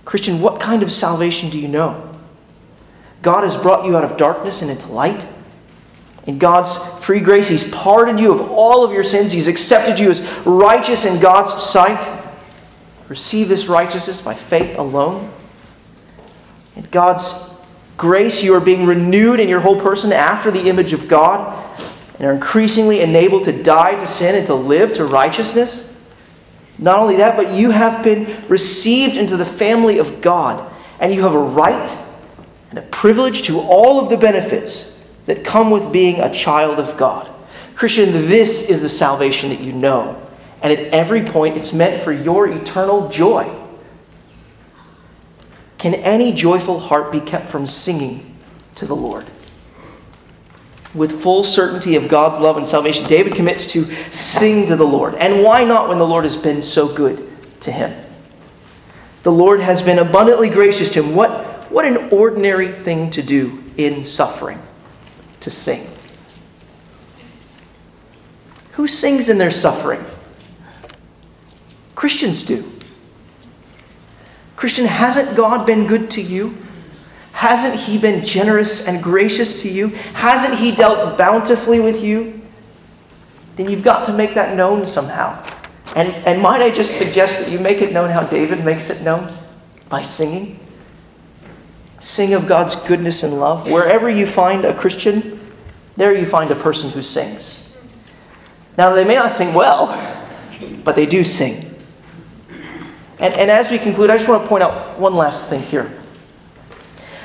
Christian, 0.05 0.41
what 0.41 0.61
kind 0.61 0.83
of 0.83 0.91
salvation 0.91 1.49
do 1.49 1.59
you 1.59 1.67
know? 1.67 2.07
God 3.23 3.43
has 3.43 3.55
brought 3.55 3.85
you 3.85 3.97
out 3.97 4.03
of 4.03 4.17
darkness 4.17 4.61
and 4.61 4.69
into 4.69 4.91
light. 4.91 5.25
In 6.27 6.37
God's 6.37 6.77
free 7.03 7.19
grace, 7.19 7.47
He's 7.47 7.63
pardoned 7.69 8.19
you 8.19 8.31
of 8.31 8.51
all 8.51 8.83
of 8.83 8.91
your 8.91 9.03
sins. 9.03 9.31
He's 9.31 9.47
accepted 9.47 9.99
you 9.99 10.09
as 10.09 10.21
righteous 10.45 11.05
in 11.05 11.19
God's 11.19 11.61
sight. 11.61 12.05
Receive 13.09 13.49
this 13.49 13.67
righteousness 13.67 14.21
by 14.21 14.33
faith 14.33 14.77
alone. 14.77 15.31
In 16.75 16.83
God's 16.91 17.33
grace, 17.97 18.43
you 18.43 18.53
are 18.53 18.61
being 18.61 18.85
renewed 18.85 19.39
in 19.39 19.49
your 19.49 19.59
whole 19.59 19.79
person 19.79 20.13
after 20.13 20.51
the 20.51 20.69
image 20.69 20.93
of 20.93 21.07
God 21.07 21.57
and 22.17 22.27
are 22.27 22.33
increasingly 22.33 23.01
enabled 23.01 23.45
to 23.45 23.63
die 23.63 23.95
to 23.95 24.05
sin 24.05 24.35
and 24.35 24.45
to 24.45 24.53
live 24.53 24.93
to 24.93 25.05
righteousness. 25.05 25.91
Not 26.77 26.99
only 26.99 27.17
that, 27.17 27.35
but 27.35 27.51
you 27.51 27.71
have 27.71 28.03
been 28.03 28.47
received 28.47 29.17
into 29.17 29.37
the 29.37 29.45
family 29.45 29.97
of 29.97 30.21
God, 30.21 30.71
and 30.99 31.13
you 31.13 31.23
have 31.23 31.33
a 31.33 31.39
right 31.39 31.97
and 32.69 32.79
a 32.79 32.83
privilege 32.83 33.41
to 33.43 33.59
all 33.59 33.99
of 33.99 34.09
the 34.09 34.17
benefits 34.17 34.95
that 35.25 35.43
come 35.43 35.71
with 35.71 35.91
being 35.91 36.19
a 36.19 36.33
child 36.33 36.79
of 36.79 36.97
God. 36.97 37.29
Christian, 37.75 38.11
this 38.11 38.69
is 38.69 38.81
the 38.81 38.89
salvation 38.89 39.49
that 39.49 39.59
you 39.59 39.73
know. 39.73 40.21
And 40.61 40.71
at 40.71 40.93
every 40.93 41.23
point, 41.23 41.57
it's 41.57 41.73
meant 41.73 42.03
for 42.03 42.11
your 42.11 42.47
eternal 42.47 43.09
joy. 43.09 43.51
Can 45.77 45.95
any 45.95 46.31
joyful 46.31 46.79
heart 46.79 47.11
be 47.11 47.19
kept 47.19 47.47
from 47.47 47.65
singing 47.65 48.35
to 48.75 48.85
the 48.85 48.95
Lord? 48.95 49.25
With 50.93 51.23
full 51.23 51.43
certainty 51.43 51.95
of 51.95 52.07
God's 52.07 52.37
love 52.37 52.57
and 52.57 52.67
salvation, 52.67 53.07
David 53.07 53.33
commits 53.33 53.65
to 53.67 53.91
sing 54.11 54.67
to 54.67 54.75
the 54.75 54.85
Lord. 54.85 55.15
And 55.15 55.43
why 55.43 55.63
not 55.63 55.89
when 55.89 55.97
the 55.97 56.05
Lord 56.05 56.25
has 56.25 56.35
been 56.35 56.61
so 56.61 56.93
good 56.93 57.27
to 57.61 57.71
him? 57.71 58.05
The 59.23 59.31
Lord 59.31 59.61
has 59.61 59.81
been 59.81 59.99
abundantly 59.99 60.49
gracious 60.49 60.89
to 60.91 61.01
him. 61.01 61.15
What, 61.15 61.71
what 61.71 61.85
an 61.85 62.09
ordinary 62.11 62.71
thing 62.71 63.09
to 63.11 63.23
do 63.23 63.63
in 63.77 64.03
suffering 64.03 64.61
to 65.41 65.49
sing. 65.49 65.87
Who 68.73 68.87
sings 68.87 69.29
in 69.29 69.37
their 69.37 69.51
suffering? 69.51 70.03
Christians 71.95 72.43
do. 72.43 72.67
Christian, 74.55 74.85
hasn't 74.85 75.35
God 75.35 75.65
been 75.65 75.87
good 75.87 76.09
to 76.11 76.21
you? 76.21 76.55
Hasn't 77.31 77.79
He 77.79 77.97
been 77.97 78.23
generous 78.23 78.87
and 78.87 79.01
gracious 79.01 79.61
to 79.63 79.69
you? 79.69 79.87
Hasn't 80.13 80.57
He 80.59 80.71
dealt 80.71 81.17
bountifully 81.17 81.79
with 81.79 82.03
you? 82.03 82.41
Then 83.55 83.69
you've 83.69 83.83
got 83.83 84.05
to 84.05 84.13
make 84.13 84.33
that 84.35 84.55
known 84.55 84.85
somehow. 84.85 85.43
And, 85.95 86.09
and 86.25 86.41
might 86.41 86.61
I 86.61 86.69
just 86.69 86.97
suggest 86.97 87.39
that 87.39 87.51
you 87.51 87.59
make 87.59 87.81
it 87.81 87.91
known 87.91 88.09
how 88.09 88.23
David 88.23 88.63
makes 88.63 88.89
it 88.89 89.01
known? 89.01 89.31
By 89.89 90.03
singing. 90.03 90.59
Sing 92.01 92.33
of 92.33 92.47
God's 92.47 92.75
goodness 92.75 93.23
and 93.23 93.39
love. 93.39 93.71
Wherever 93.71 94.09
you 94.09 94.25
find 94.25 94.65
a 94.65 94.73
Christian, 94.73 95.39
there 95.95 96.13
you 96.13 96.25
find 96.25 96.51
a 96.51 96.55
person 96.55 96.89
who 96.89 97.01
sings. 97.01 97.73
Now, 98.77 98.93
they 98.93 99.03
may 99.03 99.15
not 99.15 99.31
sing 99.31 99.53
well, 99.53 99.87
but 100.83 100.95
they 100.95 101.05
do 101.05 101.23
sing. 101.23 101.75
And, 103.19 103.37
and 103.37 103.51
as 103.51 103.69
we 103.69 103.77
conclude, 103.77 104.09
I 104.09 104.17
just 104.17 104.27
want 104.27 104.43
to 104.43 104.49
point 104.49 104.63
out 104.63 104.99
one 104.99 105.13
last 105.13 105.47
thing 105.47 105.61
here. 105.61 105.91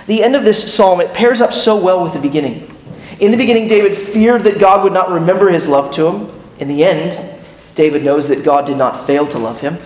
The 0.06 0.22
end 0.22 0.36
of 0.36 0.44
this 0.44 0.74
psalm, 0.74 1.00
it 1.00 1.14
pairs 1.14 1.40
up 1.40 1.54
so 1.54 1.82
well 1.82 2.04
with 2.04 2.12
the 2.12 2.20
beginning. 2.20 2.70
In 3.18 3.30
the 3.30 3.38
beginning, 3.38 3.66
David 3.66 3.96
feared 3.96 4.42
that 4.42 4.58
God 4.58 4.84
would 4.84 4.92
not 4.92 5.10
remember 5.10 5.48
his 5.48 5.66
love 5.66 5.92
to 5.94 6.06
him. 6.06 6.42
In 6.58 6.68
the 6.68 6.84
end, 6.84 7.40
David 7.74 8.04
knows 8.04 8.28
that 8.28 8.44
God 8.44 8.66
did 8.66 8.76
not 8.76 9.06
fail 9.06 9.26
to 9.28 9.38
love 9.38 9.58
him. 9.60 9.78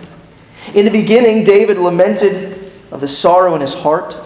In 0.74 0.84
the 0.84 0.91
beginning, 0.91 1.45
David 1.45 1.78
lamented 1.78 2.72
of 2.91 3.01
the 3.01 3.09
sorrow 3.09 3.55
in 3.55 3.61
his 3.61 3.72
heart. 3.72 4.16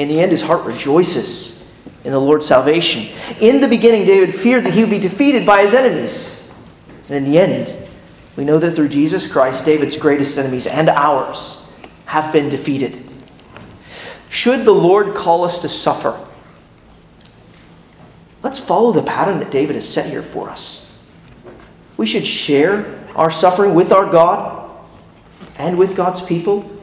In 0.00 0.08
the 0.08 0.18
end, 0.18 0.30
his 0.30 0.40
heart 0.40 0.64
rejoices 0.64 1.62
in 2.04 2.12
the 2.12 2.18
Lord's 2.18 2.46
salvation. 2.46 3.14
In 3.38 3.60
the 3.60 3.68
beginning, 3.68 4.06
David 4.06 4.34
feared 4.34 4.64
that 4.64 4.72
he 4.72 4.80
would 4.80 4.88
be 4.88 4.98
defeated 4.98 5.44
by 5.44 5.60
his 5.60 5.74
enemies. 5.74 6.42
And 7.10 7.18
in 7.18 7.30
the 7.30 7.38
end, 7.38 7.74
we 8.34 8.46
know 8.46 8.58
that 8.58 8.70
through 8.70 8.88
Jesus 8.88 9.30
Christ, 9.30 9.66
David's 9.66 9.98
greatest 9.98 10.38
enemies 10.38 10.66
and 10.66 10.88
ours 10.88 11.70
have 12.06 12.32
been 12.32 12.48
defeated. 12.48 12.98
Should 14.30 14.64
the 14.64 14.72
Lord 14.72 15.14
call 15.14 15.44
us 15.44 15.58
to 15.58 15.68
suffer, 15.68 16.18
let's 18.42 18.58
follow 18.58 18.92
the 18.92 19.02
pattern 19.02 19.38
that 19.40 19.50
David 19.50 19.74
has 19.74 19.86
set 19.86 20.08
here 20.08 20.22
for 20.22 20.48
us. 20.48 20.90
We 21.98 22.06
should 22.06 22.26
share 22.26 23.06
our 23.14 23.30
suffering 23.30 23.74
with 23.74 23.92
our 23.92 24.10
God 24.10 24.66
and 25.58 25.76
with 25.76 25.94
God's 25.94 26.22
people. 26.22 26.79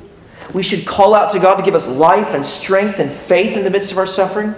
We 0.54 0.64
should 0.64 0.86
call 0.86 1.14
out 1.14 1.32
to 1.34 1.40
God 1.40 1.56
to 1.56 1.64
give 1.64 1.76
us 1.76 1.90
life 1.90 2.28
and 2.34 2.46
strength 2.46 3.00
and 3.00 3.12
faith 3.12 3.58
in 3.58 3.64
the 3.64 3.70
midst 3.70 3.92
of 3.92 3.98
our 3.98 4.08
suffering. 4.08 4.56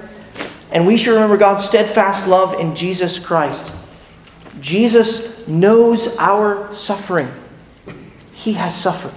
And 0.72 0.86
we 0.86 0.98
should 0.98 1.14
remember 1.14 1.38
God's 1.38 1.66
steadfast 1.66 2.28
love 2.28 2.60
in 2.60 2.76
Jesus 2.76 3.18
Christ. 3.18 3.74
Jesus 4.60 5.48
knows 5.48 6.16
our 6.18 6.72
suffering. 6.74 7.30
He 8.34 8.54
has 8.54 8.80
suffered. 8.80 9.14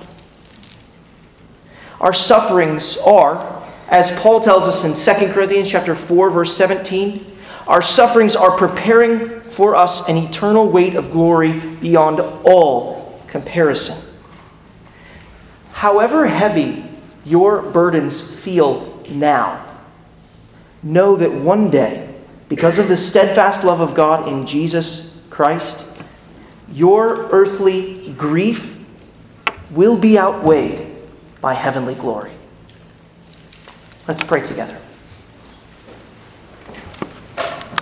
Our 2.00 2.12
sufferings 2.12 2.96
are, 2.98 3.62
as 3.88 4.10
Paul 4.18 4.40
tells 4.40 4.66
us 4.66 4.84
in 4.84 5.16
2 5.26 5.32
Corinthians 5.32 5.70
chapter 5.70 5.94
4 5.94 6.30
verse 6.30 6.56
17, 6.56 7.24
our 7.66 7.82
sufferings 7.82 8.34
are 8.34 8.56
preparing 8.56 9.40
for 9.40 9.76
us 9.76 10.08
an 10.08 10.16
eternal 10.16 10.68
weight 10.68 10.96
of 10.96 11.12
glory 11.12 11.60
beyond 11.80 12.18
all 12.44 13.20
comparison. 13.28 13.96
However 15.82 16.28
heavy 16.28 16.80
your 17.24 17.60
burdens 17.60 18.20
feel 18.20 19.02
now, 19.10 19.66
know 20.80 21.16
that 21.16 21.32
one 21.32 21.70
day, 21.70 22.08
because 22.48 22.78
of 22.78 22.86
the 22.86 22.96
steadfast 22.96 23.64
love 23.64 23.80
of 23.80 23.92
God 23.92 24.28
in 24.28 24.46
Jesus 24.46 25.18
Christ, 25.28 25.84
your 26.70 27.26
earthly 27.32 28.12
grief 28.16 28.78
will 29.72 29.98
be 29.98 30.16
outweighed 30.16 30.86
by 31.40 31.52
heavenly 31.52 31.96
glory. 31.96 32.30
Let's 34.06 34.22
pray 34.22 34.40
together. 34.40 34.78